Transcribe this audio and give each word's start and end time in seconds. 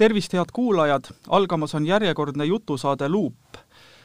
tervist, 0.00 0.32
head 0.32 0.48
kuulajad, 0.52 1.10
algamas 1.28 1.74
on 1.74 1.86
järjekordne 1.86 2.44
jutusaade 2.44 3.08
Luup. 3.08 3.56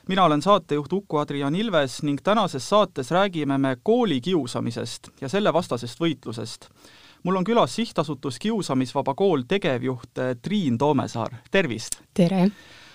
mina 0.07 0.23
olen 0.23 0.41
saatejuht 0.41 0.93
Uku-Adrian 0.93 1.55
Ilves 1.55 2.03
ning 2.03 2.19
tänases 2.23 2.69
saates 2.69 3.11
räägime 3.11 3.57
me 3.57 3.77
koolikiusamisest 3.83 5.07
ja 5.21 5.29
selle 5.29 5.53
vastasest 5.53 5.99
võitlusest. 5.99 6.67
mul 7.23 7.35
on 7.35 7.43
külas 7.43 7.75
sihtasutus 7.75 8.39
Kiusamisvaba 8.39 9.13
Kool 9.13 9.41
tegevjuht 9.47 10.17
eh, 10.17 10.35
Triin 10.41 10.77
Toomesaar, 10.77 11.31
tervist! 11.51 12.01
tere! 12.13 12.51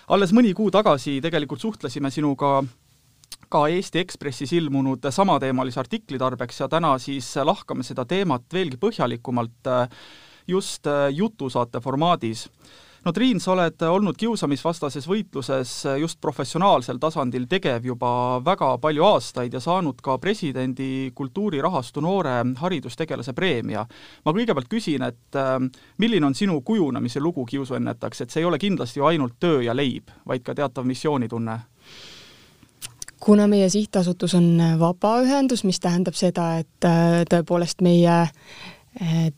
alles 0.08 0.32
mõni 0.32 0.52
kuu 0.54 0.70
tagasi 0.70 1.20
tegelikult 1.20 1.60
suhtlesime 1.60 2.10
sinuga 2.10 2.64
ka 3.48 3.68
Eesti 3.68 3.98
Ekspressis 3.98 4.52
ilmunud 4.52 5.08
samateemalise 5.10 5.80
artikli 5.80 6.18
tarbeks 6.18 6.60
ja 6.60 6.68
täna 6.68 6.98
siis 6.98 7.32
lahkame 7.36 7.82
seda 7.82 8.04
teemat 8.04 8.44
veelgi 8.52 8.76
põhjalikumalt 8.76 9.72
eh, 9.72 9.88
just 10.48 10.86
eh, 10.86 11.08
jutusaate 11.16 11.80
formaadis 11.80 12.48
no 13.04 13.12
Triin, 13.12 13.40
sa 13.40 13.52
oled 13.54 13.82
olnud 13.88 14.16
kiusamisvastases 14.18 15.06
võitluses 15.08 15.72
just 16.00 16.20
professionaalsel 16.20 17.00
tasandil 17.00 17.46
tegev 17.48 17.86
juba 17.86 18.12
väga 18.44 18.74
palju 18.82 19.06
aastaid 19.08 19.54
ja 19.56 19.60
saanud 19.60 20.00
ka 20.04 20.18
presidendi 20.18 21.10
kultuurirahastu 21.14 22.00
noore 22.04 22.36
haridustegelase 22.60 23.32
preemia. 23.32 23.86
ma 24.24 24.32
kõigepealt 24.32 24.68
küsin, 24.68 25.02
et 25.02 25.36
äh, 25.36 25.56
milline 25.98 26.26
on 26.26 26.34
sinu 26.34 26.60
kujunemise 26.60 27.20
lugu 27.20 27.44
kiusuennetaks, 27.46 28.20
et 28.20 28.30
see 28.30 28.40
ei 28.40 28.48
ole 28.48 28.58
kindlasti 28.58 29.00
ju 29.00 29.06
ainult 29.06 29.38
töö 29.40 29.62
ja 29.62 29.76
leib, 29.76 30.10
vaid 30.26 30.44
ka 30.44 30.54
teatav 30.54 30.84
missioonitunne? 30.84 31.60
kuna 33.20 33.46
meie 33.46 33.68
sihtasutus 33.68 34.34
on 34.34 34.56
vabaühendus, 34.80 35.64
mis 35.64 35.80
tähendab 35.80 36.16
seda, 36.16 36.54
et 36.58 36.88
äh, 36.88 37.24
tõepoolest 37.28 37.82
meie 37.84 38.26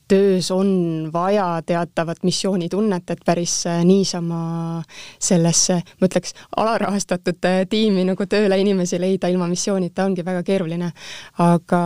töös 0.08 0.50
on 0.50 1.10
vaja 1.12 1.62
teatavat 1.66 2.22
missioonitunnet, 2.24 3.10
et 3.10 3.20
päris 3.24 3.66
eh, 3.66 3.82
niisama 3.84 4.82
sellesse, 5.20 5.76
ma 6.00 6.08
ütleks, 6.08 6.32
alarahastatud 6.56 7.44
eh, 7.50 7.60
tiimi 7.68 8.06
nagu 8.08 8.26
tööle 8.26 8.58
inimesi 8.58 9.00
leida 9.00 9.28
ilma 9.28 9.48
missioonita 9.50 10.06
ongi 10.08 10.24
väga 10.24 10.42
keeruline. 10.42 10.92
aga 11.38 11.82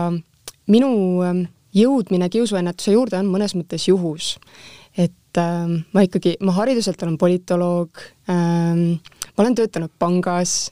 minu 0.67 0.91
jõudmine 1.75 2.29
kiusuennetuse 2.31 2.95
juurde 2.95 3.19
on 3.19 3.29
mõnes 3.31 3.55
mõttes 3.57 3.87
juhus. 3.87 4.37
et 4.97 5.37
äh, 5.37 5.67
ma 5.93 6.01
ikkagi, 6.01 6.37
ma 6.41 6.55
hariduselt 6.55 7.03
olen 7.03 7.17
politoloog 7.17 7.99
ähm,, 8.31 8.97
ma 9.37 9.45
olen 9.45 9.55
töötanud 9.57 9.93
pangas, 10.01 10.71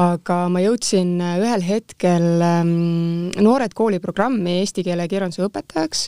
aga 0.00 0.46
ma 0.48 0.62
jõudsin 0.64 1.18
äh, 1.20 1.34
ühel 1.44 1.64
hetkel 1.66 2.44
ähm, 2.44 2.70
Noored 3.36 3.74
kooli 3.76 4.00
programmi 4.00 4.62
eesti 4.62 4.84
keele 4.86 5.04
ja 5.04 5.10
kirjanduse 5.12 5.44
õpetajaks 5.44 6.06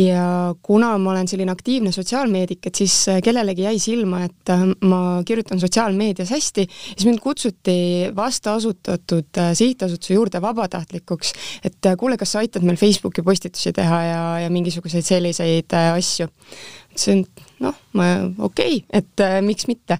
ja 0.00 0.24
kuna 0.62 0.88
ma 1.02 1.12
olen 1.12 1.28
selline 1.30 1.52
aktiivne 1.54 1.92
sotsiaalmeedik, 1.94 2.66
et 2.66 2.80
siis 2.82 2.94
äh, 3.12 3.20
kellelegi 3.22 3.62
jäi 3.62 3.78
silma, 3.82 4.24
et 4.26 4.50
äh, 4.50 4.64
ma 4.90 5.20
kirjutan 5.26 5.62
sotsiaalmeedias 5.62 6.32
hästi, 6.34 6.64
siis 6.66 7.06
mind 7.06 7.22
kutsuti 7.22 7.76
vasta 8.16 8.56
asutatud 8.58 9.42
sihtasutuse 9.54 10.16
juurde 10.16 10.42
vabatahtlikuks, 10.42 11.30
et 11.70 11.92
kuule, 11.98 12.18
kas 12.18 12.34
sa 12.34 12.42
aitad 12.42 12.66
meil 12.66 12.80
Facebooki 12.80 13.22
postitusi 13.22 13.70
teha 13.76 14.02
ja, 14.08 14.24
ja 14.46 14.50
mingisuguseid 14.50 15.06
selliseid 15.06 15.78
asju. 15.78 16.26
ütlesin, 16.90 17.22
et 17.22 17.49
noh, 17.60 17.76
okei 18.38 18.80
okay,, 18.80 18.82
et 18.92 19.22
äh, 19.24 19.38
miks 19.44 19.68
mitte. 19.68 19.98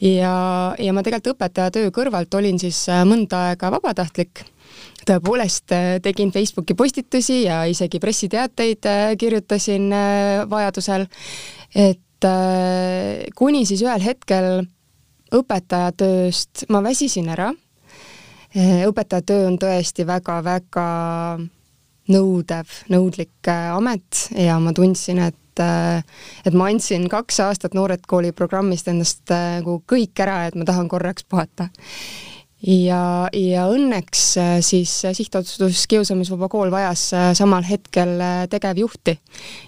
ja, 0.00 0.34
ja 0.78 0.94
ma 0.94 1.04
tegelikult 1.04 1.36
õpetajatöö 1.36 1.92
kõrvalt 1.94 2.34
olin 2.36 2.60
siis 2.60 2.82
äh, 2.92 3.02
mõnda 3.08 3.50
aega 3.50 3.70
vabatahtlik 3.72 4.44
tõepoolest 5.08 5.72
äh, 5.76 5.94
tegin 6.04 6.32
Facebooki 6.34 6.76
postitusi 6.78 7.42
ja 7.46 7.62
isegi 7.70 8.00
pressiteateid 8.02 8.90
äh, 8.90 9.06
kirjutasin 9.20 9.88
vajadusel, 10.50 11.08
et 11.74 11.98
kuni 13.32 13.62
siis 13.64 13.80
ühel 13.80 14.02
hetkel 14.04 14.66
õpetajatööst 15.32 16.66
ma 16.68 16.82
väsisin 16.84 17.30
ära. 17.32 17.46
õpetajatöö 18.90 19.46
on 19.46 19.56
tõesti 19.62 20.04
väga-väga 20.04 20.84
nõudev, 22.10 22.74
nõudlik 22.92 23.48
amet 23.48 24.26
ja 24.36 24.58
ma 24.60 24.74
tundsin, 24.76 25.22
et 25.30 25.39
et, 25.50 25.62
et 26.46 26.56
ma 26.56 26.70
andsin 26.70 27.08
kaks 27.10 27.40
aastat 27.46 27.74
Noored 27.74 28.06
Kooli 28.08 28.32
programmist 28.32 28.88
endast 28.88 29.30
nagu 29.30 29.80
kõik 29.88 30.22
ära, 30.22 30.44
et 30.48 30.58
ma 30.58 30.66
tahan 30.68 30.88
korraks 30.90 31.26
puhata 31.28 31.70
ja, 32.60 33.28
ja 33.32 33.64
õnneks 33.72 34.24
äh, 34.40 34.50
siis 34.64 34.92
äh, 35.08 35.14
sihtotsustus 35.16 35.86
Kiusamisvaba 35.88 36.48
Kool 36.52 36.70
vajas 36.72 37.06
äh, 37.16 37.30
samal 37.36 37.64
hetkel 37.64 38.20
tegevjuhti. 38.50 39.16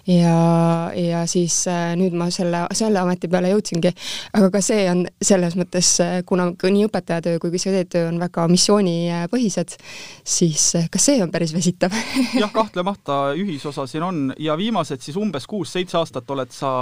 ja, 0.07 0.91
ja 0.95 1.23
siis 1.27 1.63
nüüd 1.97 2.13
ma 2.17 2.29
selle, 2.33 2.65
selle 2.75 2.99
ameti 3.01 3.27
peale 3.31 3.49
jõudsingi. 3.53 3.93
aga 4.33 4.49
ka 4.53 4.61
see 4.61 4.85
on 4.91 5.05
selles 5.21 5.57
mõttes, 5.57 5.95
kuna 6.29 6.51
nii 6.53 6.85
õpetajatöö 6.89 7.39
kui 7.41 7.53
ka 7.53 7.61
see 7.61 7.85
töö 7.89 8.09
on 8.11 8.19
väga 8.21 8.45
missioonipõhised, 8.51 9.77
siis 10.23 10.67
ka 10.91 11.01
see 11.01 11.21
on 11.23 11.31
päris 11.33 11.53
väsitav 11.55 11.95
jah, 12.41 12.51
kahtlemata 12.53 13.33
ühisosa 13.39 13.87
siin 13.89 14.05
on 14.05 14.21
ja 14.39 14.57
viimased 14.59 15.01
siis 15.01 15.17
umbes 15.17 15.47
kuus-seitse 15.49 15.97
aastat 15.97 16.29
oled 16.29 16.53
sa 16.53 16.73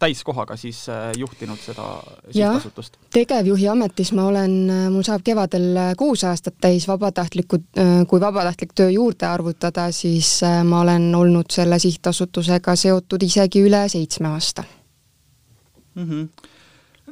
täiskohaga 0.00 0.56
siis 0.58 0.86
juhtinud 1.18 1.60
seda 1.62 1.92
sihtasutust? 2.32 2.98
tegevjuhi 3.14 3.68
ametis 3.70 4.14
ma 4.16 4.26
olen, 4.30 4.58
mul 4.90 5.06
saab 5.06 5.19
saab 5.20 5.24
kevadel 5.24 5.76
äh, 5.76 5.92
kuus 5.96 6.24
aastat 6.24 6.56
täis 6.60 6.86
vabatahtlikku, 6.88 7.60
äh, 7.78 8.06
kui 8.08 8.20
vabatahtlik 8.20 8.72
töö 8.74 8.90
juurde 8.90 9.26
arvutada, 9.26 9.90
siis 9.92 10.42
äh, 10.42 10.64
ma 10.64 10.80
olen 10.80 11.14
olnud 11.14 11.50
selle 11.50 11.78
sihtasutusega 11.78 12.76
seotud 12.76 13.22
isegi 13.22 13.62
üle 13.62 13.88
seitsme 13.88 14.28
aasta 14.28 14.64
mm. 15.94 16.08
-hmm. 16.08 16.28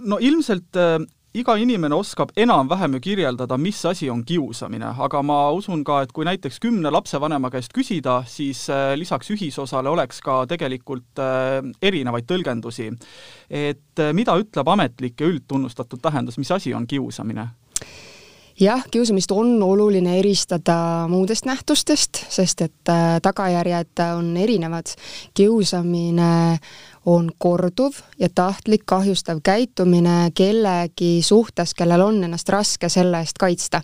no 0.00 0.18
ilmselt 0.20 0.76
äh, 0.76 1.04
iga 1.34 1.56
inimene 1.56 1.94
oskab 1.94 2.30
enam-vähem 2.36 2.94
ju 2.94 3.00
kirjeldada, 3.00 3.58
mis 3.58 3.84
asi 3.84 4.10
on 4.10 4.24
kiusamine, 4.24 4.94
aga 4.98 5.22
ma 5.22 5.50
usun 5.50 5.84
ka, 5.84 6.02
et 6.02 6.12
kui 6.12 6.24
näiteks 6.24 6.58
kümne 6.60 6.90
lapsevanema 6.90 7.50
käest 7.50 7.72
küsida, 7.72 8.22
siis 8.26 8.70
äh, 8.70 8.94
lisaks 8.96 9.30
ühisosale 9.30 9.88
oleks 9.88 10.20
ka 10.20 10.46
tegelikult 10.46 11.18
äh, 11.18 11.62
erinevaid 11.82 12.24
tõlgendusi. 12.24 12.92
et 13.50 14.00
mida 14.12 14.36
ütleb 14.36 14.68
ametlik 14.68 15.20
ja 15.20 15.26
üldtunnustatud 15.26 16.00
tähendus, 16.00 16.38
mis 16.38 16.50
asi 16.50 16.74
on 16.74 16.86
kiusamine? 16.86 17.48
Jah, 18.60 18.82
kiusamist 18.90 19.32
on 19.32 19.62
oluline 19.62 20.18
eristada 20.18 21.06
muudest 21.08 21.46
nähtustest, 21.46 22.24
sest 22.28 22.66
et 22.66 22.92
äh, 22.92 23.18
tagajärjed 23.22 24.04
on 24.16 24.36
erinevad. 24.36 24.94
kiusamine 25.34 26.58
on 27.06 27.30
korduv 27.38 27.92
ja 28.18 28.28
tahtlik 28.34 28.82
kahjustav 28.86 29.38
käitumine 29.44 30.30
kellegi 30.34 31.22
suhtes, 31.22 31.74
kellel 31.74 32.02
on 32.02 32.24
ennast 32.24 32.48
raske 32.48 32.88
selle 32.88 33.20
eest 33.22 33.38
kaitsta. 33.38 33.80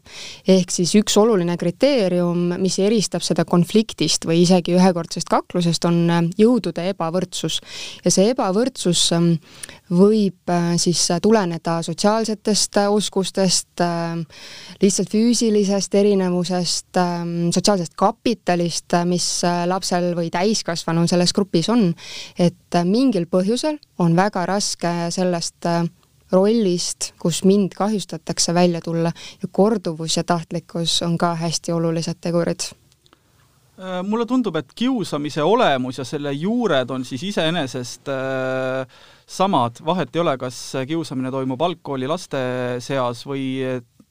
ehk 0.48 0.70
siis 0.70 0.94
üks 0.98 1.16
oluline 1.16 1.56
kriteerium, 1.56 2.56
mis 2.58 2.78
eristab 2.78 3.22
seda 3.22 3.44
konfliktist 3.44 4.26
või 4.26 4.42
isegi 4.42 4.74
ühekordsest 4.74 5.28
kaklusest, 5.30 5.84
on 5.84 6.10
äh, 6.10 6.22
jõudude 6.38 6.88
ebavõrdsus. 6.90 7.60
ja 8.04 8.10
see 8.10 8.30
ebavõrdsus 8.34 9.06
ähm, 9.16 9.32
võib 9.90 10.50
äh, 10.50 10.74
siis 10.76 11.06
tuleneda 11.22 11.80
sotsiaalsetest 11.82 12.76
äh, 12.82 12.90
oskustest, 12.92 13.80
lihtsalt 14.82 15.10
füüsilisest 15.10 15.94
erinevusest, 15.94 16.96
ähm, 17.00 17.50
sotsiaalsest 17.54 17.94
kapitalist, 17.96 18.96
mis 19.06 19.26
lapsel 19.66 20.12
või 20.16 20.30
täiskasvanul 20.32 21.08
selles 21.10 21.32
grupis 21.32 21.68
on, 21.72 21.88
et 22.38 22.78
mingi 22.84 23.03
mingil 23.04 23.28
põhjusel 23.28 23.78
on 24.00 24.16
väga 24.16 24.46
raske 24.48 24.92
sellest 25.14 25.68
äh, 25.68 25.84
rollist, 26.32 27.12
kus 27.20 27.42
mind 27.44 27.76
kahjustatakse, 27.76 28.54
välja 28.56 28.80
tulla. 28.84 29.12
Ja 29.42 29.50
korduvus 29.52 30.16
ja 30.16 30.24
tahtlikkus 30.24 31.02
on 31.06 31.18
ka 31.20 31.34
hästi 31.38 31.74
olulised 31.74 32.20
tegurid. 32.24 32.70
Äh, 33.74 34.00
mulle 34.06 34.26
tundub, 34.26 34.56
et 34.56 34.72
kiusamise 34.74 35.42
olemus 35.42 35.98
ja 35.98 36.06
selle 36.06 36.32
juured 36.32 36.90
on 36.94 37.04
siis 37.04 37.26
iseenesest 37.30 38.08
äh, 38.08 38.86
samad, 39.26 39.82
vahet 39.84 40.14
ei 40.14 40.22
ole, 40.22 40.36
kas 40.38 40.60
kiusamine 40.88 41.32
toimub 41.34 41.62
algkooli 41.66 42.08
laste 42.08 42.40
seas 42.84 43.24
või 43.26 43.44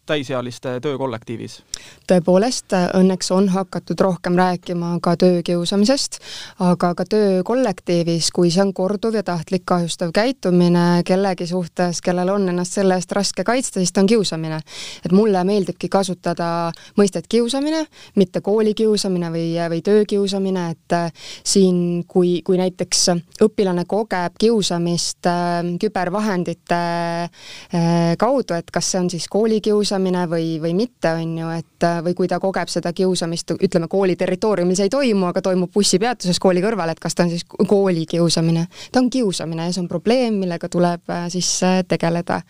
täisealiste 0.05 0.79
töökollektiivis? 0.83 1.61
tõepoolest, 2.07 2.73
õnneks 2.99 3.31
on 3.31 3.47
hakatud 3.49 3.99
rohkem 3.99 4.35
rääkima 4.35 4.97
ka 5.03 5.15
töökiusamisest, 5.17 6.19
aga 6.59 6.91
ka 6.95 7.05
töökollektiivis, 7.09 8.29
kui 8.35 8.51
see 8.51 8.63
on 8.65 8.73
korduv 8.75 9.15
ja 9.15 9.23
tahtlik 9.23 9.63
kahjustav 9.65 10.11
käitumine 10.15 11.03
kellegi 11.07 11.47
suhtes, 11.47 12.01
kellel 12.03 12.29
on 12.33 12.49
ennast 12.51 12.75
selle 12.75 12.97
eest 12.99 13.11
raske 13.15 13.45
kaitsta, 13.47 13.79
siis 13.79 13.93
ta 13.93 14.03
on 14.03 14.09
kiusamine. 14.11 14.59
et 15.05 15.11
mulle 15.11 15.43
meeldibki 15.43 15.89
kasutada 15.89 16.71
mõistet 16.99 17.27
kiusamine, 17.29 17.85
mitte 18.15 18.41
koolikiusamine 18.41 19.31
või, 19.31 19.47
või 19.69 19.81
töökiusamine, 19.81 20.69
et 20.71 20.97
äh, 20.97 21.11
siin, 21.43 22.03
kui, 22.07 22.41
kui 22.43 22.57
näiteks 22.57 23.07
õpilane 23.43 23.85
kogeb 23.87 24.35
kiusamist 24.39 25.25
äh, 25.31 25.63
kübervahendite 25.79 26.83
äh, 27.23 28.17
kaudu, 28.19 28.59
et 28.59 28.71
kas 28.71 28.91
see 28.91 28.99
on 28.99 29.09
siis 29.09 29.27
koolikiusamine, 29.31 29.92
kiusamine 29.93 30.23
või, 30.29 30.57
või 30.61 30.73
mitte, 30.73 31.11
on 31.13 31.37
ju, 31.37 31.49
et 31.53 31.85
või 32.03 32.13
kui 32.17 32.27
ta 32.27 32.39
kogeb 32.41 32.69
seda 32.71 32.93
kiusamist, 32.93 33.53
ütleme 33.61 33.87
kooli 33.87 34.15
territooriumil 34.17 34.75
see 34.75 34.87
ei 34.87 34.93
toimu, 34.93 35.27
aga 35.29 35.41
toimub 35.45 35.71
bussipeatuses 35.73 36.39
kooli 36.41 36.63
kõrval, 36.63 36.89
et 36.89 36.99
kas 36.99 37.13
ta 37.13 37.23
on 37.23 37.29
siis 37.29 37.45
kooli 37.45 38.05
kiusamine. 38.09 38.67
ta 38.91 38.99
on 38.99 39.09
kiusamine 39.09 39.67
ja 39.67 39.73
see 39.73 39.83
on 39.83 39.87
probleem, 39.87 40.39
millega 40.41 40.69
tuleb 40.69 41.13
siis 41.29 41.59
tegeleda. 41.87 42.41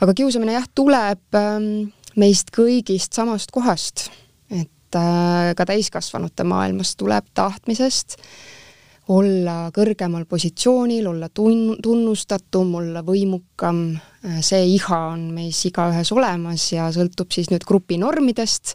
aga 0.00 0.14
kiusamine 0.14 0.56
jah, 0.56 0.68
tuleb 0.74 1.36
ähm, 1.36 1.90
meist 2.16 2.50
kõigist 2.56 3.12
samast 3.12 3.50
kohast, 3.52 4.08
et 4.50 4.96
äh, 4.96 5.52
ka 5.56 5.66
täiskasvanute 5.66 6.44
maailmas 6.44 6.96
tuleb 6.96 7.28
tahtmisest 7.34 8.16
olla 9.10 9.70
kõrgemal 9.74 10.24
positsioonil, 10.30 11.06
olla 11.10 11.28
tun-, 11.34 11.78
tunnustatum, 11.82 12.74
olla 12.78 13.02
võimukam, 13.06 13.82
see 14.44 14.60
iha 14.76 14.98
on 15.14 15.30
meis 15.34 15.62
igaühes 15.66 16.12
olemas 16.14 16.68
ja 16.74 16.90
sõltub 16.94 17.32
siis 17.34 17.50
nüüd 17.50 17.64
grupi 17.66 17.98
normidest 17.98 18.74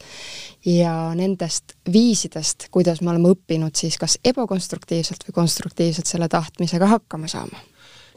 ja 0.68 1.14
nendest 1.16 1.78
viisidest, 1.92 2.68
kuidas 2.74 3.02
me 3.02 3.14
oleme 3.14 3.32
õppinud 3.36 3.76
siis 3.78 4.00
kas 4.02 4.18
ebakonstruktiivselt 4.26 5.28
või 5.28 5.38
konstruktiivselt 5.40 6.10
selle 6.10 6.28
tahtmisega 6.32 6.90
hakkama 6.98 7.32
saama. 7.32 7.62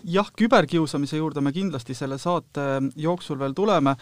Jah, 0.07 0.29
küberkiusamise 0.39 1.19
juurde 1.19 1.43
me 1.43 1.53
kindlasti 1.53 1.95
selle 1.95 2.21
saate 2.23 2.67
jooksul 2.97 3.39
veel 3.39 3.55
tuleme, 3.55 3.95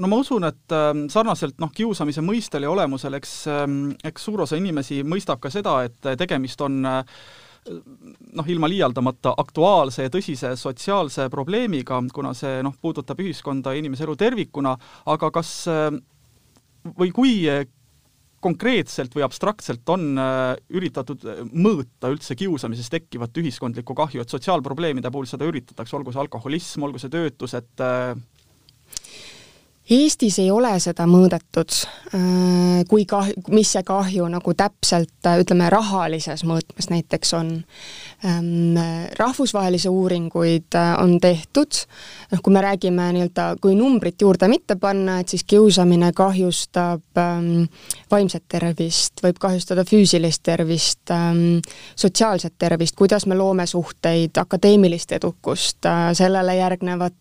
no 0.00 0.10
ma 0.10 0.18
usun, 0.20 0.44
et 0.48 0.74
ähm, 0.74 1.06
sarnaselt 1.12 1.60
noh, 1.62 1.72
kiusamise 1.72 2.24
mõistel 2.24 2.64
ja 2.66 2.72
olemusel, 2.72 3.16
eks, 3.20 3.34
ähm, 3.52 3.80
eks 4.04 4.24
suur 4.28 4.44
osa 4.44 4.58
inimesi 4.58 5.02
mõistab 5.06 5.42
ka 5.44 5.52
seda, 5.52 5.82
et 5.86 6.14
tegemist 6.18 6.64
on 6.64 6.80
äh, 6.88 7.20
noh, 7.64 8.48
ilma 8.48 8.68
liialdamata 8.70 9.34
aktuaalse 9.40 10.06
ja 10.06 10.12
tõsise 10.12 10.54
sotsiaalse 10.58 11.28
probleemiga, 11.32 12.00
kuna 12.14 12.34
see 12.36 12.60
noh, 12.64 12.74
puudutab 12.80 13.22
ühiskonda 13.24 13.74
ja 13.74 13.82
inimese 13.82 14.06
elu 14.06 14.16
tervikuna, 14.20 14.74
aga 15.12 15.30
kas 15.34 15.54
äh, 15.72 15.88
või 16.98 17.14
kui 17.14 17.34
konkreetselt 18.44 19.14
või 19.16 19.24
abstraktselt 19.24 19.88
on 19.88 20.18
äh, 20.20 20.52
üritatud 20.76 21.24
mõõta 21.56 22.10
üldse 22.12 22.36
kiusamisest 22.36 22.92
tekkivat 22.92 23.40
ühiskondlikku 23.40 23.96
kahju, 23.96 24.20
et 24.20 24.34
sotsiaalprobleemide 24.34 25.12
puhul 25.12 25.28
seda 25.30 25.48
üritatakse, 25.48 25.96
olgu 25.96 26.12
see 26.12 26.24
alkoholism, 26.26 26.84
olgu 26.84 27.00
see 27.00 27.12
töötus, 27.12 27.56
et 27.56 27.84
Eestis 29.90 30.38
ei 30.40 30.46
ole 30.48 30.70
seda 30.80 31.04
mõõdetud, 31.04 31.74
äh, 32.16 32.78
kui 32.88 33.02
kah-, 33.04 33.28
mis 33.52 33.74
see 33.74 33.82
kahju 33.84 34.24
nagu 34.32 34.54
täpselt 34.56 35.28
ütleme, 35.28 35.66
rahalises 35.68 36.40
mõõtmes 36.48 36.88
näiteks 36.88 37.34
on. 37.36 37.50
Ähm, 38.24 38.78
rahvusvahelisi 39.18 39.90
uuringuid 39.92 40.72
äh, 40.80 40.94
on 41.02 41.18
tehtud, 41.20 41.82
noh 42.32 42.40
kui 42.40 42.54
me 42.56 42.62
räägime 42.64 43.10
nii-öelda, 43.12 43.50
kui 43.60 43.76
numbrit 43.76 44.24
juurde 44.24 44.48
mitte 44.48 44.78
panna, 44.80 45.18
et 45.20 45.28
siis 45.28 45.44
kiusamine 45.44 46.14
kahjustab 46.16 47.20
ähm, 47.20 47.66
vaimset 48.10 48.46
tervist, 48.48 49.20
võib 49.20 49.36
kahjustada 49.42 49.84
füüsilist 49.84 50.40
tervist 50.48 51.12
ähm,, 51.12 51.60
sotsiaalset 51.92 52.56
tervist, 52.56 52.96
kuidas 52.96 53.28
me 53.28 53.36
loome 53.36 53.68
suhteid, 53.68 54.32
akadeemilist 54.40 55.12
edukust 55.12 55.84
äh,, 55.84 56.08
sellele 56.16 56.56
järgnevat 56.56 57.20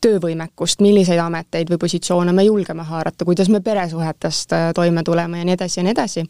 töövõimekust, 0.00 0.80
milliseid 0.80 1.20
ameteid 1.20 1.67
või 1.70 1.78
positsioone 1.78 2.32
me 2.32 2.46
julgeme 2.48 2.82
haarata, 2.82 3.24
kuidas 3.24 3.48
me 3.48 3.60
peresuhetest 3.60 4.52
äh, 4.52 4.70
toime 4.74 5.02
tuleme 5.02 5.38
ja 5.38 5.48
nii 5.48 5.58
edasi 5.58 5.80
ja 5.80 5.86
nii 5.86 5.96
edasi 5.96 6.26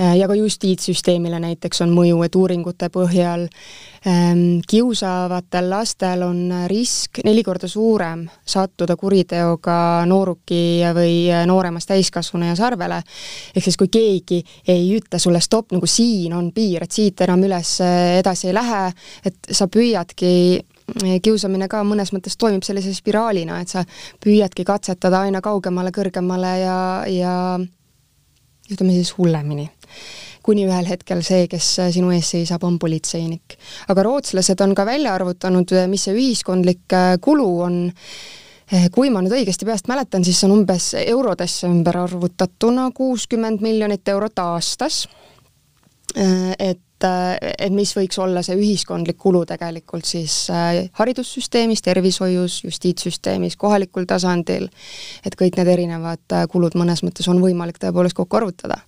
Äh, 0.00 0.16
ja 0.18 0.26
ka 0.26 0.34
justiitssüsteemile 0.34 1.38
näiteks 1.38 1.84
on 1.84 1.92
mõju, 1.94 2.16
et 2.26 2.34
uuringute 2.34 2.88
põhjal 2.90 3.44
ähm, 4.10 4.56
kiusavatel 4.66 5.68
lastel 5.70 6.24
on 6.26 6.40
risk 6.66 7.20
neli 7.22 7.44
korda 7.46 7.70
suurem 7.70 8.24
sattuda 8.42 8.96
kuriteoga 8.98 9.76
nooruki 10.10 10.82
või 10.98 11.14
nooremast 11.46 11.92
täiskasvanu 11.92 12.56
sarvele. 12.58 13.04
ehk 13.54 13.68
siis, 13.68 13.78
kui 13.78 13.86
keegi 13.86 14.42
ei 14.66 14.90
ütle 14.96 15.22
sulle 15.22 15.38
stopp, 15.38 15.70
nagu 15.70 15.86
siin 15.86 16.34
on 16.34 16.50
piir, 16.50 16.82
et 16.82 16.90
siit 16.90 17.20
enam 17.20 17.46
üles 17.46 17.78
edasi 18.18 18.50
ei 18.50 18.58
lähe, 18.58 18.84
et 19.30 19.38
sa 19.46 19.70
püüadki 19.70 20.34
kiusamine 21.24 21.68
ka 21.70 21.80
mõnes 21.86 22.12
mõttes 22.12 22.36
toimib 22.40 22.64
sellise 22.66 22.92
spiraalina, 22.94 23.60
et 23.62 23.72
sa 23.72 23.84
püüadki 24.24 24.66
katsetada 24.68 25.24
aina 25.24 25.40
kaugemale, 25.44 25.92
kõrgemale 25.94 26.52
ja, 26.60 26.78
ja 27.08 27.34
ütleme 28.70 28.94
siis 28.96 29.14
hullemini. 29.18 29.68
Kuni 30.44 30.66
ühel 30.68 30.88
hetkel 30.88 31.22
see, 31.24 31.46
kes 31.48 31.70
sinu 31.94 32.10
ees 32.12 32.28
seisab, 32.34 32.64
on 32.68 32.78
politseinik. 32.78 33.56
aga 33.88 34.02
rootslased 34.04 34.60
on 34.60 34.74
ka 34.76 34.84
välja 34.84 35.14
arvutanud, 35.16 35.72
mis 35.88 36.04
see 36.04 36.16
ühiskondlik 36.16 36.92
äh, 36.92 37.14
kulu 37.20 37.48
on, 37.64 37.78
äh, 38.68 38.90
kui 38.92 39.10
ma 39.10 39.22
nüüd 39.24 39.38
õigesti 39.38 39.64
peast 39.64 39.88
mäletan, 39.88 40.24
siis 40.24 40.40
see 40.40 40.50
on 40.50 40.58
umbes 40.58 40.92
eurodesse 41.00 41.68
ümber 41.68 41.96
arvutatuna 42.04 42.90
kuuskümmend 42.92 43.64
miljonit 43.64 44.08
eurot 44.08 44.44
aastas, 44.44 45.06
äh, 46.12 46.52
et 46.58 46.83
et 47.04 47.72
mis 47.74 47.92
võiks 47.96 48.18
olla 48.22 48.42
see 48.44 48.56
ühiskondlik 48.58 49.18
kulu 49.20 49.44
tegelikult 49.48 50.08
siis 50.08 50.48
haridussüsteemis, 50.98 51.82
tervishoius, 51.84 52.60
justiitssüsteemis, 52.64 53.58
kohalikul 53.60 54.08
tasandil, 54.08 54.68
et 55.24 55.36
kõik 55.38 55.58
need 55.60 55.72
erinevad 55.74 56.38
kulud 56.52 56.78
mõnes 56.80 57.04
mõttes 57.06 57.28
on 57.28 57.42
võimalik 57.42 57.80
tõepoolest 57.82 58.16
kokku 58.16 58.40
arvutada. 58.40 58.80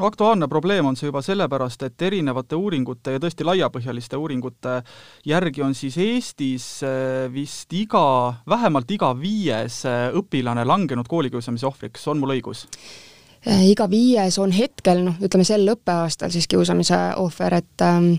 No 0.00 0.06
aktuaalne 0.06 0.46
probleem 0.48 0.86
on 0.88 0.96
see 0.96 1.10
juba 1.10 1.20
sellepärast, 1.20 1.82
et 1.84 2.02
erinevate 2.06 2.56
uuringute 2.56 3.12
ja 3.12 3.20
tõesti 3.20 3.44
laiapõhjaliste 3.44 4.16
uuringute 4.16 4.78
järgi 5.28 5.60
on 5.60 5.76
siis 5.76 5.98
Eestis 6.00 6.68
äh, 6.88 7.26
vist 7.28 7.68
iga, 7.76 8.06
vähemalt 8.48 8.88
iga 8.96 9.10
viies 9.12 9.82
äh, 9.84 10.06
õpilane 10.16 10.64
langenud 10.64 11.04
koolikiusamise 11.04 11.68
ohvriks, 11.68 12.08
on 12.08 12.22
mul 12.22 12.32
õigus? 12.38 12.64
Äh, 13.46 13.70
iga 13.70 13.86
viies 13.90 14.36
on 14.38 14.52
hetkel 14.52 15.04
noh, 15.06 15.16
ütleme 15.24 15.46
sel 15.48 15.64
õppeaastal 15.72 16.32
siis 16.32 16.48
kiusamise 16.50 16.98
ohver, 17.22 17.60
et 17.62 17.84
ähm, 17.86 18.12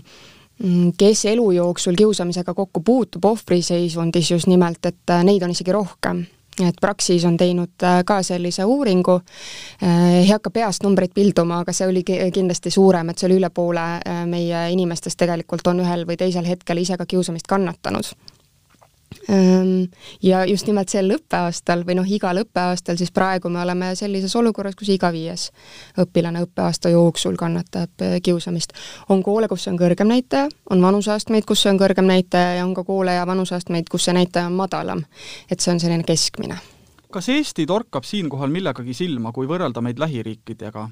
mm, 0.58 0.92
kes 0.98 1.26
elu 1.30 1.50
jooksul 1.58 1.98
kiusamisega 1.98 2.54
kokku 2.58 2.82
puutub 2.82 3.30
ohvriseisundis 3.30 4.32
just 4.34 4.50
nimelt, 4.50 4.82
et 4.90 5.16
neid 5.22 5.42
on 5.46 5.54
isegi 5.54 5.74
rohkem. 5.74 6.24
Et 6.60 6.76
Praxis 6.80 7.24
on 7.24 7.36
teinud 7.40 7.80
äh, 7.82 8.02
ka 8.04 8.18
sellise 8.22 8.64
uuringu, 8.68 9.14
äh, 9.82 10.18
ei 10.18 10.28
hakka 10.28 10.50
peast 10.50 10.82
numbreid 10.84 11.14
pilduma, 11.14 11.62
aga 11.62 11.72
see 11.72 11.86
oli 11.88 12.02
kindlasti 12.04 12.70
suurem, 12.70 13.08
et 13.08 13.18
see 13.22 13.30
oli 13.30 13.38
üle 13.40 13.48
poole 13.54 13.86
äh, 13.96 14.24
meie 14.28 14.66
inimestest 14.74 15.16
tegelikult 15.22 15.70
on 15.72 15.80
ühel 15.86 16.04
või 16.08 16.18
teisel 16.20 16.44
hetkel 16.44 16.82
ise 16.82 16.98
ka 17.00 17.06
kiusamist 17.08 17.48
kannatanud 17.48 18.12
ja 20.22 20.44
just 20.46 20.66
nimelt 20.66 20.88
sel 20.92 21.10
õppeaastal 21.14 21.84
või 21.86 21.96
noh, 21.98 22.08
igal 22.08 22.42
õppeaastal 22.42 22.98
siis 23.00 23.12
praegu 23.14 23.50
me 23.52 23.62
oleme 23.62 23.92
sellises 23.98 24.34
olukorras, 24.36 24.76
kus 24.78 24.92
iga 24.94 25.12
viies 25.12 25.50
õpilane 26.00 26.42
õppeaasta 26.46 26.92
jooksul 26.92 27.36
kannatab 27.40 28.04
eh, 28.04 28.18
kiusamist. 28.22 28.72
on 29.08 29.22
koole, 29.22 29.48
kus 29.48 29.64
see 29.64 29.72
on 29.72 29.80
kõrgem 29.80 30.10
näitaja, 30.10 30.48
on 30.70 30.82
vanuseastmeid, 30.82 31.46
kus 31.48 31.62
see 31.62 31.72
on 31.72 31.80
kõrgem 31.80 32.08
näitaja 32.08 32.58
ja 32.58 32.66
on 32.66 32.74
ka 32.74 32.84
koole 32.84 33.14
ja 33.14 33.26
vanuseastmeid, 33.26 33.88
kus 33.90 34.08
see 34.08 34.16
näitaja 34.16 34.46
on 34.46 34.58
madalam. 34.58 35.04
et 35.50 35.60
see 35.60 35.72
on 35.72 35.80
selline 35.80 36.04
keskmine. 36.04 36.58
kas 37.12 37.28
Eesti 37.28 37.66
torkab 37.66 38.04
siinkohal 38.04 38.50
millegagi 38.50 38.94
silma, 38.94 39.32
kui 39.32 39.46
võrrelda 39.46 39.80
meid 39.80 39.98
lähiriikidega? 39.98 40.88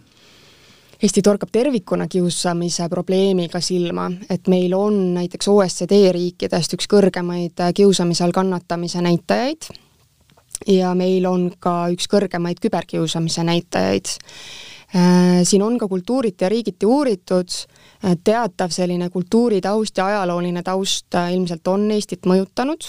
Eesti 1.01 1.23
torkab 1.25 1.49
tervikuna 1.53 2.05
kiusamise 2.13 2.85
probleemiga 2.93 3.61
silma, 3.65 4.11
et 4.31 4.49
meil 4.53 4.75
on 4.77 4.99
näiteks 5.15 5.49
OECD 5.49 5.97
riikidest 6.13 6.77
üks 6.77 6.91
kõrgemaid 6.93 7.63
kiusamise 7.75 8.27
all 8.27 8.35
kannatamise 8.37 9.01
näitajaid 9.01 9.71
ja 10.69 10.93
meil 10.95 11.25
on 11.25 11.47
ka 11.57 11.89
üks 11.95 12.05
kõrgemaid 12.05 12.61
küberkiusamise 12.61 13.47
näitajaid. 13.49 14.13
Äh, 14.91 15.43
siin 15.47 15.63
on 15.63 15.79
ka 15.79 15.89
kultuuriti 15.89 16.45
ja 16.45 16.49
riigiti 16.49 16.87
uuritud, 16.87 17.49
teatav 18.25 18.73
selline 18.73 19.11
kultuuritaust 19.11 19.99
ja 19.99 20.07
ajalooline 20.07 20.63
taust 20.65 21.15
äh, 21.15 21.35
ilmselt 21.35 21.69
on 21.69 21.85
Eestit 21.93 22.25
mõjutanud, 22.29 22.87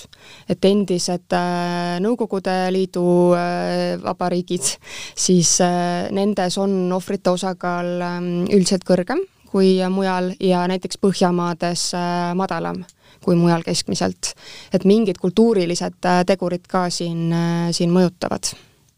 et 0.50 0.66
endised 0.66 1.36
äh, 1.36 1.98
Nõukogude 2.04 2.56
Liidu 2.72 3.04
äh, 3.36 4.00
vabariigid, 4.04 4.72
siis 5.16 5.58
nendes 6.16 6.58
on 6.62 6.74
ohvrite 6.96 7.36
osakaal 7.36 7.92
ähm, 8.08 8.32
üldiselt 8.48 8.88
kõrgem 8.88 9.26
kui 9.52 9.76
mujal 9.92 10.32
ja 10.40 10.64
näiteks 10.72 10.96
Põhjamaades 11.04 11.90
madalam 12.40 12.86
kui 13.22 13.36
mujal 13.36 13.66
keskmiselt. 13.66 14.32
et 14.72 14.86
mingid 14.88 15.20
kultuurilised 15.20 16.00
tegurid 16.26 16.64
ka 16.72 16.86
siin, 16.90 17.34
siin 17.76 17.92
mõjutavad. 17.92 18.54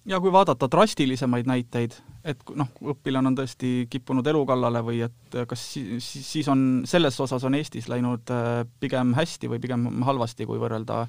ja 0.06 0.20
kui 0.22 0.32
vaadata 0.32 0.70
drastilisemaid 0.70 1.50
näiteid, 1.50 1.98
et 2.24 2.44
noh, 2.56 2.70
õpilane 2.94 3.32
on 3.32 3.36
tõesti 3.36 3.72
kippunud 3.92 4.28
elu 4.32 4.44
kallale 4.48 4.82
või 4.86 5.02
et 5.04 5.38
kas 5.50 5.64
siis, 5.76 6.06
siis 6.32 6.48
on, 6.52 6.84
selles 6.88 7.20
osas 7.20 7.44
on 7.44 7.58
Eestis 7.58 7.90
läinud 7.92 8.32
äh, 8.32 8.62
pigem 8.80 9.12
hästi 9.18 9.52
või 9.52 9.60
pigem 9.64 9.90
halvasti, 10.08 10.48
kui 10.48 10.62
võrrelda 10.62 11.04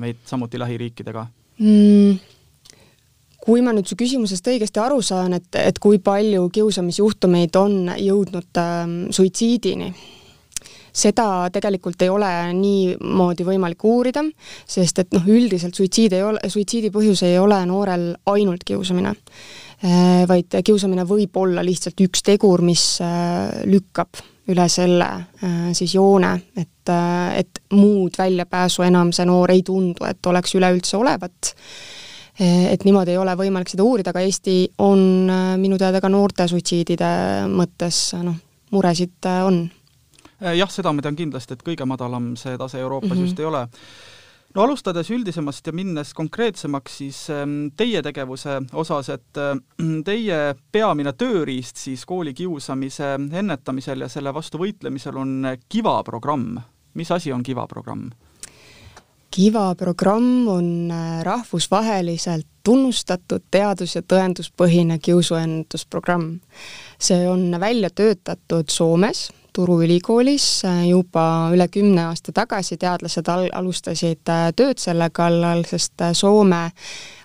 meid 0.00 0.24
samuti 0.28 0.60
lähiriikidega 0.60 1.26
mm.? 1.60 2.40
kui 3.44 3.60
ma 3.60 3.74
nüüd 3.76 3.84
su 3.84 3.96
küsimusest 4.00 4.46
õigesti 4.48 4.80
aru 4.80 5.02
saan, 5.04 5.36
et, 5.36 5.50
et 5.60 5.78
kui 5.82 5.98
palju 6.00 6.48
kiusamisjuhtumeid 6.54 7.56
on 7.60 7.90
jõudnud 8.00 8.60
äh, 8.60 8.78
suitsiidini, 9.12 9.90
seda 10.94 11.26
tegelikult 11.52 12.00
ei 12.06 12.08
ole 12.08 12.30
niimoodi 12.56 13.44
võimalik 13.44 13.84
uurida, 13.84 14.24
sest 14.64 15.04
et 15.04 15.12
noh, 15.12 15.28
üldiselt 15.28 15.76
suitsiid 15.76 16.16
ei 16.16 16.24
ole, 16.24 16.40
suitsiidi 16.48 16.88
põhjus 16.94 17.26
ei 17.28 17.36
ole 17.42 17.60
noorel 17.68 18.14
ainult 18.32 18.64
kiusamine, 18.64 19.12
äh, 19.12 19.63
vaid 20.28 20.54
kiusamine 20.64 21.04
võib 21.08 21.36
olla 21.36 21.64
lihtsalt 21.64 22.00
üks 22.00 22.22
tegur, 22.24 22.62
mis 22.64 22.84
äh, 23.04 23.64
lükkab 23.68 24.22
üle 24.52 24.68
selle 24.68 25.08
siis 25.72 25.94
joone, 25.96 26.34
et, 26.60 26.90
et 27.32 27.60
muud 27.72 28.18
väljapääsu 28.18 28.84
enam 28.84 29.08
see 29.16 29.24
noor 29.24 29.50
ei 29.54 29.62
tundu, 29.64 30.04
et 30.04 30.26
oleks 30.28 30.52
üleüldse 30.58 30.98
olevat 31.00 31.54
et 32.44 32.84
niimoodi 32.84 33.14
ei 33.14 33.18
ole 33.22 33.32
võimalik 33.38 33.70
seda 33.72 33.86
uurida, 33.86 34.12
aga 34.12 34.24
Eesti 34.26 34.56
on 34.84 35.30
minu 35.62 35.78
teada 35.80 36.00
ka 36.02 36.10
noorte 36.12 36.44
suitsiidide 36.50 37.08
mõttes 37.48 38.00
noh, 38.20 38.36
muresid 38.74 39.30
on. 39.46 39.62
jah, 40.42 40.70
seda 40.70 40.92
ma 40.92 41.04
tean 41.04 41.16
kindlasti, 41.16 41.54
et 41.54 41.64
kõige 41.64 41.86
madalam 41.88 42.34
see 42.36 42.58
tase 42.58 42.82
Euroopas 42.82 43.10
mm 43.10 43.16
-hmm. 43.16 43.30
just 43.30 43.40
ei 43.40 43.48
ole 43.48 43.68
no 44.54 44.62
alustades 44.62 45.10
üldisemast 45.10 45.66
ja 45.66 45.72
minnes 45.74 46.14
konkreetsemaks, 46.14 46.98
siis 46.98 47.20
ähm, 47.30 47.56
teie 47.76 48.02
tegevuse 48.02 48.60
osas, 48.72 49.10
et 49.14 49.40
äh, 49.40 49.56
teie 50.08 50.40
peamine 50.72 51.14
tööriist 51.18 51.80
siis 51.82 52.06
koolikiusamise 52.06 53.16
ennetamisel 53.32 54.06
ja 54.06 54.10
selle 54.12 54.34
vastu 54.34 54.60
võitlemisel 54.62 55.18
on 55.18 55.50
KIVA 55.68 56.02
programm. 56.04 56.60
mis 56.94 57.10
asi 57.10 57.32
on 57.32 57.42
KIVA 57.42 57.66
programm? 57.66 58.10
KIVA 59.34 59.74
programm 59.74 60.48
on 60.48 60.90
äh, 60.90 61.22
rahvusvaheliselt 61.22 62.46
tunnustatud 62.64 63.42
teadus- 63.50 63.96
ja 63.96 64.02
tõenduspõhine 64.02 64.98
kiusuennetusprogramm. 65.02 66.40
see 66.98 67.28
on 67.28 67.50
välja 67.60 67.90
töötatud 67.90 68.70
Soomes, 68.70 69.32
Turu 69.54 69.82
ülikoolis 69.84 70.64
äh, 70.66 70.88
juba 70.88 71.50
üle 71.54 71.68
kümne 71.70 72.08
aasta 72.08 72.32
tagasi 72.34 72.74
teadlased 72.76 73.28
al-, 73.30 73.52
alustasid 73.54 74.26
äh, 74.26 74.48
tööd 74.56 74.80
selle 74.82 75.06
kallal, 75.14 75.62
sest 75.68 76.02
Soome 76.18 76.64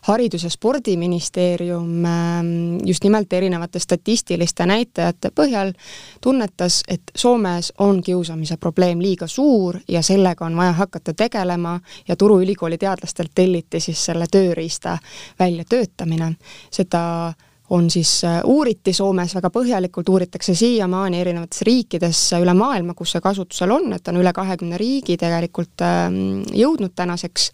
haridus- 0.07 0.43
ja 0.45 0.49
spordiministeerium 0.49 2.05
ähm, 2.05 2.51
just 2.85 3.03
nimelt 3.03 3.33
erinevate 3.33 3.79
statistiliste 3.79 4.65
näitajate 4.69 5.31
põhjal 5.35 5.73
tunnetas, 6.21 6.83
et 6.87 7.01
Soomes 7.15 7.73
on 7.77 8.03
kiusamise 8.05 8.57
probleem 8.57 9.01
liiga 9.01 9.27
suur 9.27 9.79
ja 9.87 10.01
sellega 10.05 10.45
on 10.45 10.57
vaja 10.57 10.77
hakata 10.77 11.13
tegelema 11.13 11.79
ja 12.07 12.15
Turu 12.15 12.41
ülikooli 12.41 12.77
teadlastelt 12.77 13.31
telliti 13.35 13.79
siis 13.79 14.05
selle 14.05 14.29
tööriista 14.31 14.97
väljatöötamine. 15.39 16.35
seda 16.71 17.33
on 17.69 17.89
siis, 17.89 18.23
äh, 18.23 18.41
uuriti 18.43 18.93
Soomes 18.93 19.35
väga 19.35 19.49
põhjalikult, 19.53 20.09
uuritakse 20.09 20.55
siiamaani 20.55 21.21
erinevates 21.21 21.61
riikides 21.67 22.21
üle 22.41 22.53
maailma, 22.57 22.95
kus 22.97 23.15
see 23.15 23.23
kasutusel 23.23 23.71
on, 23.75 23.93
et 23.93 24.07
on 24.07 24.19
üle 24.21 24.33
kahekümne 24.33 24.77
riigi 24.77 25.17
tegelikult 25.17 25.85
ähm, 25.85 26.41
jõudnud 26.53 26.95
tänaseks. 26.95 27.51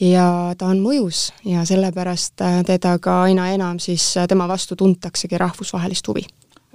Ja 0.00 0.54
ta 0.58 0.68
on 0.70 0.78
mõjus 0.78 1.32
ja 1.46 1.64
sellepärast 1.66 2.42
äh, 2.46 2.60
teda 2.66 2.98
ka 3.02 3.22
aina 3.26 3.48
enam 3.54 3.80
siis, 3.82 4.12
äh, 4.16 4.28
tema 4.30 4.46
vastu 4.48 4.76
tuntaksegi 4.78 5.38
rahvusvahelist 5.38 6.08
huvi 6.08 6.26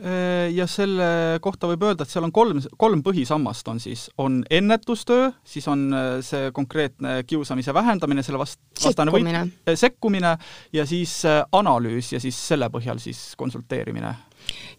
ja 0.03 0.65
selle 0.67 1.05
kohta 1.43 1.69
võib 1.69 1.85
öelda, 1.87 2.03
et 2.03 2.11
seal 2.11 2.25
on 2.27 2.33
kolm, 2.35 2.59
kolm 2.77 3.03
põhisammast 3.05 3.69
on 3.71 3.79
siis, 3.79 4.09
on 4.19 4.41
ennetustöö, 4.51 5.29
siis 5.47 5.67
on 5.71 5.85
see 6.25 6.51
konkreetne 6.51 7.21
kiusamise 7.27 7.73
vähendamine, 7.73 8.25
selle 8.25 8.41
vast-, 8.41 8.59
vastane 8.83 9.13
võit, 9.15 9.55
sekkumine 9.79 10.33
ja 10.75 10.85
siis 10.89 11.21
analüüs 11.55 12.11
ja 12.17 12.19
siis 12.19 12.35
selle 12.51 12.67
põhjal 12.73 12.99
siis 12.99 13.29
konsulteerimine. 13.39 14.11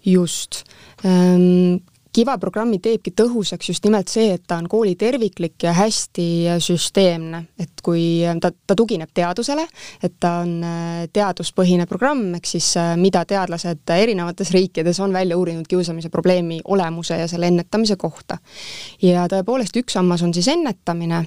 just 0.05 0.65
ähm, 1.07 1.81
Kiva 2.15 2.37
programmi 2.39 2.79
teebki 2.79 3.11
tõhusaks 3.19 3.73
just 3.73 3.87
nimelt 3.89 4.11
see, 4.13 4.29
et 4.37 4.45
ta 4.47 4.61
on 4.61 4.69
kooli 4.71 4.93
terviklik 4.95 5.65
ja 5.67 5.73
hästi 5.75 6.27
süsteemne, 6.63 7.41
et 7.59 7.83
kui 7.83 8.23
ta, 8.43 8.53
ta 8.55 8.77
tugineb 8.79 9.11
teadusele, 9.15 9.65
et 9.99 10.15
ta 10.23 10.37
on 10.45 10.53
äh, 10.63 11.01
teaduspõhine 11.11 11.89
programm, 11.91 12.29
ehk 12.39 12.47
siis 12.53 12.69
äh, 12.79 12.93
mida 13.01 13.25
teadlased 13.27 13.83
erinevates 13.97 14.55
riikides 14.55 15.03
on 15.03 15.17
välja 15.17 15.39
uurinud 15.41 15.67
kiusamise 15.67 16.13
probleemi 16.15 16.61
olemuse 16.65 17.19
ja 17.19 17.27
selle 17.31 17.51
ennetamise 17.51 17.99
kohta. 17.99 18.39
ja 19.03 19.27
tõepoolest, 19.31 19.83
üks 19.83 19.99
sammas 19.99 20.23
on 20.23 20.35
siis 20.35 20.49
ennetamine. 20.55 21.25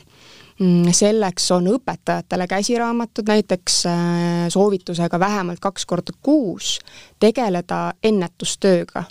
Mm, 0.58 0.88
selleks 0.96 1.52
on 1.54 1.68
õpetajatele 1.70 2.48
käsiraamatud 2.50 3.28
näiteks 3.28 3.84
äh, 3.92 4.48
soovitusega 4.50 5.20
vähemalt 5.20 5.60
kaks 5.60 5.86
korda 5.86 6.16
kuus 6.24 6.78
tegeleda 7.20 7.92
ennetustööga. 8.04 9.04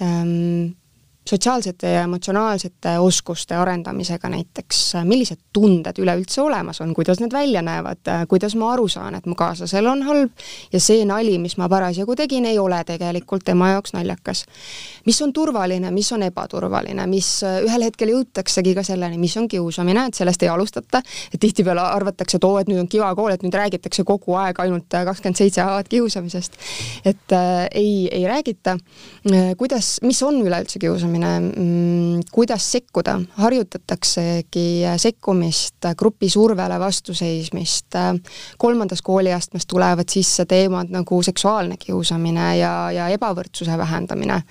Ehm, 0.00 0.72
sotsiaalsete 1.28 1.90
ja 1.90 2.02
emotsionaalsete 2.02 2.98
oskuste 2.98 3.54
arendamisega 3.54 4.28
näiteks, 4.32 4.78
millised 5.04 5.40
tunded 5.52 5.98
üleüldse 6.00 6.40
olemas 6.42 6.80
on, 6.80 6.94
kuidas 6.96 7.20
need 7.20 7.32
välja 7.32 7.62
näevad, 7.62 8.00
kuidas 8.28 8.56
ma 8.56 8.72
aru 8.72 8.88
saan, 8.88 9.18
et 9.18 9.26
mu 9.28 9.36
kaaslasel 9.36 9.86
on 9.86 10.02
halb 10.06 10.46
ja 10.72 10.80
see 10.80 11.04
nali, 11.08 11.36
mis 11.42 11.58
ma 11.60 11.68
parasjagu 11.68 12.16
tegin, 12.16 12.46
ei 12.48 12.58
ole 12.58 12.80
tegelikult 12.88 13.44
tema 13.44 13.74
jaoks 13.74 13.92
naljakas. 13.92 14.44
mis 15.06 15.20
on 15.22 15.32
turvaline, 15.32 15.90
mis 15.90 16.12
on 16.12 16.22
ebaturvaline, 16.22 17.06
mis 17.06 17.28
ühel 17.44 17.84
hetkel 17.84 18.12
jõutaksegi 18.14 18.74
ka 18.76 18.82
selleni, 18.86 19.18
mis 19.18 19.36
on 19.36 19.48
kiusamine, 19.48 20.06
et 20.08 20.14
sellest 20.14 20.42
ei 20.42 20.48
alustata, 20.52 21.02
et 21.32 21.40
tihtipeale 21.40 21.80
arvatakse, 21.80 22.36
et 22.36 22.44
oo, 22.44 22.58
et 22.58 22.68
nüüd 22.68 22.80
on 22.80 22.88
Kiva 22.88 23.12
kool, 23.16 23.32
et 23.34 23.44
nüüd 23.44 23.54
räägitakse 23.54 24.04
kogu 24.08 24.36
aeg 24.40 24.60
ainult 24.64 24.88
kakskümmend 24.88 25.36
seitse 25.36 25.62
A-d 25.62 25.88
kiusamisest. 25.92 26.56
et 27.04 27.32
äh, 27.32 27.66
ei, 27.74 28.08
ei 28.12 28.24
räägita, 28.28 28.78
kuidas, 29.56 29.98
mis 30.02 30.22
on 30.22 30.40
üleüldse 30.42 30.78
kiusamine, 30.78 31.17
lähenemine, 31.20 31.52
mm, 31.56 32.20
kuidas 32.32 32.72
sekkuda, 32.72 33.20
harjutataksegi 33.30 34.82
sekkumist, 34.96 35.76
grupi 35.98 36.28
survele 36.28 36.78
vastuseismist, 36.80 37.86
kolmandas 38.58 39.02
kooliastmes 39.02 39.66
tulevad 39.66 40.08
sisse 40.08 40.44
teemad 40.44 40.90
nagu 40.90 41.22
seksuaalne 41.22 41.76
kiusamine 41.78 42.56
ja, 42.58 42.90
ja 42.90 43.08
ebavõrdsuse 43.08 43.78
vähendamine. 43.78 44.42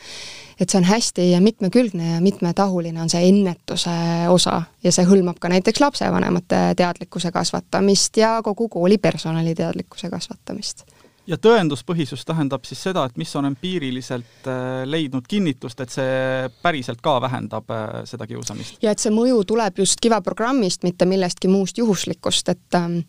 et 0.60 0.70
see 0.70 0.80
on 0.80 0.88
hästi 0.90 1.22
mitmekülgne 1.40 2.14
ja 2.14 2.22
mitmetahuline 2.22 3.02
on 3.02 3.10
see 3.10 3.28
ennetuse 3.30 3.94
osa 4.30 4.64
ja 4.84 4.92
see 4.92 5.06
hõlmab 5.06 5.38
ka 5.40 5.52
näiteks 5.54 5.80
lapsevanemate 5.80 6.74
teadlikkuse 6.78 7.32
kasvatamist 7.32 8.18
ja 8.18 8.40
kogu 8.44 8.66
kooli 8.70 8.98
personali 8.98 9.54
teadlikkuse 9.56 10.10
kasvatamist 10.10 10.97
ja 11.28 11.38
tõenduspõhisus 11.42 12.26
tähendab 12.28 12.66
siis 12.68 12.82
seda, 12.88 13.06
et 13.08 13.18
mis 13.20 13.34
on 13.36 13.50
empiiriliselt 13.50 14.48
äh, 14.48 14.84
leidnud 14.88 15.28
kinnitust, 15.28 15.82
et 15.84 15.94
see 15.94 16.48
päriselt 16.64 17.04
ka 17.04 17.18
vähendab 17.24 17.72
äh, 17.74 17.88
seda 18.10 18.28
kiusamist? 18.30 18.80
ja 18.84 18.94
et 18.94 19.04
see 19.04 19.14
mõju 19.14 19.44
tuleb 19.48 19.84
just 19.84 20.02
Kiva 20.02 20.22
programmist, 20.26 20.86
mitte 20.88 21.08
millestki 21.10 21.52
muust 21.52 21.78
juhuslikust, 21.82 22.54
et 22.54 22.78
ähm, 22.80 23.02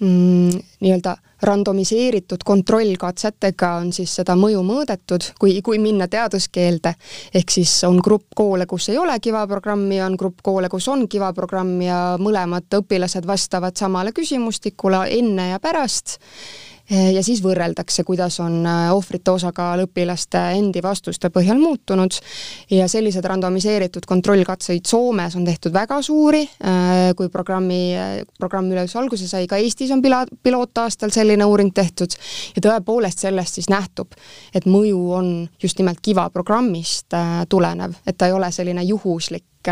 mm, 0.00 0.60
nii-öelda 0.84 1.16
randomiseeritud 1.42 2.44
kontrollkatsetega 2.46 3.72
on 3.82 3.90
siis 3.92 4.14
seda 4.20 4.36
mõju 4.38 4.62
mõõdetud, 4.64 5.32
kui, 5.40 5.58
kui 5.64 5.80
minna 5.82 6.06
teaduskeelde, 6.08 6.94
ehk 7.34 7.52
siis 7.58 7.72
on 7.88 7.98
grupp 8.04 8.30
koole, 8.36 8.68
kus 8.70 8.88
ei 8.92 9.00
ole 9.00 9.18
Kiva 9.20 9.42
programmi, 9.50 10.00
on 10.04 10.16
grupp 10.16 10.40
koole, 10.46 10.70
kus 10.72 10.88
on 10.92 11.04
Kiva 11.10 11.32
programm 11.36 11.80
ja 11.84 12.00
mõlemad 12.22 12.70
õpilased 12.80 13.26
vastavad 13.26 13.76
samale 13.76 14.14
küsimustikule 14.16 15.02
enne 15.18 15.50
ja 15.50 15.60
pärast 15.60 16.16
ja 16.90 17.22
siis 17.24 17.40
võrreldakse, 17.42 18.04
kuidas 18.06 18.38
on 18.42 18.60
eh, 18.62 18.90
ohvrite 18.94 19.32
osakaal 19.34 19.82
õpilaste 19.86 20.38
endi 20.56 20.82
vastuste 20.82 21.30
põhjal 21.34 21.58
muutunud. 21.58 22.14
Ja 22.70 22.86
sellised 22.90 23.26
randomiseeritud 23.26 24.06
kontrollkatseid 24.06 24.86
Soomes 24.86 25.34
on 25.36 25.44
tehtud 25.48 25.74
väga 25.74 25.98
suuri, 26.06 26.44
eh, 26.46 27.10
kui 27.18 27.30
programmi, 27.32 27.80
programm 28.38 28.70
üleüldse 28.70 29.00
alguse 29.00 29.26
sai, 29.28 29.48
ka 29.50 29.58
Eestis 29.58 29.90
on 29.94 30.02
pila-, 30.04 30.26
pilootaastal 30.42 31.10
selline 31.14 31.48
uuring 31.48 31.74
tehtud. 31.74 32.14
Ja 32.56 32.64
tõepoolest 32.68 33.26
sellest 33.26 33.58
siis 33.58 33.70
nähtub, 33.72 34.14
et 34.54 34.70
mõju 34.70 35.02
on 35.18 35.34
just 35.62 35.82
nimelt 35.82 36.00
Kiva 36.06 36.28
programmist 36.30 37.14
tulenev, 37.50 37.96
et 38.06 38.16
ta 38.18 38.28
ei 38.28 38.34
ole 38.36 38.50
selline 38.54 38.84
juhuslik, 38.86 39.70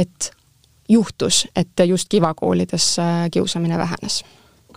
et 0.00 0.30
juhtus, 0.88 1.44
et 1.56 1.84
just 1.86 2.08
Kiva 2.08 2.32
koolides 2.34 2.94
kiusamine 3.34 3.78
vähenes 3.78 4.22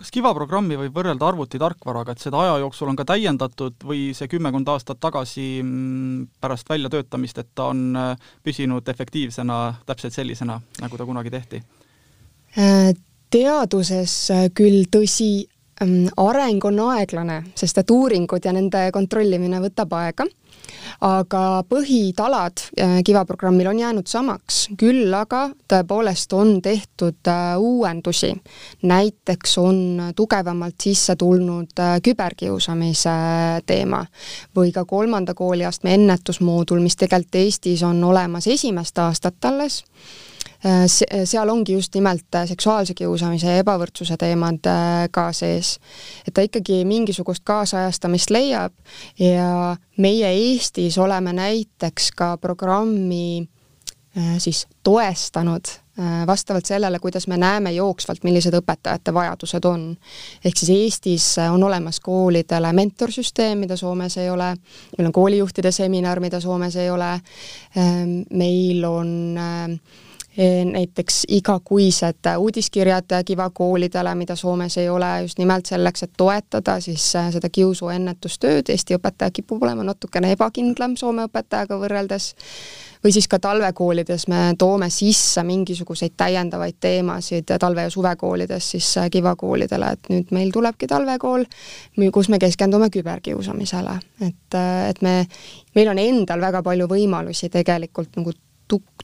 kas 0.04 0.12
Kiva 0.12 0.34
programmi 0.36 0.76
võib 0.76 0.98
võrrelda 0.98 1.24
arvutitarkvaraga, 1.30 2.12
et 2.12 2.20
seda 2.20 2.42
aja 2.42 2.58
jooksul 2.60 2.90
on 2.90 2.98
ka 2.98 3.06
täiendatud 3.08 3.86
või 3.88 4.10
see 4.16 4.28
kümmekond 4.28 4.68
aastat 4.68 5.00
tagasi 5.00 5.62
mm, 5.62 6.26
pärast 6.44 6.68
väljatöötamist, 6.68 7.40
et 7.40 7.48
ta 7.56 7.70
on 7.72 7.96
äh, 7.96 8.28
püsinud 8.44 8.84
efektiivsena 8.92 9.58
täpselt 9.88 10.12
sellisena, 10.12 10.58
nagu 10.82 11.00
ta 11.00 11.08
kunagi 11.08 11.32
tehti? 11.32 11.62
Äh, 12.60 12.92
teaduses 13.32 14.18
äh, 14.34 14.44
küll 14.52 14.84
tõsi, 14.92 15.46
mm, 15.80 16.12
areng 16.20 16.68
on 16.68 16.82
aeglane, 16.90 17.40
sest 17.56 17.80
et 17.80 17.96
uuringud 17.96 18.44
ja 18.44 18.52
nende 18.52 18.90
kontrollimine 18.92 19.62
võtab 19.64 19.96
aega 20.02 20.28
aga 21.04 21.64
põhitalad 21.68 22.62
äh, 22.80 22.98
Kiva 23.04 23.24
programmil 23.24 23.68
on 23.70 23.78
jäänud 23.78 24.08
samaks, 24.10 24.68
küll 24.80 25.12
aga 25.14 25.48
tõepoolest 25.70 26.32
on 26.36 26.60
tehtud 26.62 27.28
äh, 27.28 27.54
uuendusi. 27.58 28.34
näiteks 28.82 29.58
on 29.58 30.12
tugevamalt 30.16 30.80
sisse 30.82 31.16
tulnud 31.16 31.78
äh, 31.78 31.96
küberkiusamise 32.02 33.16
teema 33.66 34.04
või 34.56 34.72
ka 34.72 34.84
kolmanda 34.84 35.34
kooliastme 35.34 35.94
ennetusmoodul, 35.94 36.80
mis 36.80 36.96
tegelikult 36.96 37.34
Eestis 37.34 37.82
on 37.82 38.04
olemas 38.04 38.46
esimest 38.46 38.98
aastat 38.98 39.44
alles 39.44 39.82
seal 40.64 41.48
ongi 41.48 41.72
just 41.72 41.94
nimelt 41.94 42.34
äh, 42.34 42.46
seksuaalse 42.48 42.94
kiusamise 42.96 43.52
ja 43.52 43.62
ebavõrdsuse 43.62 44.16
teemad 44.20 44.64
ka 45.12 45.26
sees. 45.32 45.78
et 46.26 46.34
ta 46.34 46.44
ikkagi 46.44 46.84
mingisugust 46.88 47.44
kaasajastamist 47.44 48.30
leiab 48.30 48.72
ja 49.18 49.76
meie 49.98 50.30
Eestis 50.32 50.98
oleme 50.98 51.32
näiteks 51.32 52.12
ka 52.16 52.36
programmi 52.36 53.48
siis 54.38 54.66
toestanud 54.82 55.66
vastavalt 56.26 56.66
sellele, 56.66 56.98
kuidas 56.98 57.26
me 57.26 57.36
näeme 57.36 57.72
jooksvalt, 57.72 58.22
millised 58.22 58.54
õpetajate 58.54 59.14
vajadused 59.14 59.64
on. 59.66 59.96
ehk 60.44 60.56
siis 60.56 60.70
Eestis 60.70 61.26
on 61.50 61.62
olemas 61.62 62.00
koolidele 62.00 62.72
mentorsüsteem, 62.72 63.58
mida 63.58 63.76
Soomes 63.76 64.16
ei 64.16 64.30
ole, 64.30 64.54
meil 64.98 65.06
on 65.10 65.12
koolijuhtide 65.12 65.72
seminar, 65.72 66.20
mida 66.20 66.40
Soomes 66.40 66.76
ei 66.76 66.90
ole, 66.90 67.20
meil 68.30 68.84
on 68.84 69.10
äh, 69.38 69.78
näiteks 70.72 71.24
igakuised 71.28 72.26
uudiskirjad 72.38 73.04
Kiva 73.24 73.50
koolidele, 73.50 74.14
mida 74.14 74.36
Soomes 74.36 74.78
ei 74.78 74.88
ole, 74.88 75.22
just 75.22 75.38
nimelt 75.38 75.66
selleks, 75.66 76.02
et 76.02 76.10
toetada 76.16 76.80
siis 76.80 77.16
äh, 77.16 77.30
seda 77.32 77.48
kiusu 77.48 77.88
ennetustööd, 77.88 78.68
Eesti 78.68 78.98
õpetaja 78.98 79.30
kipub 79.30 79.62
olema 79.62 79.84
natukene 79.86 80.32
ebakindlam 80.34 80.96
Soome 80.98 81.28
õpetajaga 81.28 81.78
võrreldes, 81.78 82.32
või 83.04 83.12
siis 83.14 83.28
ka 83.30 83.38
talvekoolides 83.38 84.26
me 84.32 84.40
toome 84.58 84.88
sisse 84.90 85.42
mingisuguseid 85.46 86.16
täiendavaid 86.16 86.80
teemasid 86.80 87.54
talve- 87.60 87.86
ja 87.86 87.90
suvekoolides 87.90 88.70
siis 88.74 88.88
äh, 88.98 89.10
Kiva 89.10 89.36
koolidele, 89.36 89.92
et 89.92 90.10
nüüd 90.10 90.32
meil 90.34 90.50
tulebki 90.52 90.90
talvekool, 90.90 91.44
kus 92.12 92.28
me 92.28 92.42
keskendume 92.42 92.90
küberkiusamisele, 92.90 94.00
et, 94.26 94.58
et 94.88 95.02
me, 95.02 95.14
meil 95.78 95.94
on 95.94 96.02
endal 96.02 96.42
väga 96.42 96.62
palju 96.66 96.90
võimalusi 96.90 97.52
tegelikult 97.54 98.18
nagu 98.18 98.34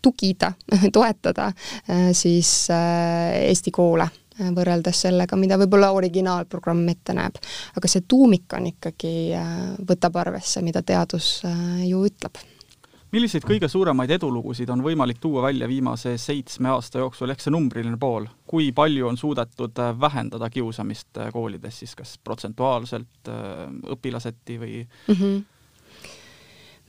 tugida, 0.03 0.53
toetada 0.93 1.47
äh, 1.91 2.11
siis 2.13 2.71
äh, 2.71 3.49
Eesti 3.49 3.71
koole 3.71 4.07
äh, 4.07 4.53
võrreldes 4.55 5.05
sellega, 5.07 5.37
mida 5.37 5.59
võib-olla 5.61 5.93
originaalprogramm 5.97 6.89
ette 6.93 7.17
näeb. 7.17 7.37
aga 7.77 7.91
see 7.91 8.07
tuumik 8.09 8.57
on 8.57 8.71
ikkagi, 8.73 9.13
võtab 9.89 10.17
arvesse, 10.23 10.63
mida 10.63 10.83
teadus 10.83 11.43
ju 11.85 12.07
ütleb. 12.07 12.41
milliseid 13.13 13.45
kõige 13.45 13.69
suuremaid 13.69 14.11
edulugusid 14.17 14.71
on 14.71 14.83
võimalik 14.83 15.19
tuua 15.21 15.43
välja 15.43 15.69
viimase 15.69 16.17
seitsme 16.19 16.71
aasta 16.71 17.03
jooksul, 17.03 17.31
ehk 17.31 17.41
see 17.43 17.53
numbriline 17.53 17.99
pool, 17.99 18.27
kui 18.47 18.73
palju 18.73 19.09
on 19.09 19.17
suudetud 19.17 19.85
vähendada 20.01 20.51
kiusamist 20.51 21.19
koolides 21.33 21.83
siis 21.83 21.95
kas 21.99 22.19
protsentuaalselt, 22.25 23.33
õpilaseti 23.97 24.61
või 24.61 24.77
mm? 24.85 25.15
-hmm 25.15 25.41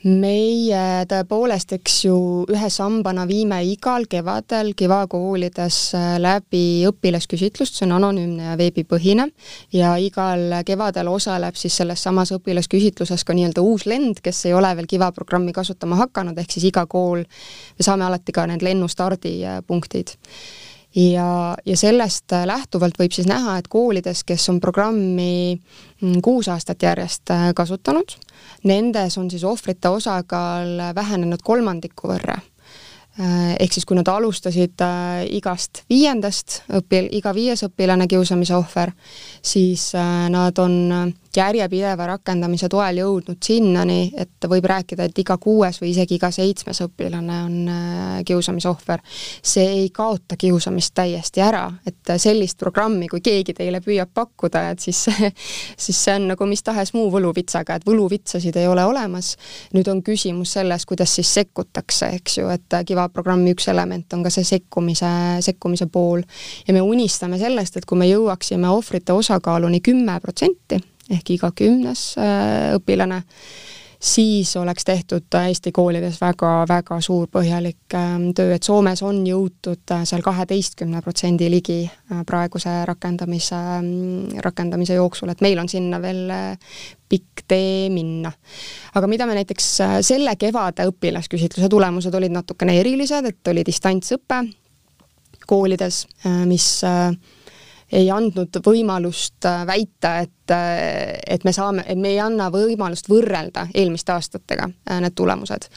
meie 0.07 1.05
tõepoolest, 1.09 1.75
eks 1.77 1.97
ju, 2.07 2.15
ühe 2.49 2.69
sambana 2.73 3.27
viime 3.29 3.59
igal 3.69 4.07
kevadel 4.09 4.73
Kiva 4.77 5.03
koolides 5.11 5.77
äh, 5.97 6.15
läbi 6.21 6.83
õpilasküsitlust, 6.89 7.77
see 7.77 7.85
on 7.85 7.97
anonüümne 7.99 8.51
ja 8.51 8.55
veebipõhine, 8.59 9.27
ja 9.75 9.93
igal 10.01 10.57
kevadel 10.65 11.11
osaleb 11.11 11.59
siis 11.59 11.77
selles 11.81 12.01
samas 12.01 12.33
õpilasküsitluses 12.37 13.25
ka 13.27 13.37
nii-öelda 13.37 13.61
uus 13.65 13.85
lend, 13.89 14.23
kes 14.25 14.45
ei 14.49 14.57
ole 14.57 14.73
veel 14.79 14.89
Kiva 14.89 15.11
programmi 15.15 15.53
kasutama 15.53 15.99
hakanud, 16.05 16.37
ehk 16.41 16.57
siis 16.57 16.71
iga 16.71 16.87
kool, 16.89 17.21
me 17.77 17.85
saame 17.85 18.07
alati 18.07 18.33
ka 18.35 18.47
need 18.49 18.65
lennustardipunktid 18.65 20.17
ja, 20.95 21.57
ja 21.65 21.77
sellest 21.77 22.33
lähtuvalt 22.45 22.99
võib 22.99 23.13
siis 23.15 23.27
näha, 23.29 23.57
et 23.59 23.69
koolides, 23.71 24.23
kes 24.27 24.49
on 24.51 24.59
programmi 24.63 25.55
mm, 25.55 26.19
kuus 26.23 26.49
aastat 26.51 26.83
järjest 26.83 27.31
äh, 27.31 27.49
kasutanud, 27.55 28.15
nendes 28.67 29.17
on 29.17 29.29
siis 29.31 29.43
ohvrite 29.47 29.89
osakaal 29.89 30.91
vähenenud 30.95 31.43
kolmandiku 31.43 32.11
võrra. 32.11 32.37
Äh, 33.19 33.55
ehk 33.59 33.73
siis 33.75 33.87
kui 33.87 33.97
nad 33.99 34.07
alustasid 34.07 34.83
äh, 34.83 35.23
igast 35.37 35.83
viiendast 35.89 36.61
õpil-, 36.79 37.11
iga 37.17 37.33
viies 37.35 37.63
õpilane 37.67 38.07
kiusamise 38.11 38.55
ohver, 38.59 38.93
siis 39.41 39.91
nad 40.31 40.59
on 40.59 41.13
järjepideva 41.37 42.07
rakendamise 42.15 42.69
toel 42.69 43.01
jõudnud 43.01 43.39
sinnani, 43.43 44.11
et 44.17 44.49
võib 44.49 44.65
rääkida, 44.69 45.07
et 45.07 45.23
iga 45.23 45.37
kuues 45.41 45.81
või 45.81 45.91
isegi 45.93 46.17
iga 46.17 46.31
seitsmes 46.31 46.81
õpilane 46.85 47.37
on 47.45 47.57
äh, 47.71 48.17
kiusamise 48.25 48.69
ohver. 48.69 49.01
see 49.43 49.67
ei 49.67 49.89
kaota 49.89 50.37
kiusamist 50.37 50.93
täiesti 50.93 51.41
ära, 51.41 51.71
et 51.85 52.13
sellist 52.17 52.57
programmi, 52.59 53.07
kui 53.07 53.21
keegi 53.21 53.53
teile 53.53 53.81
püüab 53.81 54.09
pakkuda, 54.13 54.69
et 54.71 54.79
siis 54.79 55.01
siis 55.85 56.03
see 56.03 56.15
on 56.15 56.27
nagu 56.31 56.45
mis 56.49 56.63
tahes 56.63 56.93
muu 56.95 57.09
võluvitsaga, 57.13 57.77
et 57.77 57.87
võluvitsasid 57.87 58.57
ei 58.59 58.67
ole 58.67 58.85
olemas. 58.85 59.35
nüüd 59.73 59.87
on 59.91 60.03
küsimus 60.03 60.53
selles, 60.57 60.85
kuidas 60.85 61.15
siis 61.15 61.33
sekkutakse, 61.33 62.11
eks 62.19 62.37
ju, 62.37 62.49
et 62.53 62.79
Kiva 62.85 63.07
programmi 63.09 63.53
üks 63.55 63.67
element 63.71 64.13
on 64.13 64.23
ka 64.23 64.31
see 64.33 64.45
sekkumise, 64.47 65.11
sekkumise 65.41 65.87
pool. 65.87 66.23
ja 66.67 66.73
me 66.73 66.81
unistame 66.81 67.39
sellest, 67.39 67.77
et 67.77 67.85
kui 67.85 67.97
me 67.97 68.09
jõuaksime 68.09 68.69
ohvrite 68.69 69.13
osakaaluni 69.13 69.81
kümme 69.81 70.19
protsenti, 70.21 70.81
ehk 71.11 71.35
iga 71.35 71.51
kümnes 71.55 72.11
äh, 72.19 72.71
õpilane, 72.77 73.21
siis 74.01 74.55
oleks 74.57 74.85
tehtud 74.87 75.35
Eesti 75.37 75.71
koolides 75.75 76.17
väga-väga 76.21 76.97
suur 77.03 77.27
põhjalik 77.31 77.95
ähm, 77.97 78.29
töö, 78.37 78.55
et 78.55 78.65
Soomes 78.65 79.03
on 79.05 79.21
jõutud 79.27 79.93
äh, 79.93 80.05
seal 80.09 80.23
kaheteistkümne 80.25 81.03
protsendi 81.05 81.49
ligi 81.51 81.81
äh, 81.85 82.23
praeguse 82.27 82.73
rakendamise, 82.89 83.59
ähm, 83.77 84.39
rakendamise 84.45 84.97
jooksul, 84.97 85.33
et 85.33 85.43
meil 85.45 85.61
on 85.61 85.69
sinna 85.69 86.01
veel 86.01 86.31
pikk 87.11 87.43
tee 87.51 87.89
minna. 87.91 88.31
aga 88.95 89.07
mida 89.11 89.27
me 89.27 89.35
näiteks 89.35 89.67
selle 90.07 90.37
kevade 90.39 90.87
õpilasküsitluse 90.87 91.69
tulemused 91.69 92.15
olid 92.15 92.33
natukene 92.33 92.79
erilised, 92.79 93.27
et 93.27 93.51
oli 93.51 93.65
distantsõpe 93.67 94.45
koolides, 95.51 96.05
mis 96.47 96.67
ei 97.91 98.07
andnud 98.11 98.59
võimalust 98.65 99.45
äh, 99.47 99.63
väita, 99.67 100.13
et, 100.23 100.53
äh, 100.53 101.17
et 101.27 101.43
me 101.43 101.53
saame, 101.55 101.83
et 101.87 101.99
me 101.99 102.13
ei 102.13 102.19
anna 102.23 102.47
võimalust 102.53 103.09
võrrelda 103.11 103.67
eelmiste 103.73 104.13
aastatega 104.15 104.69
äh, 104.69 105.01
need 105.03 105.15
tulemused. 105.17 105.67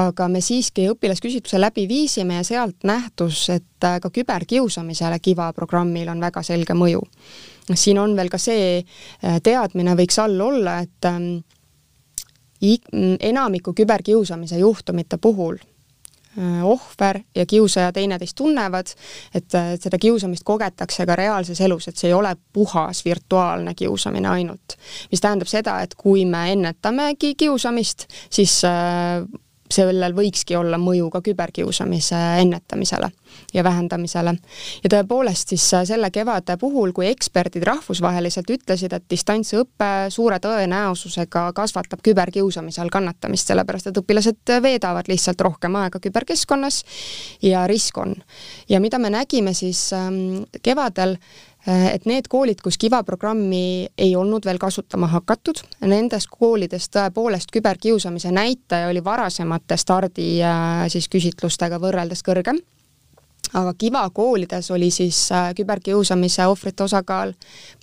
aga 0.00 0.28
me 0.28 0.40
siiski 0.40 0.88
õpilasküsitluse 0.92 1.60
läbi 1.60 1.86
viisime 1.88 2.40
ja 2.40 2.44
sealt 2.46 2.84
nähtus, 2.88 3.48
et 3.50 3.64
ka 3.80 4.10
küberkiusamisele 4.12 5.18
Kiva 5.20 5.52
programmil 5.56 6.08
on 6.08 6.20
väga 6.20 6.42
selge 6.42 6.74
mõju. 6.74 7.00
siin 7.74 7.98
on 7.98 8.16
veel 8.16 8.28
ka 8.28 8.38
see 8.38 8.84
teadmine 9.42 9.94
võiks 9.96 10.18
all 10.18 10.40
olla, 10.40 10.78
et 10.80 11.08
ähm, 11.08 11.40
enamiku 13.20 13.72
küberkiusamise 13.72 14.58
juhtumite 14.58 15.16
puhul 15.16 15.56
ohver 16.62 17.20
ja 17.34 17.46
kiusaja 17.46 17.92
teineteist 17.92 18.36
tunnevad, 18.38 18.92
et 19.34 19.56
seda 19.82 19.98
kiusamist 19.98 20.44
kogetakse 20.46 21.06
ka 21.06 21.16
reaalses 21.18 21.60
elus, 21.60 21.88
et 21.88 21.98
see 21.98 22.08
ei 22.10 22.14
ole 22.14 22.36
puhas 22.52 23.04
virtuaalne 23.04 23.74
kiusamine 23.74 24.28
ainult. 24.28 24.76
mis 25.10 25.20
tähendab 25.20 25.50
seda, 25.50 25.80
et 25.82 25.94
kui 25.98 26.24
me 26.24 26.52
ennetamegi 26.52 27.34
kiusamist, 27.34 28.06
siis 28.30 28.60
äh, 28.64 29.26
sellel 29.70 30.14
võikski 30.16 30.56
olla 30.58 30.78
mõju 30.80 31.10
ka 31.10 31.20
küberkiusamise 31.24 32.18
ennetamisele 32.42 33.10
ja 33.54 33.64
vähendamisele. 33.64 34.34
ja 34.84 34.90
tõepoolest 34.90 35.54
siis 35.54 35.64
äh, 35.74 35.84
selle 35.86 36.10
kevade 36.10 36.56
puhul, 36.56 36.92
kui 36.92 37.06
eksperdid 37.10 37.64
rahvusvaheliselt 37.66 38.50
ütlesid, 38.50 38.92
et 38.92 39.04
distantsõpe 39.10 40.10
suure 40.10 40.40
tõenäosusega 40.42 41.50
kasvatab 41.54 42.02
küberkiusamise 42.02 42.82
all 42.82 42.92
kannatamist, 42.92 43.50
sellepärast 43.50 43.90
et 43.90 44.00
õpilased 44.02 44.56
veedavad 44.62 45.08
lihtsalt 45.08 45.40
rohkem 45.40 45.76
aega 45.76 46.00
küberkeskkonnas 46.02 46.82
ja 47.42 47.66
risk 47.70 47.98
on. 47.98 48.16
ja 48.68 48.80
mida 48.80 48.98
me 48.98 49.10
nägime 49.10 49.54
siis 49.54 49.92
ähm, 49.92 50.42
kevadel, 50.62 51.16
Äh, 51.16 51.49
et 51.66 52.06
need 52.08 52.28
koolid, 52.30 52.60
kus 52.64 52.78
Kiva 52.80 53.02
programmi 53.04 53.86
ei 53.98 54.14
olnud 54.16 54.46
veel 54.48 54.58
kasutama 54.58 55.10
hakatud, 55.12 55.60
nendes 55.84 56.26
koolides 56.30 56.88
tõepoolest 56.94 57.52
küberkiusamise 57.52 58.32
näitaja 58.32 58.88
oli 58.88 59.04
varasemate 59.04 59.76
stardi 59.76 60.32
äh, 60.42 60.86
siis 60.88 61.08
küsitlustega 61.12 61.80
võrreldes 61.82 62.24
kõrgem 62.26 62.60
aga 63.54 63.74
Kiva 63.78 64.10
koolides 64.10 64.70
oli 64.70 64.90
siis 64.90 65.32
äh, 65.32 65.54
küberkiusamise 65.54 66.46
ohvrite 66.46 66.84
osakaal 66.84 67.32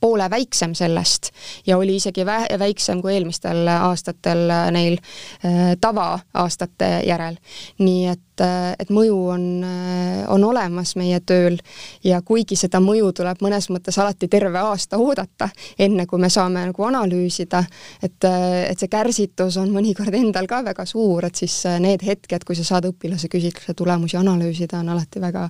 poole 0.01 0.29
väiksem 0.29 0.75
sellest 0.75 1.31
ja 1.67 1.77
oli 1.77 1.95
isegi 1.95 2.25
vä-, 2.25 2.59
väiksem 2.59 3.01
kui 3.01 3.13
eelmistel 3.13 3.67
aastatel 3.67 4.49
äh, 4.49 4.71
neil 4.71 4.97
äh, 5.45 5.75
tavaaastate 5.81 7.01
järel. 7.07 7.37
nii 7.79 8.07
et, 8.07 8.41
et 8.79 8.89
mõju 8.93 9.15
on, 9.33 9.45
on 10.29 10.43
olemas 10.43 10.93
meie 10.95 11.19
tööl 11.25 11.57
ja 12.03 12.21
kuigi 12.21 12.55
seda 12.55 12.77
mõju 12.83 13.09
tuleb 13.17 13.41
mõnes 13.41 13.65
mõttes 13.73 13.97
alati 13.97 14.27
terve 14.29 14.59
aasta 14.59 14.99
oodata, 15.01 15.49
enne 15.79 16.05
kui 16.05 16.21
me 16.21 16.29
saame 16.29 16.67
nagu 16.69 16.85
analüüsida, 16.85 17.63
et, 18.03 18.27
et 18.69 18.77
see 18.77 18.91
kärsitus 18.93 19.57
on 19.57 19.73
mõnikord 19.73 20.13
endal 20.13 20.45
ka 20.47 20.61
väga 20.69 20.85
suur, 20.85 21.25
et 21.25 21.35
siis 21.35 21.63
need 21.81 22.05
hetked, 22.05 22.45
kui 22.45 22.55
sa 22.55 22.67
saad 22.67 22.85
õpilase 22.91 23.25
küsitluse 23.25 23.73
tulemusi 23.73 24.19
analüüsida, 24.21 24.83
on 24.85 24.93
alati 24.93 25.21
väga 25.21 25.47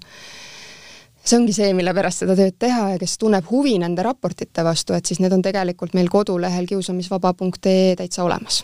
see 1.28 1.38
ongi 1.40 1.54
see, 1.56 1.74
mille 1.76 1.94
pärast 1.94 2.24
seda 2.24 2.38
tööd 2.40 2.56
teha 2.60 2.90
ja 2.94 3.00
kes 3.02 3.18
tunneb 3.20 3.48
huvi 3.52 3.78
nende 3.84 4.04
raportite 4.06 4.64
vastu, 4.64 4.96
et 4.96 5.06
siis 5.06 5.20
need 5.24 5.36
on 5.36 5.44
tegelikult 5.46 5.96
meil 5.98 6.10
kodulehel 6.12 6.70
kiusamisvaba.ee 6.70 7.96
täitsa 8.00 8.24
olemas 8.24 8.64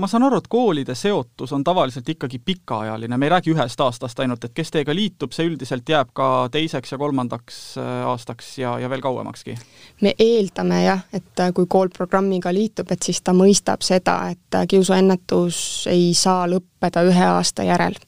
ma 0.00 0.08
saan 0.08 0.24
aru, 0.26 0.38
et 0.40 0.48
koolide 0.48 0.94
seotus 0.94 1.52
on 1.52 1.64
tavaliselt 1.64 2.08
ikkagi 2.08 2.38
pikaajaline, 2.44 3.16
me 3.16 3.26
ei 3.26 3.30
räägi 3.34 3.52
ühest 3.54 3.80
aastast 3.84 4.20
ainult, 4.22 4.44
et 4.44 4.54
kes 4.56 4.72
teiega 4.72 4.94
liitub, 4.96 5.34
see 5.36 5.48
üldiselt 5.48 5.88
jääb 5.88 6.12
ka 6.16 6.48
teiseks 6.52 6.94
ja 6.94 6.98
kolmandaks 6.98 7.60
äh, 7.80 7.90
aastaks 8.08 8.52
ja, 8.58 8.78
ja 8.80 8.90
veel 8.90 9.02
kauemakski? 9.04 9.56
me 10.00 10.14
eeldame 10.18 10.82
jah, 10.84 11.04
et 11.12 11.42
äh, 11.44 11.52
kui 11.56 11.68
kool 11.68 11.92
programmiga 11.96 12.52
liitub, 12.54 12.90
et 12.92 13.02
siis 13.02 13.20
ta 13.22 13.34
mõistab 13.36 13.84
seda, 13.86 14.16
et 14.32 14.56
äh, 14.56 14.68
kiusuennetus 14.70 15.88
ei 15.90 16.12
saa 16.14 16.46
lõppeda 16.50 17.04
ühe 17.08 17.26
aasta 17.34 17.66
järel 17.68 17.98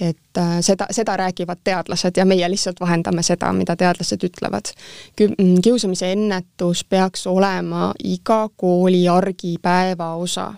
et 0.00 0.38
äh, 0.38 0.58
seda, 0.60 0.86
seda 0.90 1.16
räägivad 1.16 1.58
teadlased 1.64 2.16
ja 2.16 2.24
meie 2.24 2.50
lihtsalt 2.50 2.80
vahendame 2.80 3.22
seda, 3.22 3.52
mida 3.52 3.76
teadlased 3.76 4.24
ütlevad. 4.28 4.72
Mm, 5.20 5.60
kiusamise 5.64 6.12
ennetus 6.12 6.84
peaks 6.84 7.26
olema 7.26 7.92
iga 8.04 8.48
kooli 8.56 9.08
argipäeva 9.08 10.14
osa. 10.14 10.52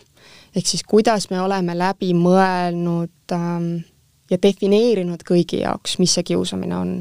ehk 0.56 0.66
siis 0.66 0.82
kuidas 0.82 1.30
me 1.30 1.40
oleme 1.40 1.78
läbi 1.78 2.14
mõelnud 2.14 3.32
ähm, 3.32 3.74
ja 4.30 4.38
defineerinud 4.42 5.22
kõigi 5.26 5.62
jaoks, 5.62 5.96
mis 5.98 6.14
see 6.16 6.26
kiusamine 6.32 6.76
on. 6.76 6.92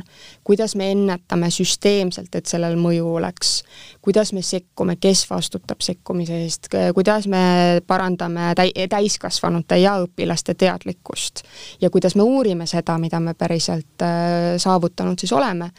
kuidas 0.47 0.75
me 0.75 0.91
ennetame 0.91 1.49
süsteemselt, 1.51 2.35
et 2.35 2.45
sellel 2.45 2.77
mõju 2.79 3.09
oleks, 3.19 3.63
kuidas 4.01 4.31
me 4.33 4.41
sekkume, 4.41 4.95
kes 4.95 5.25
vastutab 5.29 5.83
sekkumise 5.83 6.41
eest, 6.43 6.69
kuidas 6.95 7.27
me 7.27 7.81
parandame 7.87 8.53
täi-, 8.55 8.87
täiskasvanute 8.89 9.77
ja 9.81 9.97
õpilaste 10.03 10.55
teadlikkust 10.55 11.43
ja 11.81 11.89
kuidas 11.89 12.15
me 12.15 12.23
uurime 12.23 12.67
seda, 12.67 12.97
mida 12.97 13.19
me 13.19 13.33
päriselt 13.33 14.01
äh, 14.01 14.55
saavutanud 14.57 15.19
siis 15.19 15.33
oleme. 15.33 15.71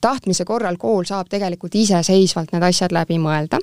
tahtmise 0.00 0.44
korral 0.44 0.76
kool 0.76 1.04
saab 1.04 1.28
tegelikult 1.28 1.74
iseseisvalt 1.74 2.52
need 2.52 2.62
asjad 2.62 2.92
läbi 2.92 3.18
mõelda 3.18 3.58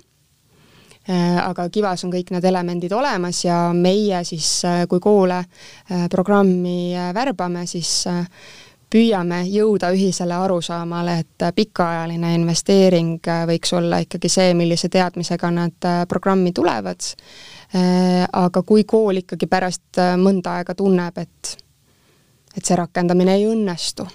aga 1.09 1.69
Kivas 1.73 2.03
on 2.05 2.11
kõik 2.13 2.29
need 2.33 2.45
elemendid 2.45 2.93
olemas 2.93 3.43
ja 3.45 3.69
meie 3.73 4.21
siis, 4.27 4.59
äh, 4.67 4.83
kui 4.89 4.99
koole 5.01 5.39
äh, 5.39 6.05
programmi 6.11 6.93
värbame, 7.13 7.65
siis 7.69 8.03
püüame 8.89 9.43
jõuda 9.49 9.91
ühisele 9.93 10.33
arusaamale, 10.33 11.19
et 11.21 11.45
pikaajaline 11.55 12.33
investeering 12.35 13.25
võiks 13.49 13.73
olla 13.77 13.99
ikkagi 14.01 14.29
see, 14.29 14.53
millise 14.57 14.89
teadmisega 14.89 15.51
nad 15.53 15.89
programmi 16.09 16.51
tulevad. 16.51 17.05
aga 18.33 18.63
kui 18.65 18.83
kool 18.83 19.21
ikkagi 19.21 19.45
pärast 19.45 19.99
mõnda 20.17 20.55
aega 20.57 20.73
tunneb, 20.73 21.17
et, 21.21 21.57
et 22.57 22.65
see 22.65 22.75
rakendamine 22.75 23.35
ei 23.37 23.45
õnnestu, 23.45 24.07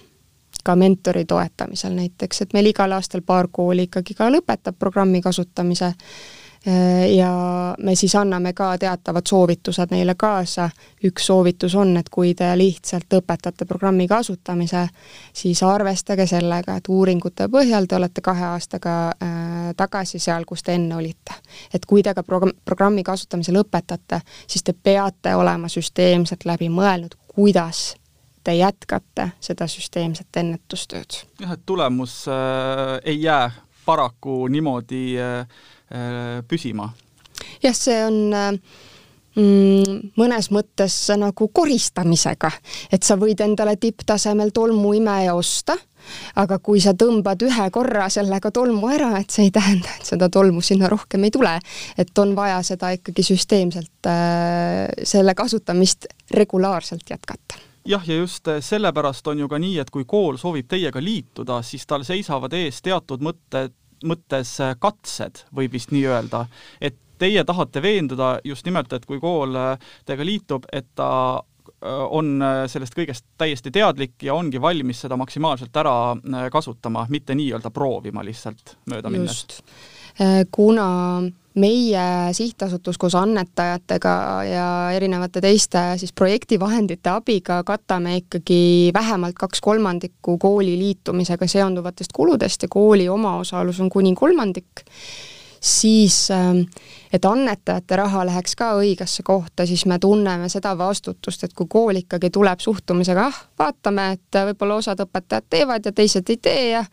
ka 0.65 0.75
mentori 0.75 1.23
toetamisel 1.25 1.95
näiteks, 1.95 2.43
et 2.43 2.53
meil 2.53 2.67
igal 2.67 2.93
aastal 2.99 3.23
paar 3.23 3.47
kooli 3.53 3.87
ikkagi 3.87 4.19
ka 4.19 4.27
lõpetab 4.27 4.75
programmi 4.75 5.23
kasutamise 5.23 5.95
Äh, 5.95 6.44
ja 7.17 7.75
me 7.79 7.95
siis 7.95 8.15
anname 8.15 8.53
ka 8.53 8.79
teatavad 8.79 9.27
soovitused 9.29 9.91
neile 9.91 10.15
kaasa. 10.15 10.71
üks 11.05 11.27
soovitus 11.27 11.75
on, 11.75 11.97
et 11.97 12.09
kui 12.09 12.35
te 12.35 12.49
lihtsalt 12.57 13.13
õpetate 13.19 13.67
programmi 13.69 14.07
kasutamise, 14.09 14.87
siis 15.33 15.63
arvestage 15.63 16.27
sellega, 16.27 16.77
et 16.77 16.89
uuringute 16.89 17.49
põhjal 17.53 17.87
te 17.87 17.97
olete 17.97 18.21
kahe 18.25 18.45
aastaga 18.45 18.95
äh, 19.09 19.75
tagasi 19.77 20.19
seal, 20.19 20.45
kus 20.49 20.63
te 20.63 20.75
enne 20.75 20.97
olite. 20.97 21.37
et 21.75 21.85
kui 21.87 22.03
te 22.03 22.15
ka 22.15 22.23
pro-, 22.23 22.53
programmi 22.65 23.03
kasutamise 23.03 23.53
lõpetate, 23.53 24.21
siis 24.47 24.65
te 24.65 24.73
peate 24.73 25.35
olema 25.35 25.69
süsteemselt 25.69 26.45
läbi 26.45 26.69
mõelnud, 26.69 27.15
kuidas 27.35 27.97
te 28.45 28.57
jätkate 28.57 29.31
seda 29.41 29.69
süsteemset 29.69 30.37
ennetustööd. 30.37 31.21
jah, 31.41 31.53
et 31.53 31.67
tulemus 31.67 32.25
äh, 32.29 33.01
ei 33.05 33.23
jää 33.23 33.51
paraku 33.85 34.47
niimoodi 34.49 35.21
äh, 35.21 35.47
Äh, 35.47 35.74
püsima? 36.49 36.89
jah, 37.63 37.75
see 37.77 37.99
on 38.07 38.19
äh, 38.35 38.51
mm, 39.37 40.13
mõnes 40.19 40.51
mõttes 40.55 40.97
nagu 41.19 41.49
koristamisega, 41.53 42.51
et 42.93 43.03
sa 43.07 43.17
võid 43.21 43.43
endale 43.45 43.77
tipptasemel 43.81 44.53
tolmuimeja 44.55 45.35
osta, 45.37 45.77
aga 46.41 46.59
kui 46.61 46.83
sa 46.85 46.93
tõmbad 46.99 47.43
ühe 47.47 47.69
korra 47.73 48.09
sellega 48.13 48.51
tolmu 48.55 48.91
ära, 48.93 49.15
et 49.21 49.33
see 49.33 49.49
ei 49.49 49.55
tähenda, 49.55 49.89
et 49.99 50.09
seda 50.13 50.29
tolmu 50.29 50.63
sinna 50.65 50.91
rohkem 50.93 51.25
ei 51.25 51.33
tule. 51.35 51.59
et 51.99 52.19
on 52.19 52.35
vaja 52.37 52.63
seda 52.63 52.93
ikkagi 52.97 53.23
süsteemselt 53.23 54.11
äh,, 54.11 54.89
selle 55.03 55.35
kasutamist 55.35 56.07
regulaarselt 56.31 57.11
jätkata 57.11 57.63
jah, 57.85 58.05
ja 58.09 58.17
just 58.17 58.49
sellepärast 58.61 59.27
on 59.27 59.39
ju 59.39 59.49
ka 59.49 59.59
nii, 59.59 59.79
et 59.79 59.91
kui 59.91 60.05
kool 60.05 60.37
soovib 60.41 60.69
teiega 60.69 61.01
liituda, 61.03 61.63
siis 61.63 61.87
tal 61.87 62.05
seisavad 62.05 62.53
ees 62.57 62.81
teatud 62.83 63.25
mõtted, 63.25 63.75
mõttes 64.07 64.57
äh, 64.63 64.75
katsed, 64.81 65.45
võib 65.55 65.75
vist 65.75 65.93
nii 65.95 66.05
öelda, 66.11 66.45
et 66.81 66.99
teie 67.19 67.45
tahate 67.47 67.83
veenduda 67.83 68.39
just 68.45 68.67
nimelt, 68.67 68.93
et 68.93 69.05
kui 69.09 69.21
kool 69.23 69.57
äh, 69.59 69.91
teiega 70.07 70.27
liitub, 70.27 70.67
et 70.73 70.91
ta 70.99 71.11
äh, 71.39 72.03
on 72.11 72.43
sellest 72.71 72.97
kõigest 72.97 73.27
täiesti 73.41 73.73
teadlik 73.75 74.23
ja 74.23 74.35
ongi 74.35 74.61
valmis 74.61 75.05
seda 75.05 75.19
maksimaalselt 75.21 75.77
ära 75.85 75.97
kasutama, 76.53 77.07
mitte 77.11 77.37
nii-öelda 77.39 77.73
proovima 77.75 78.25
lihtsalt 78.25 78.77
mööda 78.91 79.13
minnes. 79.13 79.47
kuna 80.55 80.89
meie 81.55 82.33
sihtasutus 82.35 82.99
koos 82.99 83.15
annetajatega 83.15 84.15
ja 84.49 84.69
erinevate 84.95 85.41
teiste 85.41 85.83
siis 86.01 86.13
projektivahendite 86.13 87.13
abiga 87.13 87.61
katame 87.67 88.17
ikkagi 88.23 88.91
vähemalt 88.95 89.39
kaks 89.39 89.61
kolmandikku 89.63 90.39
kooli 90.39 90.75
liitumisega 90.79 91.47
seonduvatest 91.47 92.13
kuludest 92.15 92.67
ja 92.67 92.69
kooli 92.71 93.09
omaosalus 93.09 93.81
on 93.81 93.91
kuni 93.91 94.15
kolmandik 94.15 94.83
siis 95.65 96.29
ähm, 96.31 96.67
et 97.15 97.25
annetajate 97.25 97.97
raha 97.97 98.25
läheks 98.27 98.57
ka 98.59 98.73
õigesse 98.81 99.23
kohta, 99.25 99.67
siis 99.67 99.85
me 99.87 99.99
tunneme 100.03 100.49
seda 100.53 100.75
vastutust, 100.79 101.47
et 101.47 101.55
kui 101.57 101.69
kool 101.71 102.01
ikkagi 102.03 102.31
tuleb 102.35 102.61
suhtumisega, 102.61 103.29
ah, 103.31 103.41
vaatame, 103.59 104.09
et 104.17 104.41
võib-olla 104.51 104.81
osad 104.83 105.01
õpetajad 105.05 105.49
teevad 105.51 105.87
ja 105.87 105.95
teised 105.95 106.35
ei 106.35 106.41
tee 106.43 106.69
ja 106.73 106.85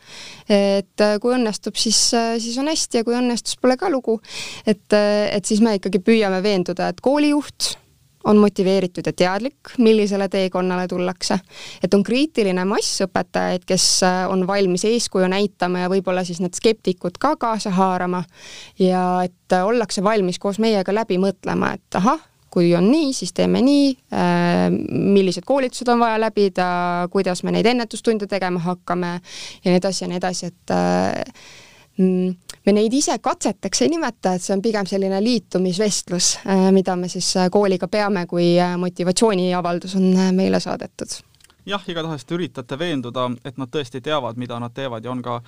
et 0.48 1.04
äh, 1.04 1.18
kui 1.22 1.36
õnnestub, 1.36 1.76
siis, 1.76 2.00
äh, 2.18 2.36
siis 2.40 2.58
on 2.62 2.72
hästi 2.72 3.02
ja 3.02 3.08
kui 3.08 3.18
õnnestus, 3.18 3.58
pole 3.62 3.78
ka 3.82 3.90
lugu. 3.90 4.20
et, 4.66 4.88
äh, 4.94 5.28
et 5.36 5.46
siis 5.46 5.62
me 5.62 5.76
ikkagi 5.80 6.00
püüame 6.00 6.44
veenduda, 6.44 6.92
et 6.92 7.02
koolijuht 7.02 7.76
on 8.24 8.38
motiveeritud 8.38 9.06
ja 9.06 9.14
teadlik, 9.14 9.74
millisele 9.78 10.30
teekonnale 10.30 10.88
tullakse. 10.88 11.40
et 11.84 11.94
on 11.94 12.04
kriitiline 12.04 12.66
mass 12.66 13.02
õpetajaid, 13.06 13.66
kes 13.66 13.86
äh, 14.04 14.24
on 14.30 14.46
valmis 14.48 14.86
eeskuju 14.86 15.28
näitama 15.32 15.86
ja 15.86 15.90
võib-olla 15.90 16.24
siis 16.28 16.42
need 16.42 16.54
skeptikud 16.58 17.18
ka 17.20 17.36
kaasa 17.36 17.72
haarama 17.76 18.24
ja 18.80 19.24
et 19.26 19.54
äh, 19.54 19.66
ollakse 19.66 20.04
valmis 20.04 20.40
koos 20.40 20.60
meiega 20.60 20.94
läbi 20.94 21.18
mõtlema, 21.22 21.74
et 21.74 22.00
ahah, 22.00 22.22
kui 22.52 22.74
on 22.76 22.92
nii, 22.92 23.14
siis 23.16 23.34
teeme 23.34 23.62
nii, 23.66 23.92
äh, 24.14 24.68
millised 24.92 25.46
koolitused 25.48 25.90
on 25.90 26.00
vaja 26.00 26.20
läbida, 26.22 26.70
kuidas 27.12 27.44
me 27.44 27.56
neid 27.56 27.66
ennetustunde 27.66 28.28
tegema 28.28 28.60
hakkame 28.60 29.18
ja 29.64 29.72
nii 29.72 29.82
edasi 29.82 30.06
ja 30.06 30.12
nii 30.12 30.22
edasi, 30.22 30.52
et 30.52 30.76
mm, 31.98 32.51
me 32.66 32.76
neid 32.76 32.94
ise 32.94 33.18
katseteks 33.20 33.82
ei 33.82 33.90
nimeta, 33.90 34.36
et 34.36 34.44
see 34.44 34.54
on 34.56 34.62
pigem 34.62 34.88
selline 34.90 35.22
liitumisvestlus, 35.24 36.32
äh, 36.46 36.70
mida 36.76 36.96
me 36.96 37.10
siis 37.10 37.34
äh, 37.38 37.50
kooliga 37.52 37.88
peame, 37.88 38.26
kui 38.30 38.54
äh, 38.60 38.78
motivatsiooniavaldus 38.78 39.96
on 39.96 40.10
meile 40.38 40.60
saadetud. 40.60 41.20
jah, 41.66 41.84
igatahes 41.88 42.26
te 42.26 42.36
üritate 42.36 42.80
veenduda, 42.80 43.30
et 43.46 43.58
nad 43.58 43.70
tõesti 43.70 44.02
teavad, 44.02 44.38
mida 44.38 44.60
nad 44.60 44.74
teevad 44.74 45.06
ja 45.06 45.12
on 45.12 45.22
ka 45.22 45.42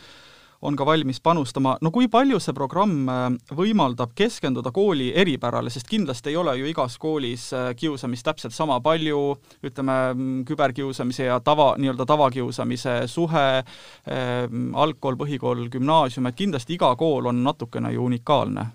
on 0.63 0.75
ka 0.79 0.85
valmis 0.87 1.19
panustama, 1.23 1.75
no 1.81 1.91
kui 1.91 2.07
palju 2.11 2.39
see 2.41 2.55
programm 2.55 3.09
äh, 3.11 3.25
võimaldab 3.55 4.13
keskenduda 4.15 4.71
kooli 4.75 5.11
eripärale, 5.19 5.71
sest 5.73 5.89
kindlasti 5.91 6.31
ei 6.31 6.39
ole 6.39 6.55
ju 6.59 6.69
igas 6.71 6.97
koolis 7.01 7.49
äh, 7.53 7.69
kiusamist 7.75 8.25
täpselt 8.27 8.55
sama 8.55 8.79
palju, 8.83 9.21
ütleme, 9.63 9.97
mm, 10.13 10.41
küberkiusamise 10.47 11.27
ja 11.27 11.39
tava, 11.43 11.73
nii-öelda 11.77 12.07
tavakiusamise 12.07 12.95
suhe 13.11 13.45
äh,, 13.59 14.47
algkool, 14.73 15.19
põhikool, 15.19 15.67
gümnaasium, 15.73 16.29
et 16.29 16.39
kindlasti 16.39 16.77
iga 16.77 16.93
kool 16.99 17.27
on 17.31 17.43
natukene 17.43 17.93
ju 17.93 18.07
unikaalne. 18.07 18.67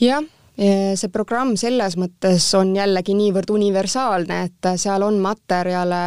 jah 0.00 0.24
see 0.54 1.10
programm 1.10 1.56
selles 1.58 1.96
mõttes 1.98 2.44
on 2.54 2.76
jällegi 2.76 3.14
niivõrd 3.18 3.50
universaalne, 3.50 4.36
et 4.46 4.68
seal 4.78 5.02
on 5.02 5.16
materjale 5.22 6.02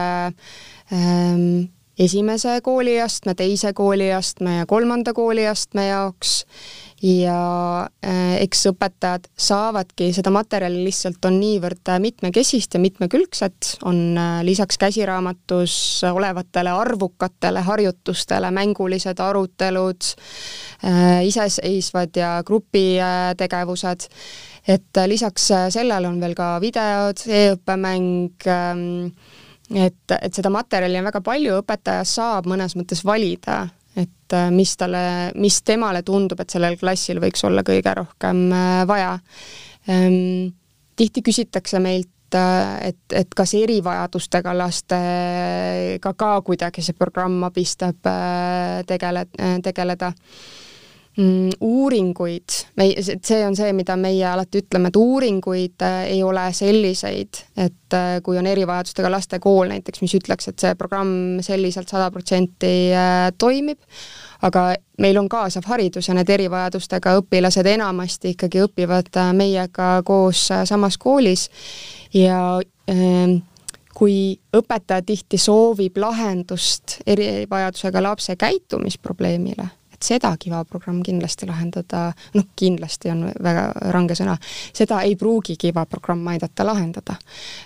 ähm, 0.95 1.67
esimese 1.99 2.61
kooliastme, 2.61 3.33
teise 3.35 3.73
kooliastme 3.73 4.57
ja 4.57 4.65
kolmanda 4.65 5.13
kooliastme 5.13 5.87
jaoks. 5.87 6.43
Ja 7.01 7.85
äh, 8.01 8.39
eks 8.41 8.63
õpetajad 8.71 9.27
saavadki, 9.37 10.07
seda 10.17 10.31
materjali 10.33 10.79
lihtsalt 10.81 11.21
on 11.29 11.35
niivõrd 11.37 11.91
mitmekesist 12.01 12.73
ja 12.73 12.81
mitmekülgset, 12.81 13.75
on 13.85 14.17
äh, 14.17 14.39
lisaks 14.41 14.81
käsiraamatus 14.81 15.75
olevatele 16.09 16.73
arvukatele 16.73 17.61
harjutustele 17.69 18.49
mängulised 18.49 19.21
arutelud, 19.21 20.09
äh, 20.89 21.21
iseseisvad 21.29 22.17
ja 22.17 22.31
grupitegevused, 22.45 24.09
et 24.67 25.03
lisaks 25.05 25.51
sellele 25.69 26.09
on 26.09 26.17
veel 26.21 26.33
ka 26.33 26.55
videod 26.65 27.21
e, 27.29 27.43
e-õppemäng, 27.43 28.49
ähm, 28.49 28.87
et, 29.75 30.15
et 30.21 30.33
seda 30.33 30.51
materjali 30.53 30.99
on 30.99 31.09
väga 31.09 31.21
palju, 31.25 31.57
õpetaja 31.63 32.05
saab 32.07 32.47
mõnes 32.47 32.75
mõttes 32.79 33.03
valida 33.05 33.65
et 33.97 34.33
äh, 34.33 34.51
mis 34.51 34.75
talle, 34.77 35.31
mis 35.35 35.61
temale 35.65 36.03
tundub, 36.05 36.39
et 36.41 36.53
sellel 36.53 36.77
klassil 36.79 37.21
võiks 37.23 37.43
olla 37.47 37.63
kõige 37.65 37.93
rohkem 37.97 38.45
äh, 38.53 38.83
vaja. 38.89 39.15
Ehm, 39.89 40.53
tihti 40.97 41.23
küsitakse 41.25 41.81
meilt, 41.81 42.35
äh, 42.37 42.91
et, 42.91 43.01
et 43.15 43.33
kas 43.35 43.55
erivajadustega 43.57 44.53
lastega 44.57 46.13
ka 46.13 46.31
kuidagi 46.45 46.85
see 46.85 46.97
programm 46.97 47.41
abistab 47.47 48.11
tegele, 48.87 49.25
tegeleda 49.65 50.13
mm, 51.17 51.49
uuringuid, 51.61 52.55
me, 52.77 52.87
see 53.01 53.39
on 53.45 53.55
see, 53.57 53.73
mida 53.77 53.97
meie 53.99 54.25
alati 54.29 54.61
ütleme, 54.63 54.91
et 54.91 54.99
uuringuid 54.99 55.85
äh, 55.85 55.97
ei 56.13 56.21
ole 56.23 56.45
selliseid, 56.55 57.41
et 57.57 57.97
äh, 57.97 58.19
kui 58.25 58.39
on 58.39 58.47
erivajadustega 58.49 59.11
laste 59.11 59.41
kool 59.43 59.73
näiteks, 59.73 60.03
mis 60.05 60.15
ütleks, 60.19 60.51
et 60.51 60.63
see 60.63 60.77
programm 60.79 61.41
selliselt 61.45 61.89
sada 61.91 62.09
protsenti 62.13 62.73
äh, 62.93 63.27
toimib, 63.37 63.81
aga 64.47 64.69
meil 65.01 65.17
on 65.17 65.29
kaasav 65.29 65.65
haridus 65.69 66.09
ja 66.09 66.15
need 66.17 66.29
erivajadustega 66.29 67.17
õpilased 67.23 67.69
enamasti 67.73 68.35
ikkagi 68.35 68.61
õpivad 68.67 69.09
meiega 69.37 69.97
koos 70.05 70.47
samas 70.69 70.97
koolis. 71.01 71.47
Ja 72.13 72.59
äh, 72.61 73.37
kui 73.97 74.37
õpetaja 74.53 75.01
tihti 75.01 75.39
soovib 75.41 75.97
lahendust 75.97 76.99
erivajadusega 77.09 78.03
lapse 78.05 78.35
käitumisprobleemile, 78.37 79.65
et 79.97 80.05
seda 80.05 80.35
Kiva 80.37 80.61
programm 80.65 81.01
kindlasti 81.05 81.47
lahendada, 81.49 82.11
noh, 82.37 82.47
kindlasti 82.57 83.11
on 83.11 83.25
väga 83.43 83.71
range 83.93 84.17
sõna, 84.17 84.37
seda 84.73 85.01
ei 85.07 85.17
pruugi 85.17 85.57
Kiva 85.57 85.85
programm 85.89 86.27
aidata 86.33 86.65
lahendada. 86.67 87.17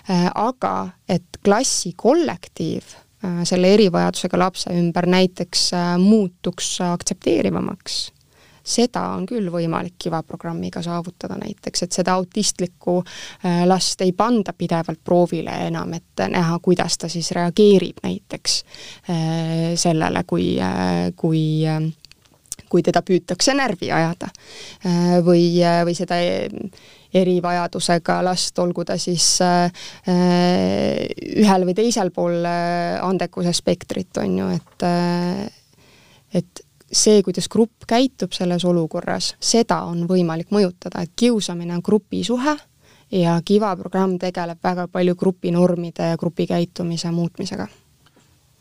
Äh, 0.08 0.30
aga 0.34 0.88
et 1.08 1.42
klassi 1.44 1.92
kollektiiv 1.96 2.96
äh, 2.96 3.44
selle 3.48 3.74
erivajadusega 3.76 4.40
lapse 4.40 4.72
ümber 4.72 5.06
näiteks 5.06 5.68
äh, 5.76 5.92
muutuks 6.00 6.78
aktsepteerivamaks, 6.86 8.00
seda 8.62 9.08
on 9.18 9.26
küll 9.28 9.50
võimalik 9.52 9.98
Kiva 10.00 10.22
programmiga 10.24 10.80
saavutada 10.82 11.36
näiteks, 11.36 11.82
et 11.82 11.92
seda 11.92 12.14
autistlikku 12.14 13.00
last 13.66 14.04
ei 14.06 14.12
panda 14.14 14.54
pidevalt 14.54 15.00
proovile 15.04 15.56
enam, 15.66 15.90
et 15.98 16.22
näha, 16.30 16.60
kuidas 16.62 16.94
ta 17.02 17.10
siis 17.10 17.32
reageerib 17.34 17.98
näiteks 18.06 18.54
sellele, 19.82 20.22
kui, 20.30 20.46
kui 21.18 21.42
kui 22.72 22.84
teda 22.84 23.02
püütakse 23.04 23.54
närvi 23.56 23.92
ajada. 23.92 24.30
Äh, 24.86 25.18
või, 25.24 25.44
äh, 25.60 25.82
või 25.86 25.94
seda 25.98 26.18
erivajadusega 27.12 28.22
last, 28.24 28.58
olgu 28.62 28.86
ta 28.88 28.96
siis 29.00 29.26
äh, 29.44 29.68
ühel 30.08 31.68
või 31.68 31.76
teisel 31.76 32.12
pool 32.14 32.46
andekuse 32.48 33.52
spektrit, 33.56 34.16
on 34.22 34.38
ju, 34.40 34.50
et 34.56 34.86
et 36.32 36.62
see, 36.92 37.20
kuidas 37.24 37.50
grupp 37.52 37.84
käitub 37.88 38.32
selles 38.32 38.64
olukorras, 38.64 39.34
seda 39.40 39.82
on 39.88 40.06
võimalik 40.08 40.48
mõjutada, 40.52 41.04
et 41.04 41.12
kiusamine 41.16 41.76
on 41.76 41.84
grupisuhe 41.84 42.56
ja 43.12 43.36
Kiva 43.44 43.74
programm 43.76 44.16
tegeleb 44.20 44.64
väga 44.64 44.88
palju 44.88 45.16
grupinormide 45.20 46.14
ja 46.14 46.20
grupikäitumise 46.20 47.12
muutmisega 47.12 47.68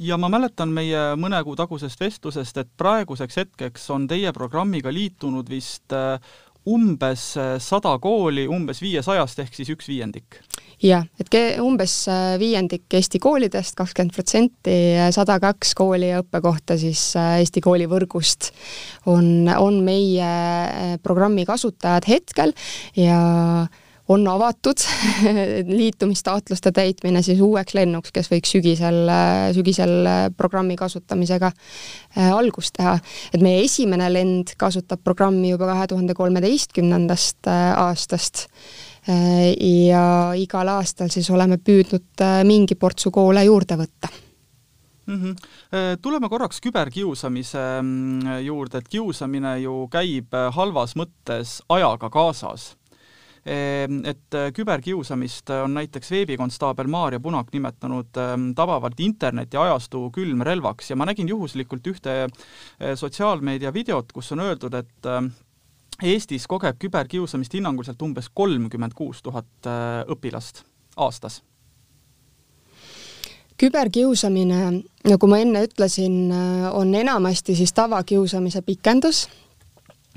ja 0.01 0.17
ma 0.17 0.29
mäletan 0.31 0.71
meie 0.73 1.11
mõne 1.19 1.41
kuu 1.45 1.57
tagusest 1.57 1.99
vestlusest, 2.01 2.61
et 2.61 2.69
praeguseks 2.79 3.41
hetkeks 3.43 3.89
on 3.93 4.07
teie 4.09 4.31
programmiga 4.35 4.93
liitunud 4.93 5.49
vist 5.49 5.93
äh, 5.95 6.17
umbes 6.69 7.31
äh, 7.41 7.55
sada 7.61 7.93
kooli 8.01 8.47
umbes 8.49 8.81
viiesajast 8.81 9.43
ehk 9.43 9.57
siis 9.57 9.71
üks 9.73 9.89
viiendik. 9.89 10.39
jah, 10.81 11.05
et 11.21 11.37
umbes 11.61 11.95
äh, 12.09 12.33
viiendik 12.41 12.97
Eesti 12.97 13.21
koolidest, 13.21 13.75
kakskümmend 13.77 14.15
protsenti, 14.15 14.79
sada 15.13 15.37
kaks 15.41 15.75
kooli 15.77 16.09
ja 16.09 16.23
õppekohta 16.23 16.79
siis 16.81 17.11
Eesti 17.17 17.61
koolivõrgust 17.61 18.51
on, 19.11 19.49
on 19.57 19.81
meie 19.85 20.97
programmi 21.03 21.45
kasutajad 21.49 22.09
hetkel 22.09 22.57
ja 22.97 23.21
on 24.11 24.27
avatud 24.27 24.83
liitumistaotluste 25.79 26.71
täitmine 26.71 27.21
siis 27.21 27.39
uueks 27.41 27.75
lennuks, 27.77 28.11
kes 28.13 28.29
võiks 28.31 28.51
sügisel, 28.55 29.09
sügisel 29.55 29.93
programmi 30.37 30.75
kasutamisega 30.79 31.51
äh, 31.51 32.31
algust 32.35 32.75
teha. 32.77 32.97
et 33.33 33.43
meie 33.43 33.63
esimene 33.65 34.09
lend 34.11 34.55
kasutab 34.59 35.03
programmi 35.03 35.53
juba 35.53 35.69
kahe 35.71 35.87
tuhande 35.93 36.15
kolmeteistkümnendast 36.17 37.47
äh, 37.51 37.69
aastast 37.85 38.47
äh, 39.07 39.53
ja 39.91 40.03
igal 40.35 40.73
aastal 40.75 41.13
siis 41.13 41.29
oleme 41.31 41.57
püüdnud 41.61 42.25
mingi 42.47 42.75
portsu 42.75 43.13
koole 43.15 43.45
juurde 43.47 43.79
võtta 43.79 44.11
mm. 45.07 45.15
-hmm. 45.15 45.35
Tuleme 46.01 46.29
korraks 46.29 46.59
küberkiusamise 46.61 47.63
mm, 47.81 48.43
juurde, 48.43 48.77
et 48.77 48.87
kiusamine 48.87 49.59
ju 49.59 49.87
käib 49.91 50.35
halvas 50.51 50.95
mõttes 50.99 51.61
ajaga 51.69 52.09
kaasas 52.09 52.73
et 53.45 54.35
äh, 54.37 54.51
küberkiusamist 54.53 55.49
on 55.63 55.73
näiteks 55.73 56.11
veebikonstaabel 56.11 56.87
Maarja 56.87 57.19
Punak 57.19 57.47
nimetanud 57.53 58.17
ähm, 58.17 58.51
tabavalt 58.55 58.99
internetiajastu 58.99 60.11
külmrelvaks. 60.13 60.91
Ja 60.91 60.95
ma 60.95 61.07
nägin 61.09 61.29
juhuslikult 61.29 61.87
ühte 61.87 62.17
äh, 62.25 62.93
sotsiaalmeedia 62.95 63.73
videot, 63.73 64.11
kus 64.13 64.31
on 64.31 64.45
öeldud, 64.45 64.77
et 64.77 65.09
ähm, 65.09 65.31
Eestis 66.01 66.47
kogeb 66.49 66.77
küberkiusamist 66.81 67.53
hinnanguliselt 67.53 68.01
umbes 68.01 68.29
kolmkümmend 68.33 68.93
kuus 68.97 69.21
tuhat 69.25 69.49
äh, 69.65 70.03
õpilast 70.09 70.63
aastas. 70.97 71.41
Küberkiusamine, 73.61 74.81
nagu 75.05 75.27
ma 75.29 75.37
enne 75.37 75.61
ütlesin, 75.67 76.31
on 76.73 76.95
enamasti 76.97 77.53
siis 77.53 77.73
tavakiusamise 77.77 78.63
pikendus 78.65 79.27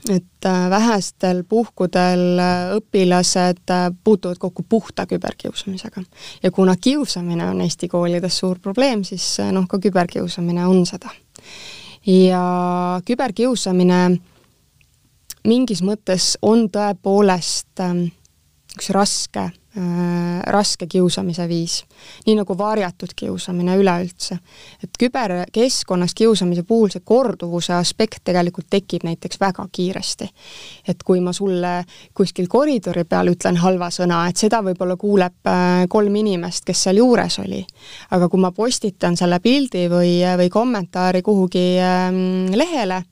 et 0.09 0.45
äh, 0.47 0.71
vähestel 0.71 1.45
puhkudel 1.49 2.39
äh, 2.39 2.75
õpilased 2.77 3.71
äh, 3.71 3.87
puutuvad 4.05 4.37
kokku 4.39 4.65
puhta 4.69 5.07
küberkiusamisega. 5.07 6.03
ja 6.43 6.51
kuna 6.51 6.77
kiusamine 6.77 7.49
on 7.49 7.61
Eesti 7.61 7.89
koolides 7.89 8.39
suur 8.39 8.59
probleem, 8.59 9.05
siis 9.05 9.39
noh, 9.53 9.67
ka 9.69 9.79
küberkiusamine 9.79 10.67
on 10.67 10.87
seda. 10.87 11.11
ja 12.07 13.01
küberkiusamine 13.07 14.01
mingis 15.49 15.83
mõttes 15.85 16.35
on 16.43 16.69
tõepoolest 16.73 17.81
ähm, 17.81 18.07
üks 18.77 18.91
raske 18.91 19.51
raske 20.55 20.87
kiusamise 20.87 21.49
viis, 21.49 21.81
nii 22.27 22.37
nagu 22.39 22.55
varjatud 22.59 23.11
kiusamine 23.17 23.75
üleüldse. 23.81 24.39
et 24.83 24.91
küberkeskkonnas 24.99 26.15
kiusamise 26.15 26.63
puhul 26.63 26.93
see 26.93 27.03
korduvuse 27.05 27.75
aspekt 27.75 28.23
tegelikult 28.25 28.67
tekib 28.71 29.03
näiteks 29.05 29.41
väga 29.41 29.67
kiiresti. 29.73 30.29
et 30.89 31.03
kui 31.03 31.21
ma 31.21 31.33
sulle 31.33 31.85
kuskil 32.15 32.47
koridori 32.49 33.05
peal 33.05 33.33
ütlen 33.33 33.57
halva 33.57 33.91
sõna, 33.91 34.29
et 34.29 34.37
seda 34.37 34.61
võib-olla 34.63 34.97
kuuleb 34.97 35.51
äh, 35.51 35.87
kolm 35.89 36.17
inimest, 36.23 36.65
kes 36.65 36.83
seal 36.87 37.03
juures 37.03 37.39
oli. 37.43 37.65
aga 38.11 38.29
kui 38.29 38.41
ma 38.41 38.53
postitan 38.53 39.17
selle 39.17 39.41
pildi 39.41 39.89
või, 39.91 40.21
või 40.39 40.51
kommentaari 40.51 41.23
kuhugi 41.23 41.67
äh, 41.83 42.09
lehele, 42.55 43.03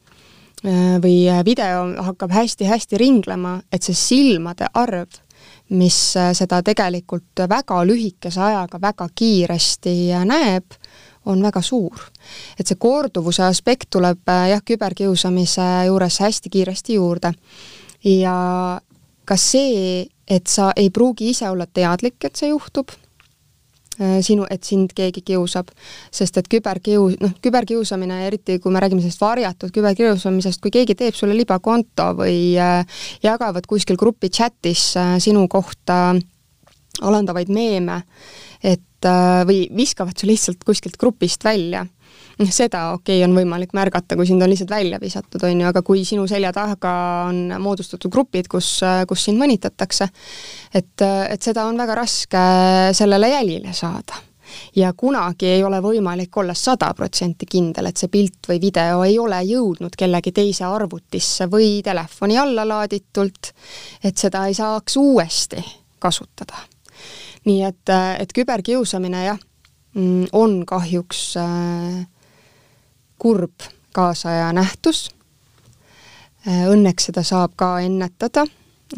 äh, 0.62 0.96
või 1.02 1.26
video 1.44 1.88
hakkab 2.06 2.38
hästi-hästi 2.38 3.02
ringlema, 3.02 3.60
et 3.72 3.82
see 3.82 3.98
silmade 3.98 4.70
arv 4.74 5.21
mis 5.72 5.98
äh, 6.16 6.32
seda 6.36 6.62
tegelikult 6.62 7.44
väga 7.48 7.80
lühikese 7.88 8.40
ajaga 8.44 8.80
väga 8.80 9.08
kiiresti 9.14 9.94
näeb, 10.28 10.78
on 11.26 11.42
väga 11.42 11.62
suur. 11.62 12.00
et 12.58 12.66
see 12.66 12.78
korduvuse 12.78 13.44
aspekt 13.46 13.90
tuleb 13.90 14.28
äh, 14.28 14.48
jah, 14.52 14.64
küberkiusamise 14.64 15.68
juures 15.86 16.18
hästi 16.20 16.50
kiiresti 16.50 16.94
juurde. 16.94 17.32
ja 18.04 18.80
ka 19.24 19.36
see, 19.36 20.06
et 20.28 20.46
sa 20.46 20.72
ei 20.76 20.90
pruugi 20.90 21.30
ise 21.30 21.50
olla 21.50 21.66
teadlik, 21.66 22.24
et 22.24 22.36
see 22.36 22.48
juhtub, 22.48 22.90
Äh, 22.90 23.01
sinu, 24.24 24.46
et 24.50 24.64
sind 24.64 24.92
keegi 24.96 25.22
kiusab. 25.26 25.70
sest 26.12 26.36
et 26.38 26.48
küberkius, 26.48 27.16
noh, 27.20 27.32
küberkiusamine, 27.42 28.22
eriti 28.26 28.58
kui 28.62 28.72
me 28.72 28.80
räägime 28.82 29.02
sellest 29.04 29.20
varjatud 29.20 29.72
küberkiusamisest, 29.74 30.60
kui 30.62 30.70
keegi 30.74 30.94
teeb 30.98 31.16
sulle 31.16 31.36
libakonto 31.36 32.12
või 32.18 32.54
äh, 32.60 32.84
jagavad 33.22 33.66
kuskil 33.66 33.96
grupi 34.00 34.30
chatis 34.30 34.92
äh, 34.96 35.16
sinu 35.22 35.46
kohta 35.48 36.14
alandavaid 37.02 37.48
meeme, 37.48 38.02
et 38.62 38.80
või 39.48 39.64
viskavad 39.74 40.14
su 40.14 40.28
lihtsalt 40.28 40.60
kuskilt 40.62 40.94
grupist 41.00 41.42
välja 41.42 41.80
seda 42.50 42.88
okei 42.96 43.20
okay, 43.20 43.28
on 43.28 43.36
võimalik 43.36 43.74
märgata, 43.76 44.16
kui 44.16 44.26
sind 44.28 44.42
on 44.42 44.50
lihtsalt 44.50 44.72
välja 44.72 44.98
visatud, 45.02 45.42
on 45.46 45.60
ju, 45.60 45.68
aga 45.68 45.84
kui 45.86 46.04
sinu 46.08 46.26
selja 46.30 46.52
taga 46.56 46.94
on 47.28 47.54
moodustatud 47.62 48.12
grupid, 48.12 48.50
kus, 48.50 48.74
kus 49.08 49.28
sind 49.28 49.40
mõnitatakse, 49.42 50.08
et, 50.74 51.06
et 51.06 51.42
seda 51.42 51.68
on 51.68 51.78
väga 51.78 51.96
raske 52.02 52.44
sellele 52.96 53.32
jälile 53.34 53.74
saada 53.76 54.20
ja 54.76 54.92
kunagi 54.96 55.46
ei 55.46 55.64
ole 55.64 55.80
võimalik 55.82 56.36
olla 56.36 56.54
sada 56.54 56.92
protsenti 56.96 57.46
kindel, 57.48 57.88
et 57.88 58.00
see 58.00 58.10
pilt 58.12 58.48
või 58.48 58.60
video 58.60 59.02
ei 59.06 59.18
ole 59.18 59.40
jõudnud 59.48 59.96
kellegi 59.98 60.32
teise 60.32 60.66
arvutisse 60.68 61.48
või 61.50 61.80
telefoni 61.84 62.38
alla 62.38 62.66
laaditult, 62.68 63.52
et 64.04 64.18
seda 64.18 64.46
ei 64.48 64.54
saaks 64.54 64.96
uuesti 65.00 65.62
kasutada. 66.02 66.66
nii 67.44 67.62
et, 67.66 67.90
et 68.18 68.32
küberkiusamine 68.32 69.24
jah, 69.24 69.38
mm, 69.94 70.26
on 70.32 70.62
kahjuks 70.66 71.36
äh, 71.36 72.06
kurb 73.22 73.68
kaasaja 73.94 74.52
nähtus. 74.52 75.10
Õnneks 76.46 77.06
seda 77.06 77.22
saab 77.22 77.52
ka 77.56 77.76
ennetada 77.80 78.42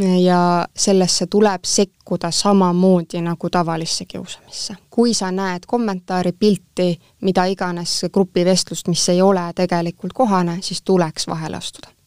ja 0.00 0.38
sellesse 0.76 1.26
tuleb 1.30 1.68
sekkuda 1.68 2.30
samamoodi 2.32 3.20
nagu 3.20 3.50
tavalisse 3.50 4.04
kiusamisse. 4.04 4.76
kui 4.90 5.14
sa 5.14 5.30
näed 5.30 5.66
kommentaari, 5.66 6.32
pilti, 6.32 7.00
mida 7.20 7.44
iganes 7.44 8.06
grupivestlust, 8.12 8.88
mis 8.88 9.08
ei 9.08 9.22
ole 9.22 9.52
tegelikult 9.54 10.12
kohane, 10.12 10.58
siis 10.62 10.82
tuleks 10.82 11.26
vahele 11.28 11.56
astuda 11.56 11.88
Äh, 11.88 12.04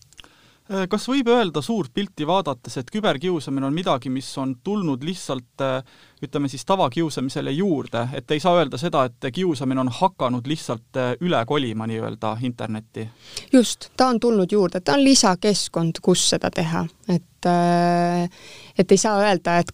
kas 0.89 1.07
võib 1.07 1.29
öelda 1.31 1.61
suurt 1.63 1.93
pilti 1.93 2.27
vaadates, 2.27 2.77
et 2.79 2.89
küberkiusamine 2.91 3.67
on 3.69 3.75
midagi, 3.75 4.09
mis 4.11 4.29
on 4.37 4.55
tulnud 4.63 5.03
lihtsalt 5.07 5.63
äh, 5.63 5.77
ütleme 6.23 6.49
siis 6.51 6.65
tavakiusamisele 6.67 7.53
juurde, 7.55 8.07
et 8.17 8.31
ei 8.31 8.41
saa 8.43 8.57
öelda 8.59 8.79
seda, 8.81 9.05
et 9.07 9.29
kiusamine 9.33 9.81
on 9.85 9.91
hakanud 9.99 10.47
lihtsalt 10.47 10.99
äh, 10.99 11.13
üle 11.21 11.43
kolima 11.45 11.87
nii-öelda 11.87 12.37
internetti? 12.47 13.07
just, 13.53 13.91
ta 13.97 14.11
on 14.11 14.19
tulnud 14.19 14.51
juurde, 14.51 14.81
ta 14.81 14.97
on 14.97 15.05
lisakeskkond, 15.05 16.01
kus 16.01 16.29
seda 16.35 16.51
teha, 16.51 16.85
et 17.07 17.23
et 17.47 18.91
ei 18.91 18.97
saa 18.99 19.21
öelda, 19.21 19.59
et 19.61 19.69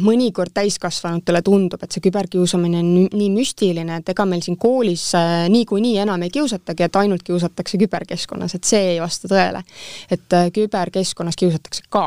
mõnikord 0.00 0.52
täiskasvanutele 0.54 1.42
tundub, 1.44 1.82
et 1.82 1.94
see 1.94 2.02
küberkiusamine 2.04 2.80
on 2.80 2.90
nii 3.12 3.30
müstiline, 3.34 4.00
et 4.00 4.12
ega 4.14 4.26
meil 4.28 4.42
siin 4.44 4.58
koolis 4.60 5.06
äh, 5.18 5.46
niikuinii 5.52 5.98
enam 6.02 6.22
ei 6.26 6.32
kiusatagi, 6.34 6.86
et 6.86 6.98
ainult 7.00 7.24
kiusatakse 7.26 7.78
küberkeskkonnas, 7.80 8.56
et 8.56 8.68
see 8.68 8.94
ei 8.94 9.00
vasta 9.02 9.30
tõele. 9.30 9.62
et 10.10 10.36
äh, 10.36 10.50
küberkeskkonnas 10.54 11.38
kiusatakse 11.40 11.86
ka 11.88 12.06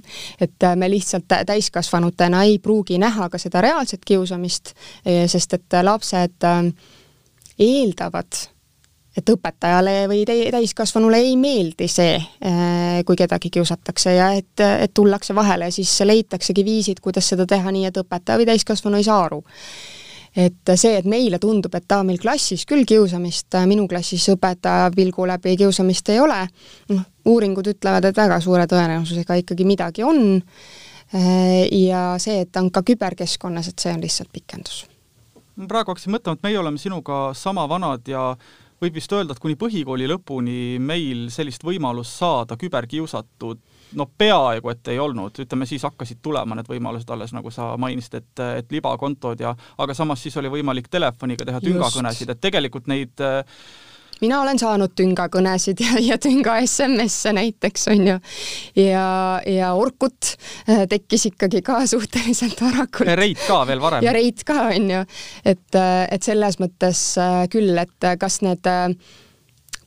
et 0.44 0.68
äh, 0.68 0.76
me 0.76 0.90
lihtsalt 0.90 1.28
täiskasvanutena 1.46 2.44
ei 2.48 2.58
pruugi 2.58 2.98
näha 2.98 3.28
ka 3.28 3.38
seda 3.38 3.60
reaalset 3.64 4.04
kiusamist, 4.04 4.74
sest 5.04 5.54
et 5.54 5.76
lapsed 5.82 6.46
eeldavad 7.58 8.44
et 9.18 9.32
õpetajale 9.32 10.06
või 10.10 10.22
täiskasvanule 10.26 11.20
ei 11.24 11.36
meeldi 11.40 11.88
see, 11.90 12.16
äh, 12.18 12.98
kui 13.06 13.18
kedagi 13.18 13.50
kiusatakse 13.52 14.14
ja 14.14 14.32
et, 14.38 14.54
et 14.60 14.94
tullakse 14.94 15.34
vahele, 15.34 15.70
siis 15.74 15.92
leitaksegi 16.06 16.64
viisid, 16.64 17.02
kuidas 17.04 17.28
seda 17.32 17.46
teha 17.48 17.72
nii, 17.74 17.88
et 17.90 18.02
õpetaja 18.02 18.40
või 18.40 18.48
täiskasvanu 18.48 19.00
ei 19.00 19.06
saa 19.06 19.22
aru. 19.26 19.42
et 20.38 20.70
see, 20.76 20.92
et 20.94 21.06
meile 21.08 21.38
tundub, 21.42 21.72
et 21.74 21.92
aa, 21.92 22.04
meil 22.06 22.18
klassis 22.22 22.66
küll 22.68 22.84
kiusamist, 22.86 23.56
minu 23.66 23.88
klassis 23.88 24.28
õpetaja 24.30 24.90
pilgu 24.94 25.24
läbi 25.26 25.56
kiusamist 25.58 26.12
ei 26.12 26.20
ole, 26.20 26.42
noh, 26.92 27.06
uuringud 27.26 27.66
ütlevad, 27.72 28.04
et 28.04 28.16
väga 28.16 28.36
suure 28.44 28.68
tõenäosusega 28.70 29.40
ikkagi 29.40 29.66
midagi 29.66 30.04
on, 30.06 30.20
äh, 31.16 31.64
ja 31.72 32.12
see, 32.22 32.44
et 32.44 32.52
ta 32.52 32.62
on 32.62 32.70
ka 32.70 32.84
küberkeskkonnas, 32.86 33.72
et 33.72 33.82
see 33.82 33.96
on 33.96 34.04
lihtsalt 34.04 34.30
pikendus. 34.32 34.86
ma 35.56 35.66
praegu 35.66 35.90
hakkasin 35.90 36.14
mõtlema, 36.14 36.38
et 36.38 36.46
meie 36.46 36.58
oleme 36.60 36.78
sinuga 36.78 37.32
sama 37.34 37.66
vanad 37.68 38.06
ja 38.06 38.36
võib 38.82 38.94
vist 38.94 39.12
öelda, 39.12 39.34
et 39.34 39.42
kuni 39.42 39.56
põhikooli 39.58 40.06
lõpuni 40.10 40.78
meil 40.82 41.26
sellist 41.34 41.64
võimalust 41.66 42.20
saada 42.20 42.56
küberkiusatud 42.60 43.60
no 43.98 44.06
peaaegu 44.18 44.70
et 44.72 44.90
ei 44.92 44.98
olnud, 45.00 45.36
ütleme 45.44 45.66
siis 45.66 45.84
hakkasid 45.86 46.20
tulema 46.22 46.58
need 46.58 46.68
võimalused 46.68 47.10
alles, 47.10 47.32
nagu 47.36 47.50
sa 47.54 47.70
mainisid, 47.80 48.18
et, 48.20 48.44
et 48.60 48.72
libakontod 48.76 49.40
ja 49.40 49.54
aga 49.78 49.96
samas 49.96 50.22
siis 50.22 50.36
oli 50.40 50.52
võimalik 50.52 50.90
telefoniga 50.92 51.46
teha 51.48 51.62
tüngakõnesid, 51.64 52.32
et 52.34 52.42
tegelikult 52.42 52.90
neid 52.90 53.24
äh, 53.24 53.42
mina 54.22 54.40
olen 54.42 54.58
saanud 54.60 54.94
tüngakõnesid 54.98 55.82
ja, 55.84 55.98
ja 56.02 56.18
tünga 56.22 56.58
SMS-e 56.64 57.34
näiteks, 57.36 57.88
on 57.92 58.06
ju, 58.12 58.16
ja, 58.82 59.04
ja 59.46 59.72
Orkut 59.78 60.34
äh, 60.68 60.84
tekkis 60.90 61.28
ikkagi 61.32 61.62
ka 61.66 61.80
suhteliselt 61.86 62.60
varakult. 62.64 63.10
ja 63.10 63.16
Reit 63.18 63.40
ka 63.46 63.62
veel 63.68 63.82
varem. 63.82 64.04
ja 64.06 64.14
Reit 64.16 64.44
ka, 64.48 64.68
on 64.74 64.90
ju, 64.96 65.04
et, 65.44 65.70
äh, 65.78 66.04
et 66.10 66.26
selles 66.26 66.60
mõttes 66.62 67.02
äh, 67.22 67.40
küll, 67.52 67.74
et 67.78 68.12
kas 68.18 68.42
need 68.46 68.66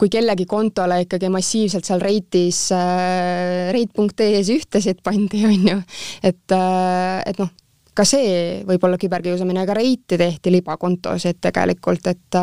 kui 0.02 0.10
kellegi 0.10 0.48
kontole 0.50 1.04
ikkagi 1.04 1.30
massiivselt 1.30 1.86
seal 1.86 2.02
reitis 2.02 2.64
reit.ee-s 3.76 4.50
ühtesid 4.50 5.04
pandi, 5.06 5.44
on 5.46 5.68
ju, 5.68 5.76
et, 6.26 6.56
et 6.56 7.38
noh, 7.38 7.52
ka 7.94 8.06
see 8.08 8.64
võib 8.66 8.88
olla 8.88 8.98
küberkiusamine, 8.98 9.62
aga 9.62 9.76
reiti 9.78 10.18
tehti 10.18 10.56
libakontosid 10.56 11.38
tegelikult, 11.44 12.10
et, 12.10 12.40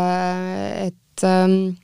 et 0.86 1.02
et 1.18 1.26
ähm, 1.26 1.76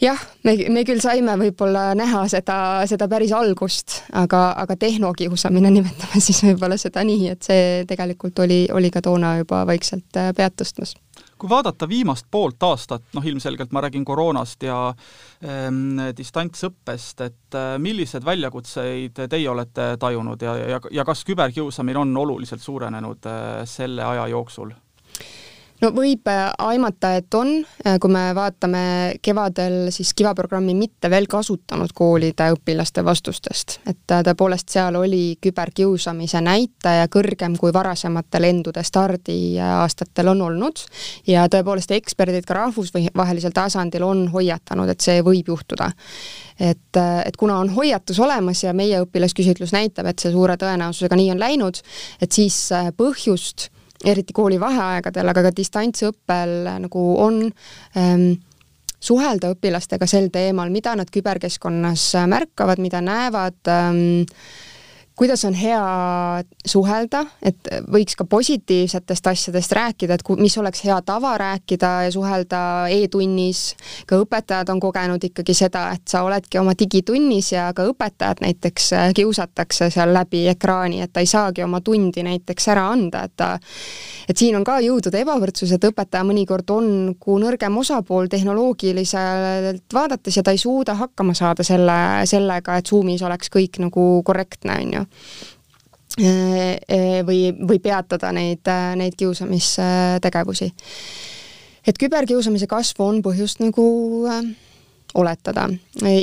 jah, 0.00 0.20
me, 0.46 0.56
me 0.70 0.84
küll 0.86 1.02
saime 1.02 1.36
võib-olla 1.40 1.90
näha 1.98 2.24
seda, 2.30 2.56
seda 2.90 3.08
päris 3.10 3.34
algust, 3.36 4.00
aga, 4.16 4.46
aga 4.62 4.76
tehnokiusamine, 4.80 5.72
nimetame 5.76 6.22
siis 6.22 6.44
võib-olla 6.46 6.78
seda 6.80 7.04
nii, 7.06 7.30
et 7.34 7.46
see 7.46 7.64
tegelikult 7.90 8.44
oli, 8.44 8.64
oli 8.72 8.92
ka 8.94 9.02
toona 9.04 9.38
juba 9.42 9.64
vaikselt 9.68 10.20
äh, 10.20 10.32
pead 10.36 10.60
tõstmas 10.60 10.96
kui 11.38 11.50
vaadata 11.50 11.88
viimast 11.90 12.26
poolt 12.30 12.62
aastat, 12.62 13.02
noh 13.12 13.24
ilmselgelt 13.26 13.72
ma 13.74 13.82
räägin 13.84 14.04
koroonast 14.06 14.62
ja 14.64 14.76
ähm, 15.44 15.98
distantsõppest, 16.16 17.20
et 17.26 17.58
äh, 17.58 17.74
millised 17.82 18.24
väljakutseid 18.24 19.18
teie 19.28 19.50
olete 19.50 19.90
tajunud 20.00 20.42
ja, 20.46 20.54
ja, 20.76 20.80
ja 20.90 21.04
kas 21.04 21.24
küberkiusamine 21.26 22.00
on 22.00 22.16
oluliselt 22.22 22.62
suurenenud 22.62 23.28
äh, 23.28 23.60
selle 23.68 24.06
aja 24.06 24.28
jooksul? 24.32 24.72
No 25.84 25.90
võib 25.94 26.28
äh, 26.30 26.46
aimata, 26.64 27.14
et 27.18 27.34
on, 27.36 27.50
äh, 27.84 27.98
kui 28.00 28.12
me 28.12 28.24
vaatame 28.36 28.84
kevadel 29.24 29.90
siis 29.94 30.14
Kiva 30.16 30.34
programmi 30.36 30.74
mitte 30.76 31.10
veel 31.12 31.26
kasutanud 31.30 31.92
koolide 31.96 32.50
õpilaste 32.54 33.04
vastustest, 33.04 33.78
et 33.88 34.14
äh, 34.14 34.22
tõepoolest 34.26 34.72
seal 34.74 34.96
oli 35.00 35.36
küberkiusamise 35.44 36.40
näitaja 36.44 37.08
kõrgem 37.12 37.58
kui 37.60 37.72
varasematel 37.74 38.48
endude 38.48 38.84
stardiaastatel 38.84 40.32
on 40.32 40.42
olnud. 40.48 40.84
Ja 41.28 41.46
tõepoolest 41.52 41.92
eksperdid 41.96 42.46
ka 42.48 42.58
rahvusvahelisel 42.62 43.54
tasandil 43.54 44.06
on 44.06 44.26
hoiatanud, 44.32 44.90
et 44.90 45.04
see 45.04 45.20
võib 45.24 45.52
juhtuda. 45.52 45.90
Et, 46.60 46.96
et 47.26 47.36
kuna 47.36 47.58
on 47.58 47.72
hoiatus 47.74 48.20
olemas 48.22 48.62
ja 48.62 48.72
meie 48.76 49.00
õpilasküsitlus 49.02 49.74
näitab, 49.74 50.06
et 50.06 50.22
see 50.22 50.32
suure 50.32 50.56
tõenäosusega 50.60 51.18
nii 51.18 51.32
on 51.34 51.42
läinud, 51.42 51.80
et 52.22 52.32
siis 52.32 52.68
põhjust 52.96 53.68
eriti 54.04 54.36
kooli 54.36 54.58
vaheaegadel, 54.60 55.30
aga 55.32 55.46
ka 55.48 55.54
distantsõppel 55.56 56.54
nagu 56.84 57.04
on 57.24 57.40
ähm, 57.98 58.28
suhelda 59.04 59.52
õpilastega 59.54 60.08
sel 60.08 60.30
teemal, 60.32 60.72
mida 60.72 60.94
nad 60.96 61.10
küberkeskkonnas 61.12 62.10
märkavad, 62.30 62.80
mida 62.82 63.02
näevad 63.04 63.72
ähm,, 63.72 64.24
kuidas 65.16 65.44
on 65.44 65.54
hea 65.54 65.82
suhelda, 66.66 67.20
et 67.42 67.68
võiks 67.92 68.16
ka 68.18 68.26
positiivsetest 68.26 69.26
asjadest 69.30 69.72
rääkida, 69.76 70.16
et 70.18 70.30
mis 70.40 70.56
oleks 70.58 70.82
hea 70.84 70.96
tava 71.06 71.36
rääkida 71.38 71.90
ja 72.06 72.10
suhelda 72.10 72.62
e-tunnis. 72.90 73.76
ka 74.06 74.18
õpetajad 74.18 74.72
on 74.74 74.80
kogenud 74.80 75.24
ikkagi 75.24 75.54
seda, 75.54 75.86
et 75.94 76.02
sa 76.10 76.24
oledki 76.26 76.58
oma 76.58 76.74
digitunnis 76.78 77.52
ja 77.52 77.70
ka 77.76 77.86
õpetajad 77.86 78.42
näiteks 78.42 78.92
äh, 78.92 79.12
kiusatakse 79.14 79.90
seal 79.90 80.12
läbi 80.14 80.48
ekraani, 80.50 81.00
et 81.02 81.12
ta 81.12 81.22
ei 81.22 81.30
saagi 81.30 81.62
oma 81.62 81.80
tundi 81.80 82.22
näiteks 82.26 82.68
ära 82.74 82.88
anda, 82.90 83.24
et 83.24 83.36
ta 83.36 83.58
et 84.28 84.36
siin 84.36 84.56
on 84.58 84.64
ka 84.66 84.80
jõudude 84.82 85.20
ebavõrdsus, 85.22 85.76
et 85.76 85.84
õpetaja 85.84 86.24
mõnikord 86.26 86.70
on 86.74 87.14
kui 87.20 87.38
nõrgem 87.42 87.78
osapool 87.78 88.26
tehnoloogiliselt 88.32 89.94
vaadates 89.94 90.36
ja 90.36 90.42
ta 90.42 90.54
ei 90.54 90.58
suuda 90.58 90.96
hakkama 90.98 91.36
saada 91.38 91.62
selle, 91.62 92.26
sellega, 92.26 92.80
et 92.80 92.90
Zoomis 92.90 93.22
oleks 93.22 93.52
kõik 93.52 93.78
nagu 93.84 94.22
korrektne, 94.26 94.80
on 94.82 94.94
ju 94.98 95.03
või, 97.26 97.40
või 97.58 97.80
peatada 97.82 98.32
neid, 98.32 98.66
äh, 98.68 98.92
neid 98.96 99.16
kiusamistegevusi. 99.18 100.72
et 101.86 101.98
küberkiusamise 101.98 102.66
kasvu 102.66 103.04
on 103.04 103.22
põhjust 103.22 103.60
nagu 103.60 103.84
oletada. 105.14 105.68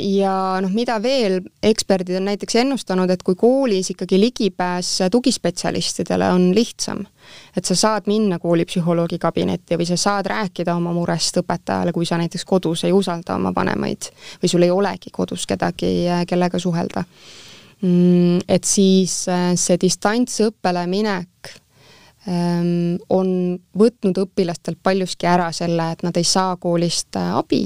ja 0.02 0.60
noh, 0.60 0.70
mida 0.72 1.02
veel, 1.02 1.40
eksperdid 1.62 2.16
on 2.16 2.24
näiteks 2.24 2.56
ennustanud, 2.60 3.10
et 3.10 3.22
kui 3.22 3.34
koolis 3.34 3.90
ikkagi 3.90 4.20
ligipääs 4.20 4.98
tugispetsialistidele 5.10 6.28
on 6.32 6.54
lihtsam, 6.54 7.06
et 7.56 7.64
sa 7.64 7.74
saad 7.74 8.06
minna 8.06 8.38
koolipsühholoogi 8.38 9.18
kabinetti 9.18 9.76
või 9.76 9.86
sa 9.88 9.96
saad 9.96 10.26
rääkida 10.26 10.74
oma 10.76 10.92
murest 10.92 11.40
õpetajale, 11.40 11.92
kui 11.92 12.06
sa 12.06 12.18
näiteks 12.20 12.44
kodus 12.44 12.84
ei 12.84 12.92
usalda 12.92 13.36
oma 13.36 13.54
vanemaid 13.54 14.12
või 14.42 14.48
sul 14.48 14.62
ei 14.62 14.70
olegi 14.70 15.10
kodus 15.12 15.46
kedagi, 15.46 15.94
kellega 16.28 16.58
suhelda 16.58 17.04
et 17.82 18.64
siis 18.64 19.24
äh, 19.28 19.52
see 19.58 19.78
distantsõppele 19.80 20.84
minek 20.86 21.50
ähm, 22.30 22.98
on 23.10 23.58
võtnud 23.78 24.20
õpilastelt 24.22 24.78
paljuski 24.82 25.26
ära 25.26 25.48
selle, 25.52 25.90
et 25.90 26.04
nad 26.06 26.16
ei 26.16 26.26
saa 26.26 26.54
koolist 26.62 27.18
äh, 27.18 27.32
abi 27.34 27.64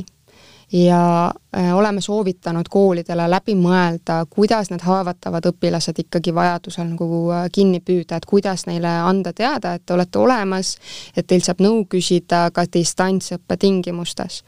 ja 0.73 1.01
äh, 1.29 1.69
oleme 1.77 2.01
soovitanud 2.01 2.71
koolidele 2.73 3.27
läbi 3.31 3.59
mõelda, 3.61 4.23
kuidas 4.31 4.73
need 4.73 4.87
haavatavad 4.89 5.51
õpilased 5.53 6.01
ikkagi 6.07 6.35
vajadusel 6.35 6.89
nagu 6.95 7.29
kinni 7.53 7.83
püüda, 7.85 8.17
et 8.17 8.27
kuidas 8.27 8.65
neile 8.67 8.97
anda 9.05 9.35
teada, 9.37 9.75
et 9.77 9.85
te 9.85 9.95
olete 9.95 10.19
olemas, 10.19 10.79
et 11.13 11.29
teilt 11.29 11.45
saab 11.45 11.61
nõu 11.61 11.85
küsida 11.93 12.47
ka 12.57 12.65
distantsõppe 12.65 13.61
tingimustes. 13.61 14.43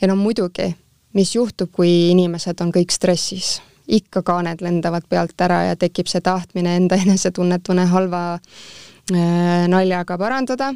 ja 0.00 0.10
no 0.10 0.18
muidugi, 0.18 0.74
mis 1.14 1.34
juhtub, 1.38 1.70
kui 1.70 2.10
inimesed 2.10 2.60
on 2.66 2.74
kõik 2.74 2.90
stressis? 2.90 3.60
Ikka 3.88 4.22
kaaned 4.22 4.60
lendavad 4.60 5.08
pealt 5.08 5.40
ära 5.40 5.62
ja 5.70 5.76
tekib 5.76 6.06
see 6.06 6.20
tahtmine 6.20 6.76
enda 6.76 6.96
enesetunnet 7.04 7.68
mõne 7.68 7.88
halva 7.88 8.22
Äh, 9.14 9.68
naljaga 9.68 10.18
parandada, 10.20 10.66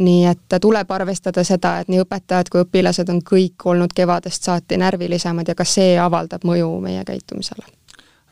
nii 0.00 0.22
et 0.24 0.54
tuleb 0.62 0.88
arvestada 0.96 1.42
seda, 1.44 1.74
et 1.82 1.90
nii 1.92 2.00
õpetajad 2.00 2.48
kui 2.48 2.62
õpilased 2.64 3.10
on 3.12 3.18
kõik 3.20 3.66
olnud 3.68 3.92
kevadest 3.92 4.46
saati 4.48 4.78
närvilisemad 4.80 5.50
ja 5.52 5.54
ka 5.58 5.66
see 5.68 5.98
avaldab 6.00 6.46
mõju 6.48 6.70
meie 6.80 7.02
käitumisele. 7.04 7.66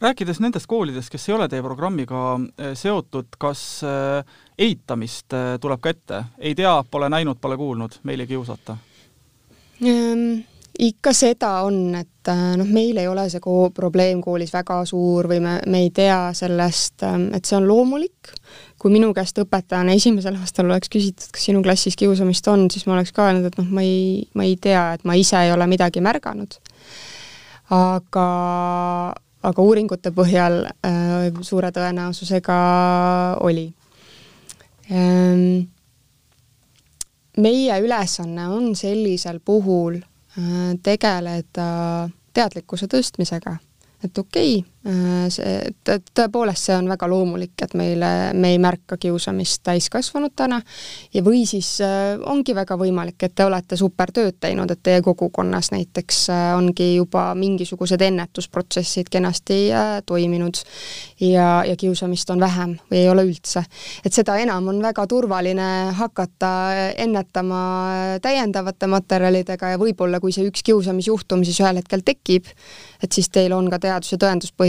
rääkides 0.00 0.40
nendest 0.40 0.66
koolidest, 0.66 1.10
kes 1.12 1.28
ei 1.28 1.34
ole 1.34 1.48
teie 1.52 1.62
programmiga 1.62 2.22
äh, 2.38 2.72
seotud, 2.72 3.36
kas 3.38 3.82
äh, 3.84 4.24
eitamist 4.58 5.36
tuleb 5.60 5.80
ka 5.84 5.90
ette? 5.90 6.24
ei 6.38 6.54
tea, 6.54 6.72
pole 6.90 7.12
näinud, 7.12 7.36
pole 7.40 7.56
kuulnud, 7.56 8.00
meil 8.04 8.24
ei 8.24 8.26
kiusata 8.32 8.76
ähm,? 9.84 10.51
Ikka 10.78 11.12
seda 11.12 11.50
on, 11.66 11.94
et 11.98 12.30
noh, 12.56 12.68
meil 12.68 12.96
ei 13.00 13.08
ole 13.08 13.26
see 13.30 13.42
ko 13.42 13.70
probleem 13.74 14.22
koolis 14.24 14.52
väga 14.54 14.78
suur 14.88 15.28
või 15.28 15.40
me, 15.44 15.58
me 15.68 15.82
ei 15.84 15.90
tea 15.94 16.30
sellest, 16.36 17.02
ähm, 17.06 17.28
et 17.36 17.44
see 17.48 17.58
on 17.58 17.66
loomulik 17.68 18.32
kui 18.82 18.90
minu 18.90 19.12
käest 19.14 19.36
õpetajana 19.38 19.94
esimesel 19.94 20.34
aastal 20.40 20.66
oleks 20.66 20.90
küsitud, 20.90 21.28
kas 21.30 21.44
sinu 21.46 21.60
klassis 21.62 21.94
kiusamist 21.98 22.48
on, 22.50 22.66
siis 22.72 22.86
ma 22.88 22.96
oleks 22.96 23.12
ka 23.14 23.28
öelnud, 23.28 23.46
et 23.46 23.58
noh, 23.60 23.68
ma 23.70 23.84
ei, 23.86 24.24
ma 24.34 24.46
ei 24.48 24.56
tea, 24.58 24.88
et 24.96 25.04
ma 25.06 25.14
ise 25.18 25.38
ei 25.38 25.52
ole 25.54 25.68
midagi 25.70 26.02
märganud. 26.02 26.58
aga, 27.72 28.26
aga 29.48 29.62
uuringute 29.62 30.10
põhjal 30.12 30.64
äh, 30.66 31.28
suure 31.46 31.70
tõenäosusega 31.72 32.56
oli 33.40 33.68
ähm,. 34.90 35.68
meie 37.38 37.78
ülesanne 37.80 38.48
on 38.52 38.74
sellisel 38.76 39.38
puhul 39.40 40.02
äh, 40.02 40.11
tegeleda 40.82 41.68
teadlikkuse 42.32 42.86
tõstmisega. 42.88 43.56
et 44.04 44.18
okei 44.18 44.58
okay,, 44.58 44.71
see, 44.82 45.58
tõepoolest, 45.86 46.66
see 46.66 46.74
on 46.74 46.88
väga 46.90 47.06
loomulik, 47.10 47.54
et 47.62 47.74
meile, 47.78 48.08
me 48.34 48.50
ei 48.54 48.58
märka 48.62 48.96
kiusamist 49.00 49.62
täiskasvanutena 49.66 50.58
ja 51.14 51.22
või 51.22 51.44
siis 51.46 51.76
äh, 51.84 52.18
ongi 52.26 52.54
väga 52.56 52.76
võimalik, 52.80 53.20
et 53.22 53.34
te 53.38 53.46
olete 53.46 53.78
supertööd 53.78 54.40
teinud, 54.42 54.70
et 54.70 54.82
teie 54.82 55.02
kogukonnas 55.04 55.70
näiteks 55.74 56.22
äh, 56.34 56.48
ongi 56.56 56.88
juba 56.96 57.28
mingisugused 57.38 58.02
ennetusprotsessid 58.02 59.10
kenasti 59.12 59.60
äh, 59.70 59.92
toiminud 60.06 60.58
ja, 61.20 61.62
ja 61.68 61.76
kiusamist 61.78 62.30
on 62.34 62.42
vähem 62.42 62.74
või 62.90 63.04
ei 63.04 63.08
ole 63.12 63.26
üldse. 63.28 63.62
et 64.04 64.12
seda 64.12 64.36
enam 64.42 64.72
on 64.72 64.82
väga 64.82 65.06
turvaline 65.06 65.68
hakata 65.98 66.52
ennetama 66.96 67.62
täiendavate 68.22 68.90
materjalidega 68.90 69.74
ja 69.74 69.80
võib-olla, 69.80 70.20
kui 70.20 70.34
see 70.34 70.48
üks 70.50 70.66
kiusamisjuhtum 70.66 71.46
siis 71.46 71.60
ühel 71.62 71.78
hetkel 71.78 72.02
tekib, 72.04 72.50
et 73.02 73.12
siis 73.12 73.30
teil 73.30 73.54
on 73.54 73.70
ka 73.70 73.78
teadus- 73.78 74.12
ja 74.12 74.18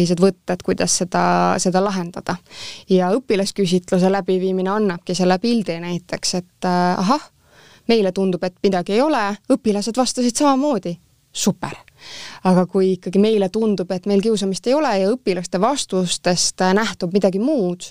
tõenduspõhised 0.04 0.22
võtted, 0.22 0.64
kuidas 0.64 0.98
seda, 0.98 1.56
seda 1.58 1.82
lahendada. 1.84 2.38
ja 2.90 3.12
õpilasküsitluse 3.12 4.12
läbiviimine 4.12 4.70
annabki 4.70 5.16
selle 5.16 5.40
pildi 5.40 5.80
näiteks, 5.80 6.36
et 6.36 6.66
äh, 6.66 7.00
ahah, 7.00 7.22
meile 7.88 8.12
tundub, 8.12 8.44
et 8.44 8.56
midagi 8.64 8.94
ei 8.94 9.02
ole, 9.02 9.36
õpilased 9.50 9.98
vastasid 9.98 10.36
samamoodi, 10.36 10.98
super. 11.32 11.76
aga 12.44 12.66
kui 12.66 12.94
ikkagi 12.94 13.20
meile 13.20 13.50
tundub, 13.50 13.92
et 13.92 14.06
meil 14.06 14.22
kiusamist 14.22 14.68
ei 14.68 14.74
ole 14.74 14.98
ja 15.00 15.12
õpilaste 15.12 15.60
vastustest 15.60 16.60
nähtub 16.74 17.14
midagi 17.14 17.40
muud, 17.40 17.84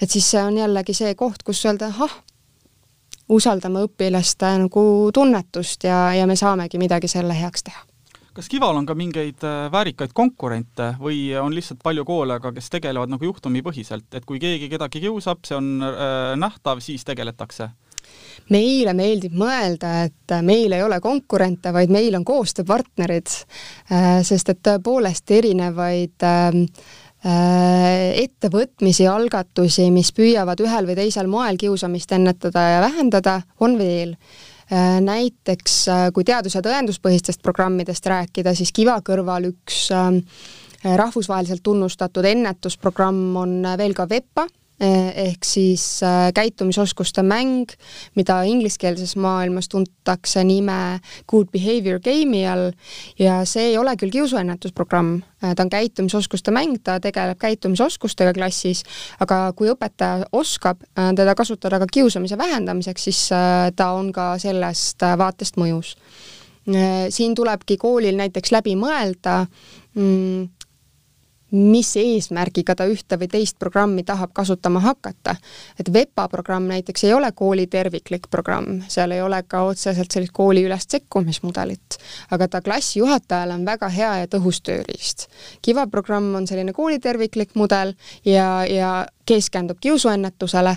et 0.00 0.10
siis 0.10 0.30
see 0.30 0.42
on 0.42 0.56
jällegi 0.56 0.94
see 0.94 1.14
koht, 1.14 1.42
kus 1.42 1.64
öelda 1.66 1.86
ahah, 1.86 2.22
usaldame 3.28 3.84
õpilaste 3.86 4.56
nagu 4.58 5.10
tunnetust 5.14 5.84
ja, 5.84 6.10
ja 6.14 6.26
me 6.26 6.36
saamegi 6.36 6.78
midagi 6.78 7.08
selle 7.08 7.36
heaks 7.38 7.62
teha 7.62 7.89
kas 8.40 8.48
Kival 8.48 8.78
on 8.80 8.86
ka 8.88 8.94
mingeid 8.96 9.42
äh, 9.44 9.66
väärikaid 9.72 10.14
konkurente 10.16 10.94
või 11.00 11.28
on 11.36 11.52
lihtsalt 11.52 11.82
palju 11.84 12.06
koole, 12.08 12.38
aga 12.38 12.54
kes 12.56 12.70
tegelevad 12.72 13.12
nagu 13.12 13.26
juhtumipõhiselt, 13.26 14.08
et 14.16 14.24
kui 14.24 14.40
keegi 14.40 14.70
kedagi 14.72 15.02
kiusab, 15.02 15.42
see 15.44 15.58
on 15.58 15.68
äh, 15.84 16.32
nähtav, 16.40 16.80
siis 16.84 17.04
tegeletakse? 17.04 17.68
meile 18.50 18.94
meeldib 18.96 19.36
mõelda, 19.38 19.90
et 20.08 20.32
meil 20.42 20.72
ei 20.72 20.80
ole 20.82 20.96
konkurente, 21.04 21.70
vaid 21.70 21.92
meil 21.92 22.16
on 22.16 22.24
koostööpartnerid, 22.26 23.28
äh, 23.92 24.08
sest 24.26 24.54
et 24.54 24.62
tõepoolest 24.64 25.30
erinevaid 25.36 26.24
ähm, 26.26 26.64
ettevõtmisi, 27.20 29.04
algatusi, 29.06 29.90
mis 29.92 30.08
püüavad 30.16 30.64
ühel 30.64 30.88
või 30.88 30.96
teisel 30.96 31.28
moel 31.28 31.60
kiusamist 31.60 32.16
ennetada 32.16 32.64
ja 32.72 32.80
vähendada, 32.86 33.42
on 33.60 33.76
veel 33.78 34.16
näiteks 35.00 35.88
äh, 35.88 36.06
kui 36.14 36.24
teadus- 36.24 36.54
ja 36.54 36.62
tõenduspõhistest 36.62 37.42
programmidest 37.42 38.06
rääkida, 38.06 38.54
siis 38.54 38.72
Kiva 38.72 39.00
kõrval 39.02 39.50
üks 39.50 39.88
äh, 39.90 40.20
rahvusvaheliselt 40.96 41.62
tunnustatud 41.62 42.24
ennetusprogramm 42.24 43.36
on 43.36 43.56
veel 43.78 43.94
ka 43.94 44.06
VEPA 44.08 44.46
ehk 44.80 45.44
siis 45.44 46.02
äh, 46.02 46.30
käitumisoskuste 46.34 47.22
mäng, 47.22 47.68
mida 48.16 48.40
ingliskeelses 48.48 49.16
maailmas 49.16 49.68
tuntakse 49.68 50.44
nime 50.44 51.00
Good 51.28 51.50
Behavior 51.52 52.00
Game'i 52.00 52.46
all 52.48 52.70
ja 53.18 53.42
see 53.44 53.70
ei 53.70 53.78
ole 53.78 53.92
küll 54.00 54.12
kiusuennetusprogramm, 54.14 55.20
äh, 55.44 55.54
ta 55.54 55.66
on 55.66 55.72
käitumisoskuste 55.72 56.54
mäng, 56.54 56.78
ta 56.84 56.96
tegeleb 57.00 57.38
käitumisoskustega 57.38 58.32
klassis, 58.36 58.82
aga 59.20 59.50
kui 59.56 59.68
õpetaja 59.72 60.30
oskab 60.32 60.80
äh, 60.96 61.12
teda 61.16 61.34
kasutada 61.36 61.82
ka 61.82 61.90
kiusamise 61.92 62.38
vähendamiseks, 62.40 63.04
siis 63.04 63.20
ta 63.76 63.90
on 63.92 64.12
ka 64.12 64.32
sellest 64.40 65.04
vaatest 65.18 65.60
mõjus. 65.60 65.96
siin 67.10 67.34
tulebki 67.34 67.76
koolil 67.80 68.16
näiteks 68.16 68.52
läbi 68.52 68.74
mõelda 68.76 69.46
mm, 69.94 70.59
mis 71.50 71.90
eesmärgiga 71.96 72.74
ta 72.78 72.86
ühte 72.90 73.18
või 73.20 73.28
teist 73.30 73.58
programmi 73.58 74.04
tahab 74.06 74.32
kasutama 74.34 74.80
hakata. 74.80 75.36
et 75.78 75.92
VEPA 75.92 76.28
programm 76.28 76.68
näiteks 76.70 77.04
ei 77.04 77.12
ole 77.14 77.32
kooli 77.32 77.66
terviklik 77.66 78.30
programm, 78.30 78.82
seal 78.88 79.10
ei 79.10 79.22
ole 79.22 79.42
ka 79.42 79.62
otseselt 79.62 80.10
sellist 80.10 80.32
kooliülest 80.32 80.90
sekkumismudelit, 80.90 81.98
aga 82.30 82.48
ta 82.48 82.60
klassijuhatajale 82.60 83.54
on 83.54 83.64
väga 83.66 83.88
hea 83.88 84.16
ja 84.22 84.26
tõhus 84.26 84.60
tööriist. 84.62 85.28
Kiva 85.62 85.86
programm 85.86 86.34
on 86.34 86.46
selline 86.46 86.72
kooli 86.72 86.98
terviklik 86.98 87.54
mudel 87.54 87.94
ja, 88.24 88.64
ja 88.66 89.06
keskendub 89.26 89.78
kiusuennetusele, 89.80 90.76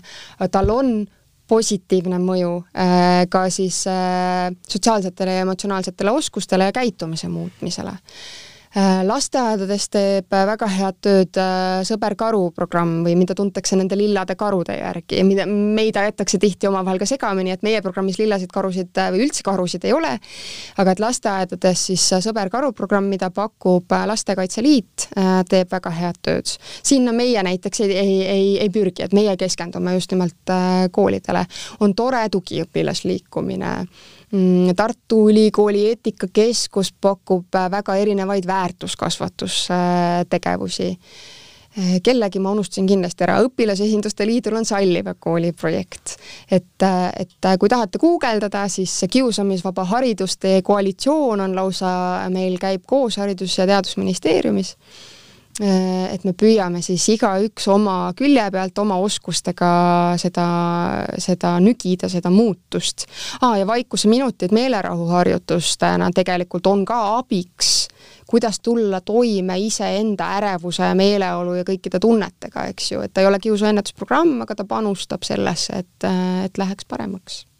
tal 0.51 0.69
on 0.69 1.05
positiivne 1.47 2.17
mõju 2.23 2.53
äh, 2.71 3.25
ka 3.29 3.45
siis 3.51 3.83
äh, 3.91 4.49
sotsiaalsetele 4.67 5.37
ja 5.37 5.43
emotsionaalsetele 5.43 6.11
oskustele 6.11 6.69
ja 6.69 6.75
käitumise 6.75 7.27
muutmisele 7.27 7.97
lasteaedades 9.05 9.85
teeb 9.93 10.33
äh, 10.33 10.45
väga 10.49 10.67
head 10.71 10.97
tööd 11.05 11.37
äh, 11.37 11.81
Sõber 11.85 12.15
karu 12.17 12.47
programm 12.55 13.03
või 13.05 13.13
mida 13.19 13.35
tuntakse 13.37 13.77
nende 13.77 13.97
lillade 13.97 14.33
karude 14.39 14.73
järgi 14.79 15.21
mida 15.27 15.45
meid 15.49 15.97
aetakse 15.99 16.39
tihti 16.41 16.67
omavahel 16.69 16.97
ka 17.01 17.07
segamini, 17.09 17.53
et 17.53 17.61
meie 17.65 17.81
programmis 17.85 18.17
lillasid 18.17 18.49
karusid 18.53 18.89
või 19.13 19.27
üldse 19.27 19.45
karusid 19.45 19.85
ei 19.85 19.93
ole, 19.93 20.15
aga 20.81 20.95
et 20.95 21.03
lasteaedades 21.03 21.85
siis 21.91 22.07
Sõber 22.23 22.49
karu 22.49 22.71
programm, 22.73 23.11
mida 23.11 23.29
pakub 23.33 23.93
Lastekaitse 24.07 24.63
Liit, 24.63 25.07
teeb 25.49 25.71
väga 25.71 25.91
head 25.93 26.19
tööd. 26.25 26.49
sinna 26.83 27.11
meie 27.13 27.43
näiteks 27.43 27.83
ei, 27.85 27.91
ei, 27.97 28.17
ei, 28.27 28.49
ei 28.63 28.69
pürgi, 28.73 29.03
et 29.03 29.13
meie 29.13 29.35
keskendume 29.37 29.93
just 29.97 30.11
nimelt 30.11 30.53
koolidele. 30.91 31.45
on 31.79 31.95
tore 31.95 32.25
tugiõpilasliikumine 32.29 33.73
Tartu 34.75 35.29
Ülikooli 35.29 35.87
eetikakeskus 35.91 36.93
pakub 37.01 37.55
äh, 37.55 37.71
väga 37.71 37.95
erinevaid 38.01 38.47
väärtuskasvatustegevusi. 38.49 40.97
Äh, 41.77 42.01
kellegi 42.03 42.39
ma 42.41 42.51
unustasin 42.55 42.87
kindlasti 42.89 43.23
ära, 43.27 43.35
Õpilasesinduste 43.45 44.25
Liidul 44.25 44.55
on 44.57 44.65
Salliva 44.65 45.13
kooli 45.13 45.51
projekt. 45.53 46.15
et, 46.51 46.81
äh, 46.81 47.11
et 47.19 47.35
kui 47.59 47.69
tahate 47.69 47.97
guugeldada, 48.01 48.67
siis 48.67 49.05
Kiusamisvaba 49.09 49.83
hariduste 49.83 50.61
koalitsioon 50.63 51.41
on 51.41 51.55
lausa, 51.55 52.25
meil 52.29 52.57
käib 52.57 52.81
koos 52.87 53.17
Haridus- 53.17 53.57
ja 53.57 53.67
Teadusministeeriumis 53.67 54.77
et 55.61 56.23
me 56.25 56.33
püüame 56.33 56.81
siis 56.81 57.03
igaüks 57.13 57.67
oma 57.69 58.13
külje 58.17 58.45
pealt, 58.51 58.79
oma 58.81 58.97
oskustega 59.03 59.69
seda, 60.17 60.47
seda 61.21 61.53
nügida, 61.61 62.09
seda 62.09 62.31
muutust 62.33 63.05
ah,. 63.41 63.53
ja 63.59 63.67
vaikuseminutid 63.69 64.55
meelerahuharjutustena 64.55 66.09
tegelikult 66.15 66.67
on 66.71 66.81
ka 66.89 66.99
abiks, 67.19 67.87
kuidas 68.29 68.59
tulla 68.65 69.03
toime 69.05 69.59
iseenda 69.61 70.31
ärevuse, 70.39 70.89
meeleolu 70.97 71.59
ja 71.59 71.69
kõikide 71.69 72.01
tunnetega, 72.01 72.67
eks 72.73 72.91
ju, 72.95 73.05
et 73.05 73.13
ta 73.13 73.21
ei 73.21 73.29
ole 73.29 73.41
kiusuennetusprogramm, 73.43 74.39
aga 74.47 74.57
ta 74.57 74.65
panustab 74.65 75.21
sellesse, 75.27 75.85
et, 75.85 76.11
et 76.47 76.57
läheks 76.57 76.89
paremaks 76.89 77.43
Äh, 77.43 77.52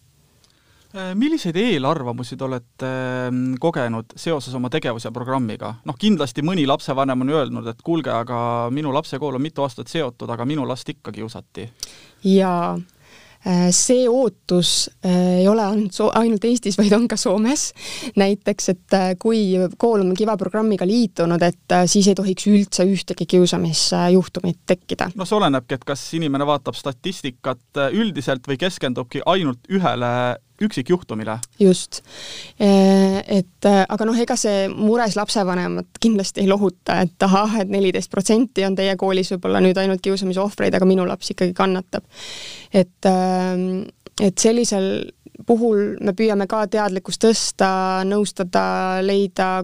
milliseid 1.16 1.58
eelarvamusi 1.58 2.38
te 2.38 2.46
olete 2.46 2.88
ähm, 3.28 3.44
kogenud 3.60 4.14
seoses 4.16 4.54
oma 4.54 4.70
tegevuse 4.70 5.12
programmiga? 5.14 5.74
noh, 5.90 5.98
kindlasti 6.00 6.46
mõni 6.46 6.68
lapsevanem 6.70 7.26
on 7.26 7.34
öelnud, 7.34 7.70
et 7.72 7.82
kuulge, 7.86 8.14
aga 8.14 8.70
minu 8.74 8.94
lapse 8.94 9.18
kool 9.22 9.40
on 9.40 9.42
mitu 9.42 9.66
aastat 9.66 9.90
seotud, 9.90 10.30
aga 10.30 10.46
minu 10.46 10.68
last 10.70 10.90
ikka 10.94 11.12
kiusati. 11.16 11.66
jaa, 12.30 12.76
äh, 13.48 13.66
see 13.74 14.06
ootus 14.10 14.92
äh, 15.02 15.40
ei 15.40 15.48
ole 15.50 15.66
ainult 15.66 15.98
ainult 16.14 16.46
Eestis, 16.46 16.78
vaid 16.78 16.94
on 16.94 17.10
ka 17.10 17.18
Soomes. 17.18 17.72
näiteks, 18.16 18.70
et 18.76 18.98
kui 19.18 19.58
kool 19.82 20.06
on 20.06 20.14
Kiva 20.14 20.38
programmiga 20.38 20.86
liitunud, 20.86 21.42
et 21.42 21.78
siis 21.90 22.14
ei 22.14 22.22
tohiks 22.22 22.48
üldse 22.54 22.86
ühtegi 22.86 23.26
kiusamisjuhtumit 23.34 24.62
tekkida. 24.70 25.10
noh, 25.16 25.26
see 25.26 25.42
olenebki, 25.42 25.82
et 25.82 25.90
kas 25.90 26.06
inimene 26.14 26.46
vaatab 26.46 26.78
statistikat 26.78 27.86
üldiselt 27.90 28.46
või 28.46 28.62
keskendubki 28.62 29.26
ainult 29.26 29.66
ühele 29.74 30.14
üksikjuhtumile. 30.62 31.40
just. 31.60 32.02
Eh, 32.60 33.20
et 33.40 33.66
aga 33.66 34.06
noh, 34.06 34.18
ega 34.20 34.36
see 34.40 34.68
mures 34.70 35.18
lapsevanemat 35.18 36.00
kindlasti 36.04 36.44
ei 36.44 36.52
lohuta, 36.52 37.02
et 37.02 37.26
ahah, 37.26 37.60
et 37.62 37.74
neliteist 37.74 38.12
protsenti 38.12 38.66
on 38.68 38.76
teie 38.76 38.96
koolis 39.00 39.34
võib-olla 39.34 39.64
nüüd 39.64 39.78
ainult 39.78 40.04
kiusamise 40.04 40.42
ohvreid, 40.44 40.76
aga 40.76 40.86
minu 40.90 41.08
laps 41.08 41.34
ikkagi 41.34 41.54
kannatab. 41.58 42.04
et, 42.74 43.06
eh, 43.06 43.86
et 44.22 44.38
sellisel 44.38 45.12
puhul 45.46 45.98
me 46.02 46.14
püüame 46.18 46.48
ka 46.50 46.64
teadlikkust 46.72 47.22
tõsta, 47.24 47.70
nõustada, 48.08 48.64
leida, 49.06 49.64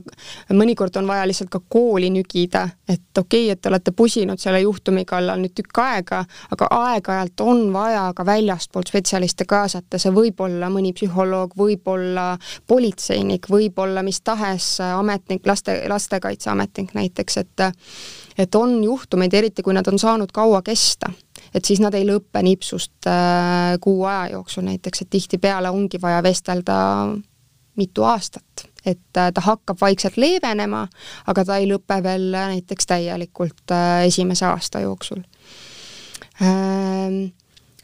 mõnikord 0.53 0.95
on 0.99 1.07
vaja 1.09 1.27
lihtsalt 1.29 1.51
ka 1.53 1.61
kooli 1.69 2.09
nügida, 2.13 2.65
et 2.87 3.17
okei 3.17 3.47
okay,, 3.47 3.53
et 3.53 3.61
te 3.61 3.71
olete 3.71 3.93
pusinud 3.95 4.41
selle 4.41 4.61
juhtumi 4.63 5.05
kallal 5.09 5.41
nüüd 5.41 5.55
tükk 5.57 5.81
aega, 5.83 6.23
aga 6.51 6.69
aeg-ajalt 6.79 7.45
on 7.45 7.65
vaja 7.73 8.07
ka 8.15 8.25
väljastpoolt 8.27 8.91
spetsialiste 8.91 9.47
kaasata, 9.49 9.99
see 10.01 10.13
võib 10.15 10.41
olla 10.45 10.71
mõni 10.73 10.93
psühholoog, 10.97 11.55
võib 11.57 11.87
olla 11.91 12.31
politseinik, 12.67 13.49
võib 13.49 13.79
olla 13.79 14.03
mis 14.05 14.21
tahes 14.21 14.75
ametnik, 14.89 15.45
laste, 15.47 15.81
lastekaitseametnik 15.89 16.93
näiteks, 16.97 17.41
et 17.43 17.67
et 18.39 18.55
on 18.55 18.77
juhtumeid, 18.83 19.33
eriti 19.35 19.63
kui 19.65 19.73
nad 19.75 19.87
on 19.91 19.99
saanud 19.99 20.31
kaua 20.31 20.61
kesta 20.63 21.09
et 21.53 21.65
siis 21.65 21.81
nad 21.83 21.95
ei 21.97 22.05
lõpe 22.07 22.43
nipsust 22.45 23.07
äh, 23.09 23.77
kuu 23.81 24.03
aja 24.05 24.35
jooksul 24.35 24.67
näiteks, 24.67 25.01
et 25.01 25.09
tihtipeale 25.09 25.69
ongi 25.69 26.01
vaja 26.01 26.23
vestelda 26.23 26.77
mitu 27.79 28.03
aastat, 28.03 28.67
et 28.85 29.17
äh, 29.17 29.31
ta 29.33 29.43
hakkab 29.45 29.79
vaikselt 29.81 30.17
leevenema, 30.17 30.85
aga 31.27 31.45
ta 31.45 31.59
ei 31.59 31.69
lõpe 31.69 32.01
veel 32.03 32.31
näiteks 32.35 32.89
täielikult 32.89 33.75
äh, 33.75 34.05
esimese 34.09 34.47
aasta 34.49 34.83
jooksul. 34.85 35.23
Ähm, 36.41 37.31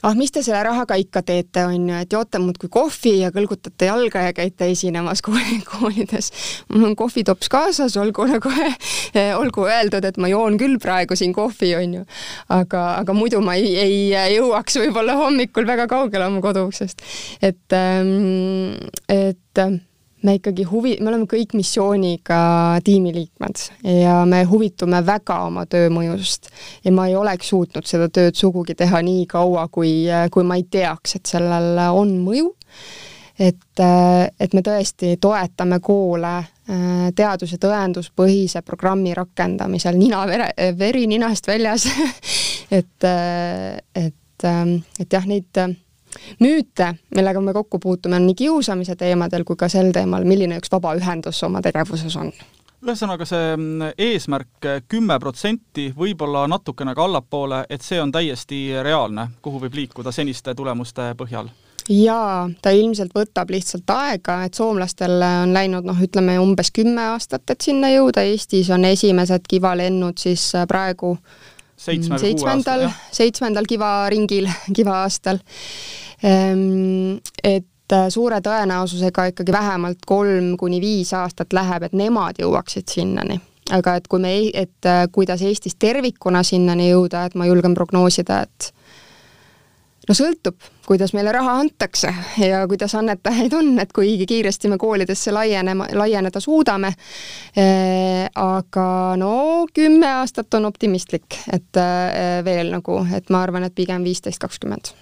ah, 0.06 0.16
mis 0.18 0.34
te 0.34 0.44
selle 0.46 0.62
rahaga 0.66 0.98
ikka 1.02 1.24
teete, 1.26 1.66
on 1.66 1.90
ju, 1.90 2.02
et 2.06 2.14
joote 2.14 2.42
muudkui 2.42 2.70
kohvi 2.72 3.16
ja 3.24 3.32
kõlgutate 3.36 3.90
jalga 3.90 4.26
ja 4.28 4.36
käite 4.38 4.70
esinemas 4.72 5.24
kooli, 5.26 5.60
koolides. 5.72 6.32
mul 6.74 6.92
on 6.92 6.96
kohvitops 7.00 7.50
kaasas, 7.52 7.98
olgu 8.02 8.28
nagu 8.30 8.52
eh, 8.60 9.34
olgu 9.38 9.68
öeldud, 9.70 10.06
et 10.06 10.20
ma 10.22 10.30
joon 10.32 10.60
küll 10.62 10.78
praegu 10.82 11.18
siin 11.18 11.34
kohvi, 11.36 11.74
on 11.80 11.98
ju. 12.00 12.06
aga, 12.54 12.86
aga 13.02 13.18
muidu 13.18 13.42
ma 13.46 13.58
ei, 13.60 13.74
ei 13.82 14.38
jõuaks 14.38 14.80
võib-olla 14.84 15.18
hommikul 15.24 15.68
väga 15.68 15.90
kaugele 15.92 16.30
oma 16.30 16.44
koduuksest. 16.46 17.02
et, 17.42 17.66
ähm, 17.74 18.76
et 19.10 19.66
me 20.26 20.36
ikkagi 20.40 20.66
huvi, 20.68 20.96
me 21.02 21.12
oleme 21.12 21.28
kõik 21.30 21.54
missiooniga 21.58 22.40
tiimiliikmed 22.86 23.62
ja 24.02 24.20
me 24.30 24.42
huvitume 24.50 25.02
väga 25.06 25.40
oma 25.48 25.66
töö 25.70 25.90
mõjust. 25.94 26.50
ja 26.84 26.92
ma 26.92 27.08
ei 27.10 27.16
oleks 27.16 27.50
suutnud 27.54 27.86
seda 27.88 28.10
tööd 28.10 28.38
sugugi 28.38 28.76
teha 28.76 29.02
nii 29.06 29.26
kaua, 29.30 29.68
kui, 29.68 30.06
kui 30.32 30.48
ma 30.48 30.58
ei 30.60 30.66
teaks, 30.72 31.18
et 31.20 31.36
sellel 31.36 31.80
on 31.94 32.18
mõju. 32.26 32.52
et, 33.40 33.82
et 34.40 34.54
me 34.54 34.62
tõesti 34.66 35.16
toetame 35.22 35.80
koole 35.84 36.36
äh, 36.40 37.08
teadus- 37.16 37.52
ja 37.52 37.62
tõenduspõhise 37.62 38.62
programmi 38.66 39.14
rakendamisel 39.14 39.98
nina, 40.00 40.26
veri 40.80 41.08
ninast 41.08 41.48
väljas 41.48 41.88
et, 42.80 43.10
et, 43.96 44.48
et 45.00 45.12
jah, 45.12 45.28
neid 45.28 45.66
müüte, 46.40 46.94
millega 47.16 47.42
me 47.42 47.54
kokku 47.54 47.80
puutume, 47.80 48.16
on 48.16 48.28
nii 48.28 48.36
kiusamise 48.36 48.96
teemadel 48.96 49.44
kui 49.44 49.56
ka 49.60 49.70
sel 49.70 49.92
teemal, 49.96 50.28
milline 50.28 50.60
üks 50.62 50.72
vabaühendus 50.72 51.44
oma 51.48 51.62
tegevuses 51.66 52.16
on? 52.20 52.32
Ühesõnaga, 52.86 53.26
see 53.26 53.54
mm, 53.56 53.96
eesmärk 53.98 54.68
kümme 54.92 55.16
protsenti, 55.20 55.88
võib-olla 55.98 56.44
natukene 56.52 56.94
ka 56.94 57.08
allapoole, 57.08 57.64
et 57.70 57.82
see 57.82 57.98
on 58.02 58.12
täiesti 58.14 58.68
reaalne, 58.86 59.30
kuhu 59.42 59.64
võib 59.64 59.78
liikuda 59.80 60.14
seniste 60.14 60.56
tulemuste 60.56 61.14
põhjal? 61.18 61.50
jaa, 61.90 62.48
ta 62.66 62.72
ilmselt 62.74 63.12
võtab 63.14 63.52
lihtsalt 63.54 63.90
aega, 63.94 64.40
et 64.46 64.58
soomlastel 64.58 65.22
on 65.22 65.52
läinud 65.54 65.86
noh, 65.86 66.00
ütleme 66.02 66.40
umbes 66.42 66.72
kümme 66.74 67.12
aastat, 67.12 67.46
et 67.50 67.62
sinna 67.62 67.92
jõuda, 67.94 68.24
Eestis 68.26 68.72
on 68.74 68.86
esimesed 68.90 69.46
kivalennud 69.50 70.18
siis 70.18 70.48
praegu 70.70 71.16
seitsmendal, 71.78 72.88
seitsmendal 73.14 73.70
kivaringil, 73.70 74.50
kivaaastal 74.78 75.42
Ehm, 75.42 76.05
et 76.26 77.94
äh, 77.94 78.08
suure 78.10 78.40
tõenäosusega 78.42 79.30
ikkagi 79.32 79.54
vähemalt 79.54 80.06
kolm 80.08 80.56
kuni 80.58 80.82
viis 80.82 81.14
aastat 81.14 81.54
läheb, 81.54 81.86
et 81.86 81.94
nemad 81.94 82.42
jõuaksid 82.42 82.90
sinnani. 82.90 83.40
aga 83.74 83.96
et 83.98 84.08
kui 84.08 84.22
me, 84.22 84.32
et 84.54 84.86
äh, 84.86 85.06
kuidas 85.12 85.42
Eestis 85.42 85.76
tervikuna 85.80 86.44
sinnani 86.44 86.90
jõuda, 86.92 87.26
et 87.26 87.36
ma 87.36 87.46
julgen 87.46 87.74
prognoosida, 87.74 88.42
et 88.46 88.74
no 90.08 90.14
sõltub, 90.18 90.58
kuidas 90.86 91.14
meile 91.18 91.32
raha 91.34 91.56
antakse 91.62 92.14
ja 92.42 92.62
kuidas 92.70 92.94
annetajaid 92.96 93.54
on, 93.58 93.72
et 93.82 93.94
kui 93.94 94.18
kiiresti 94.26 94.70
me 94.70 94.78
koolidesse 94.82 95.34
laienema, 95.34 95.88
laieneda 95.94 96.40
suudame 96.40 96.94
e,. 97.58 97.66
aga 98.36 98.88
no 99.18 99.34
kümme 99.74 100.12
aastat 100.22 100.54
on 100.54 100.70
optimistlik, 100.70 101.42
et 101.54 101.82
e, 101.82 101.90
veel 102.46 102.70
nagu, 102.74 103.02
et 103.18 103.34
ma 103.34 103.42
arvan, 103.46 103.66
et 103.66 103.76
pigem 103.76 104.06
viisteist, 104.06 104.42
kakskümmend 104.42 104.94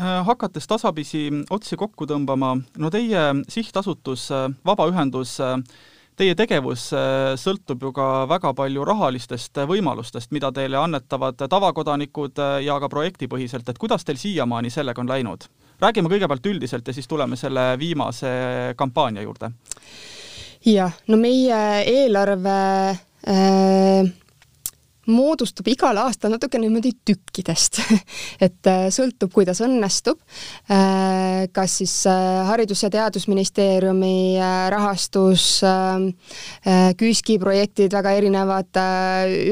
hakates 0.00 0.66
tasapisi 0.66 1.26
otsi 1.50 1.76
kokku 1.76 2.06
tõmbama, 2.08 2.54
no 2.78 2.90
teie 2.90 3.24
sihtasutus, 3.48 4.30
äh, 4.32 4.46
vabaühendus, 4.64 5.38
äh, 5.40 5.58
teie 6.16 6.34
tegevus 6.36 6.90
sõltub 7.40 7.82
ju 7.82 7.90
ka 7.96 8.26
väga 8.28 8.52
palju 8.54 8.84
rahalistest 8.84 9.56
võimalustest, 9.66 10.30
mida 10.30 10.52
teile 10.52 10.76
annetavad 10.76 11.40
tavakodanikud 11.48 12.36
ja 12.62 12.76
ka 12.80 12.88
projektipõhiselt, 12.92 13.68
et 13.68 13.78
kuidas 13.80 14.04
teil 14.04 14.20
siiamaani 14.20 14.70
sellega 14.70 15.00
on 15.00 15.08
läinud? 15.08 15.48
räägime 15.82 16.08
kõigepealt 16.12 16.46
üldiselt 16.46 16.86
ja 16.86 16.94
siis 16.94 17.08
tuleme 17.08 17.36
selle 17.36 17.78
viimase 17.78 18.28
kampaania 18.76 19.22
juurde. 19.22 19.50
jah, 20.64 20.92
no 21.08 21.16
meie 21.16 21.82
eelarve 21.88 22.58
äh 23.26 24.21
moodustub 25.10 25.66
igal 25.72 25.98
aastal 26.04 26.30
natuke 26.34 26.60
niimoodi 26.62 26.92
tükkidest 27.04 27.80
et 28.46 28.68
äh, 28.70 28.86
sõltub, 28.92 29.32
kuidas 29.34 29.62
õnnestub. 29.64 30.20
Äh, 30.70 31.48
kas 31.54 31.78
siis 31.80 31.94
äh, 32.10 32.42
Haridus- 32.48 32.84
ja 32.84 32.90
Teadusministeeriumi 32.92 34.38
rahastus, 34.72 35.44
KÜSK-i 36.98 37.38
projektid, 37.40 37.92
väga 37.92 38.12
erinevad 38.18 38.78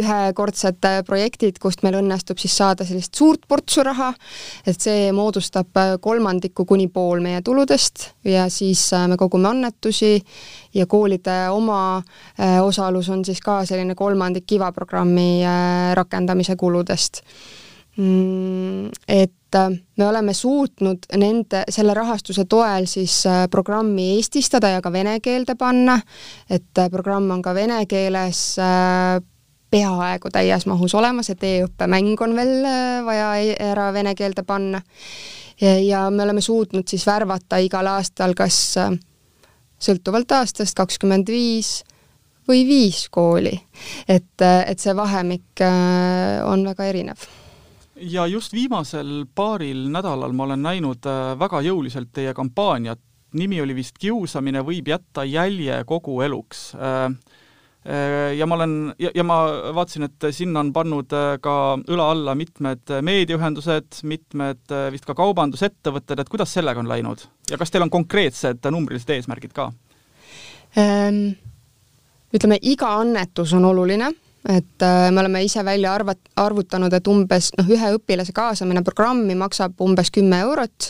ühekordsed 0.00 0.86
projektid, 1.06 1.58
kust 1.62 1.84
meil 1.84 1.98
õnnestub 2.00 2.38
siis 2.40 2.54
saada 2.56 2.84
sellist 2.86 3.16
suurt 3.18 3.46
portsu 3.48 3.84
raha, 3.86 4.10
et 4.66 4.80
see 4.80 5.10
moodustab 5.16 6.00
kolmandiku 6.02 6.66
kuni 6.68 6.88
pool 6.92 7.22
meie 7.24 7.42
tuludest 7.46 8.10
ja 8.26 8.46
siis 8.52 8.86
me 9.08 9.18
kogume 9.20 9.50
annetusi 9.50 10.12
ja 10.74 10.86
koolide 10.90 11.36
oma 11.52 12.00
osalus 12.64 13.10
on 13.12 13.24
siis 13.26 13.40
ka 13.44 13.60
selline 13.68 13.96
kolmandik 13.98 14.46
Kiva 14.50 14.70
programmi 14.74 15.39
Äh, 15.44 15.94
rakendamise 15.94 16.56
kuludest. 16.56 17.22
Mm, 17.96 18.86
et 19.08 19.54
äh, 19.54 19.70
me 19.96 20.06
oleme 20.06 20.34
suutnud 20.34 21.08
nende, 21.18 21.64
selle 21.68 21.94
rahastuse 21.94 22.44
toel 22.48 22.86
siis 22.86 23.26
äh, 23.26 23.46
programmi 23.50 24.12
eestistada 24.16 24.70
ja 24.76 24.80
ka 24.80 24.92
vene 24.92 25.18
keelde 25.20 25.56
panna, 25.58 25.98
et 26.50 26.82
programm 26.90 27.30
on 27.34 27.42
ka 27.42 27.54
vene 27.54 27.82
keeles 27.90 28.44
peaaegu 29.70 30.30
täies 30.32 30.66
mahus 30.66 30.94
olemas, 30.94 31.30
et 31.30 31.44
e-õppemäng 31.46 32.22
on 32.22 32.34
veel 32.38 32.56
vaja 33.06 33.34
e-, 33.42 33.58
ära 33.72 33.90
vene 33.94 34.14
keelde 34.14 34.42
panna. 34.46 34.80
ja 35.60 36.08
me 36.10 36.22
oleme 36.22 36.40
suutnud 36.40 36.88
siis 36.88 37.04
värvata 37.06 37.58
igal 37.60 37.86
aastal 37.86 38.34
kas 38.34 38.78
sõltuvalt 39.80 40.32
aastast 40.32 40.76
kakskümmend 40.76 41.28
viis 41.28 41.82
või 42.50 42.64
viis 42.68 43.04
kooli. 43.12 43.54
et, 44.08 44.42
et 44.42 44.78
see 44.78 44.96
vahemik 44.96 45.62
on 46.44 46.64
väga 46.66 46.88
erinev. 46.90 47.28
Ja 48.00 48.26
just 48.26 48.52
viimasel 48.56 49.26
paaril 49.34 49.86
nädalal 49.92 50.32
ma 50.32 50.48
olen 50.48 50.62
näinud 50.64 51.06
väga 51.38 51.60
jõuliselt 51.64 52.10
teie 52.16 52.34
kampaaniat, 52.34 53.00
nimi 53.36 53.60
oli 53.60 53.76
vist 53.76 53.98
Kiusamine 54.00 54.64
võib 54.66 54.88
jätta 54.88 55.24
jälje 55.28 55.82
kogu 55.86 56.20
eluks 56.24 56.70
Äh, 57.86 58.34
ja 58.36 58.44
ma 58.46 58.58
olen, 58.58 58.92
ja 59.00 59.24
ma 59.24 59.38
vaatasin, 59.72 60.04
et 60.10 60.24
sinna 60.36 60.60
on 60.60 60.68
pannud 60.76 61.14
äh, 61.16 61.38
ka 61.40 61.54
õla 61.80 62.10
alla 62.12 62.34
mitmed 62.36 62.92
meediaühendused, 63.06 64.02
mitmed 64.04 64.74
äh, 64.76 64.90
vist 64.92 65.06
ka 65.08 65.16
kaubandusettevõtted, 65.16 66.20
et 66.20 66.28
kuidas 66.28 66.52
sellega 66.52 66.82
on 66.82 66.90
läinud? 66.90 67.24
Ja 67.48 67.56
kas 67.60 67.72
teil 67.72 67.86
on 67.86 67.92
konkreetsed 67.92 68.68
numbrilised 68.68 69.14
eesmärgid 69.16 69.56
ka? 69.56 69.70
Ähm,? 70.76 71.38
Ütleme, 72.34 72.58
iga 72.62 72.94
annetus 73.00 73.54
on 73.56 73.64
oluline 73.64 74.12
et 74.48 74.82
äh, 74.82 75.10
me 75.12 75.20
oleme 75.20 75.42
ise 75.44 75.64
välja 75.64 75.92
arvat-, 75.94 76.30
arvutanud, 76.40 76.92
et 76.96 77.08
umbes 77.12 77.50
noh, 77.58 77.68
ühe 77.68 77.90
õpilase 77.96 78.32
kaasamine 78.32 78.80
programmi 78.84 79.36
maksab 79.38 79.80
umbes 79.84 80.08
kümme 80.14 80.38
eurot 80.46 80.88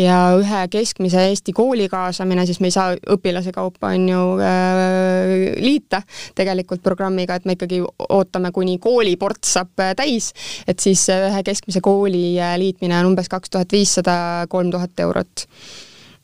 ja 0.00 0.20
ühe 0.38 0.62
keskmise 0.72 1.26
Eesti 1.28 1.52
kooli 1.56 1.90
kaasamine, 1.92 2.46
siis 2.48 2.60
me 2.64 2.70
ei 2.70 2.76
saa 2.76 2.94
õpilase 3.16 3.52
kaupa, 3.52 3.92
on 3.92 4.08
ju 4.08 4.22
äh,, 4.40 5.34
liita 5.60 6.00
tegelikult 6.38 6.82
programmiga, 6.84 7.36
et 7.36 7.44
me 7.44 7.58
ikkagi 7.58 7.82
ootame, 8.08 8.52
kuni 8.56 8.78
kooliports 8.80 9.58
saab 9.58 9.84
äh, 9.84 9.92
täis, 9.98 10.32
et 10.66 10.80
siis 10.80 11.04
ühe 11.12 11.42
keskmise 11.44 11.84
kooli 11.84 12.38
äh, 12.40 12.56
liitmine 12.62 12.96
on 13.02 13.12
umbes 13.12 13.28
kaks 13.32 13.52
tuhat 13.52 13.76
viissada, 13.76 14.16
kolm 14.48 14.72
tuhat 14.72 15.04
eurot 15.04 15.46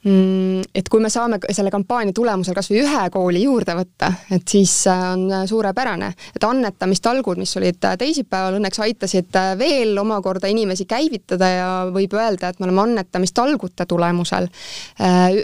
et 0.02 0.88
kui 0.90 0.98
me 1.02 1.06
saame 1.12 1.38
selle 1.54 1.70
kampaania 1.70 2.14
tulemusel 2.16 2.56
kas 2.56 2.68
või 2.72 2.80
ühe 2.82 3.02
kooli 3.14 3.44
juurde 3.44 3.76
võtta, 3.78 4.08
et 4.34 4.42
siis 4.50 4.72
äh, 4.90 5.02
on 5.12 5.28
äh, 5.30 5.44
suurepärane. 5.46 6.08
et 6.34 6.46
annetamistalgud, 6.46 7.38
mis 7.38 7.54
olid 7.60 7.78
äh, 7.86 7.94
teisipäeval, 8.00 8.58
õnneks 8.58 8.82
aitasid 8.82 9.38
veel 9.58 9.94
omakorda 10.02 10.50
inimesi 10.50 10.88
käivitada 10.90 11.50
ja 11.52 11.68
võib 11.94 12.16
öelda, 12.18 12.50
et 12.50 12.58
me 12.58 12.66
oleme 12.66 12.82
annetamistalgute 12.82 13.86
tulemusel 13.86 14.48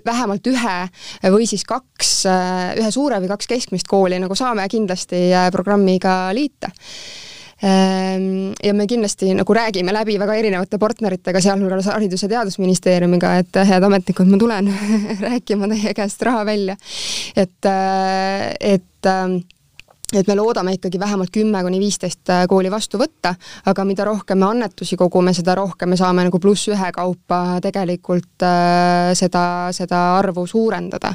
vähemalt 0.05 0.47
ühe 0.51 0.77
või 1.31 1.47
siis 1.47 1.63
kaks, 1.69 2.13
ühe 2.79 2.91
suure 2.95 3.21
või 3.23 3.31
kaks 3.31 3.47
keskmist 3.51 3.89
kooli 3.89 4.19
nagu 4.19 4.35
saame 4.39 4.67
kindlasti 4.71 5.29
programmiga 5.55 6.21
liita 6.35 6.73
ja 7.63 8.75
me 8.75 8.87
kindlasti 8.87 9.33
nagu 9.35 9.55
räägime 9.55 9.93
läbi 9.93 10.15
väga 10.21 10.37
erinevate 10.39 10.79
partneritega, 10.79 11.41
sealhulgas 11.43 11.89
Haridus- 11.91 12.23
ja 12.23 12.29
Teadusministeeriumiga, 12.31 13.33
et 13.43 13.59
head 13.67 13.83
ametnikud, 13.83 14.31
ma 14.31 14.39
tulen 14.39 14.71
rääkima 15.27 15.69
teie 15.75 15.95
käest 15.99 16.23
raha 16.23 16.45
välja. 16.47 16.77
et, 17.37 17.67
äh, 17.67 18.55
et 18.61 19.07
ähm, 19.07 19.41
et 20.13 20.29
me 20.29 20.35
loodame 20.39 20.73
ikkagi 20.73 20.99
vähemalt 21.01 21.31
kümme 21.33 21.61
kuni 21.65 21.79
viisteist 21.83 22.31
äh, 22.33 22.47
kooli 22.49 22.71
vastu 22.73 22.97
võtta, 23.01 23.35
aga 23.69 23.85
mida 23.85 24.07
rohkem 24.09 24.41
me 24.41 24.47
annetusi 24.49 24.97
kogume, 24.97 25.35
seda 25.37 25.53
rohkem 25.59 25.93
me 25.93 25.99
saame 26.01 26.25
nagu 26.25 26.41
pluss 26.41 26.71
ühe 26.73 26.93
kaupa 26.97 27.59
tegelikult 27.65 28.47
äh, 28.47 29.13
seda, 29.19 29.43
seda 29.77 30.01
arvu 30.17 30.47
suurendada. 30.49 31.13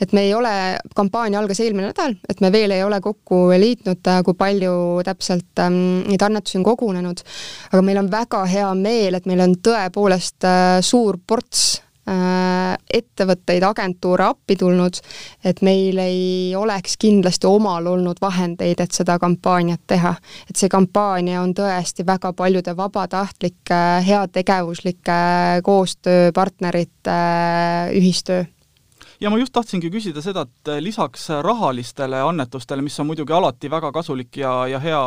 et 0.00 0.12
me 0.12 0.24
ei 0.26 0.32
ole, 0.34 0.50
kampaania 0.96 1.38
algas 1.38 1.60
eelmine 1.60 1.92
nädal, 1.92 2.16
et 2.28 2.40
me 2.40 2.50
veel 2.52 2.72
ei 2.74 2.82
ole 2.82 3.00
kokku 3.00 3.44
liitnud, 3.60 4.00
äh, 4.08 4.22
kui 4.24 4.34
palju 4.34 5.02
täpselt 5.04 5.60
ähm, 5.60 6.08
neid 6.08 6.22
annetusi 6.24 6.58
on 6.58 6.64
kogunenud, 6.64 7.20
aga 7.72 7.82
meil 7.82 8.00
on 8.00 8.10
väga 8.10 8.44
hea 8.48 8.72
meel, 8.74 9.14
et 9.14 9.28
meil 9.28 9.44
on 9.44 9.58
tõepoolest 9.68 10.48
äh, 10.48 10.78
suur 10.80 11.20
ports 11.26 11.84
ettevõtteid, 12.04 13.64
agentuure 13.64 14.26
appi 14.28 14.56
tulnud, 14.60 14.98
et 15.44 15.62
meil 15.64 15.98
ei 16.02 16.52
oleks 16.56 16.98
kindlasti 17.00 17.48
omal 17.48 17.86
olnud 17.94 18.20
vahendeid, 18.20 18.80
et 18.80 18.92
seda 18.92 19.18
kampaaniat 19.18 19.80
teha. 19.86 20.14
et 20.50 20.56
see 20.56 20.68
kampaania 20.68 21.40
on 21.40 21.54
tõesti 21.54 22.06
väga 22.06 22.32
paljude 22.32 22.76
vabatahtlike, 22.76 23.80
heategevuslike 24.06 25.20
koostööpartnerite 25.64 27.20
ühistöö 27.96 28.44
ja 29.20 29.30
ma 29.30 29.38
just 29.38 29.52
tahtsingi 29.54 29.90
küsida 29.92 30.22
seda, 30.24 30.44
et 30.44 30.72
lisaks 30.82 31.28
rahalistele 31.44 32.20
annetustele, 32.24 32.82
mis 32.84 32.98
on 33.00 33.08
muidugi 33.10 33.34
alati 33.34 33.70
väga 33.70 33.90
kasulik 33.94 34.36
ja, 34.40 34.52
ja 34.70 34.80
hea 34.82 35.02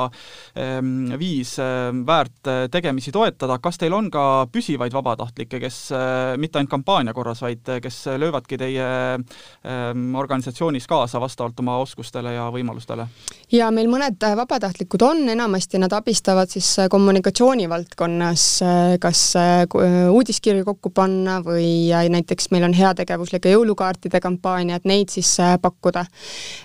ähm, 0.60 1.12
viis 1.20 1.58
ähm, 1.60 2.04
väärt 2.08 2.48
äh, 2.48 2.66
tegemisi 2.72 3.12
toetada, 3.12 3.60
kas 3.64 3.80
teil 3.82 3.96
on 3.98 4.10
ka 4.14 4.48
püsivaid 4.52 4.96
vabatahtlikke, 4.96 5.60
kes 5.64 5.80
äh, 5.96 6.36
mitte 6.40 6.60
ainult 6.60 6.72
kampaania 6.72 7.16
korras, 7.18 7.42
vaid 7.44 7.68
kes 7.84 8.04
löövadki 8.20 8.60
teie 8.60 8.88
ähm, 8.88 10.16
organisatsioonis 10.16 10.88
kaasa 10.88 11.22
vastavalt 11.22 11.60
oma 11.64 11.78
oskustele 11.84 12.34
ja 12.38 12.48
võimalustele? 12.54 13.08
ja 13.52 13.70
meil 13.72 13.90
mõned 13.92 14.22
vabatahtlikud 14.22 15.04
on, 15.08 15.24
enamasti 15.32 15.80
nad 15.82 15.94
abistavad 15.96 16.52
siis 16.52 16.74
kommunikatsiooni 16.92 17.68
valdkonnas, 17.70 18.46
kas 19.02 19.22
uudiskirju 20.12 20.66
kokku 20.68 20.92
panna 20.96 21.40
või 21.46 21.90
näiteks 21.92 22.52
meil 22.52 22.66
on 22.68 22.76
heategevuslike 22.76 23.52
jõulukaart, 23.54 23.97
kaartide 23.98 24.20
kampaania, 24.22 24.78
et 24.78 24.86
neid 24.86 25.10
siis 25.10 25.40
äh, 25.40 25.58
pakkuda. 25.62 26.06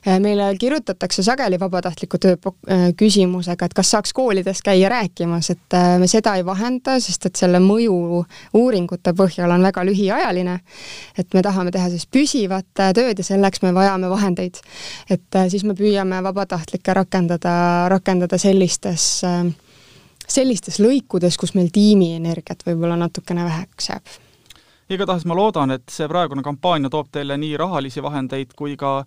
Äh, 0.07 0.20
meile 0.20 0.55
kirjutatakse 0.59 1.22
sageli 1.22 1.59
vabatahtliku 1.61 2.18
töö 2.18 2.37
äh, 2.37 2.93
küsimusega, 2.97 3.66
et 3.66 3.74
kas 3.74 3.91
saaks 3.91 4.12
koolides 4.12 4.62
käia 4.62 4.89
rääkimas, 4.89 5.51
et 5.51 5.76
me 5.99 6.07
seda 6.07 6.37
ei 6.37 6.45
vahenda, 6.45 6.99
sest 7.01 7.26
et 7.26 7.37
selle 7.37 7.61
mõju 7.62 8.24
uuringute 8.55 9.14
põhjal 9.16 9.51
on 9.51 9.62
väga 9.62 9.85
lühiajaline. 9.85 10.61
et 11.18 11.35
me 11.35 11.43
tahame 11.43 11.70
teha 11.70 11.89
siis 11.91 12.07
püsivat 12.07 12.66
tööd 12.74 13.18
ja 13.18 13.24
selleks 13.24 13.62
me 13.62 13.72
vajame 13.74 14.11
vahendeid. 14.11 14.61
et 15.11 15.39
siis 15.49 15.64
me 15.64 15.74
püüame 15.74 16.22
vabatahtlikke 16.22 16.95
rakendada, 16.95 17.89
rakendada 17.89 18.39
sellistes 18.39 19.22
sellistes 20.28 20.78
lõikudes, 20.80 21.37
kus 21.37 21.55
meil 21.55 21.68
tiimienergiat 21.72 22.62
võib-olla 22.66 22.97
natukene 22.97 23.45
väheks 23.45 23.89
jääb 23.89 24.20
igatahes 24.91 25.24
ma 25.24 25.37
loodan, 25.39 25.70
et 25.70 25.89
see 25.91 26.09
praegune 26.09 26.43
kampaania 26.43 26.91
toob 26.91 27.11
teile 27.12 27.37
nii 27.37 27.57
rahalisi 27.57 28.03
vahendeid 28.03 28.57
kui 28.57 28.76
ka 28.76 29.03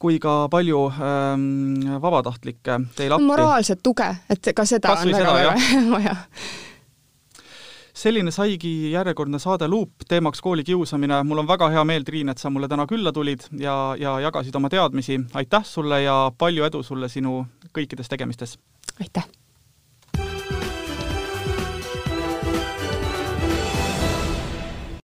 kui 0.00 0.16
ka 0.18 0.48
palju 0.48 0.86
ähm, 0.88 2.00
vabatahtlikke 2.02 2.80
teile 2.96 3.14
appi. 3.14 3.28
moraalset 3.28 3.82
tuge, 3.82 4.08
et 4.30 4.52
ka 4.56 4.64
seda 4.64 4.94
Kas 4.94 5.06
on 5.06 5.12
väga 5.12 5.34
väga 5.36 5.54
vaja 5.96 6.16
selline 8.00 8.32
saigi 8.32 8.92
järjekordne 8.92 9.38
saade 9.38 9.68
Luup, 9.68 10.06
teemaks 10.08 10.40
koolikiusamine. 10.40 11.22
mul 11.24 11.42
on 11.42 11.48
väga 11.48 11.68
hea 11.68 11.84
meel, 11.84 12.04
Triin, 12.04 12.28
et 12.28 12.38
sa 12.38 12.50
mulle 12.50 12.68
täna 12.68 12.86
külla 12.86 13.12
tulid 13.12 13.44
ja, 13.60 13.94
ja 13.98 14.18
jagasid 14.20 14.56
oma 14.56 14.68
teadmisi. 14.68 15.20
aitäh 15.34 15.64
sulle 15.64 16.02
ja 16.02 16.32
palju 16.38 16.64
edu 16.64 16.82
sulle 16.82 17.08
sinu 17.08 17.44
kõikides 17.76 18.08
tegemistes! 18.08 18.58
aitäh! 19.00 19.28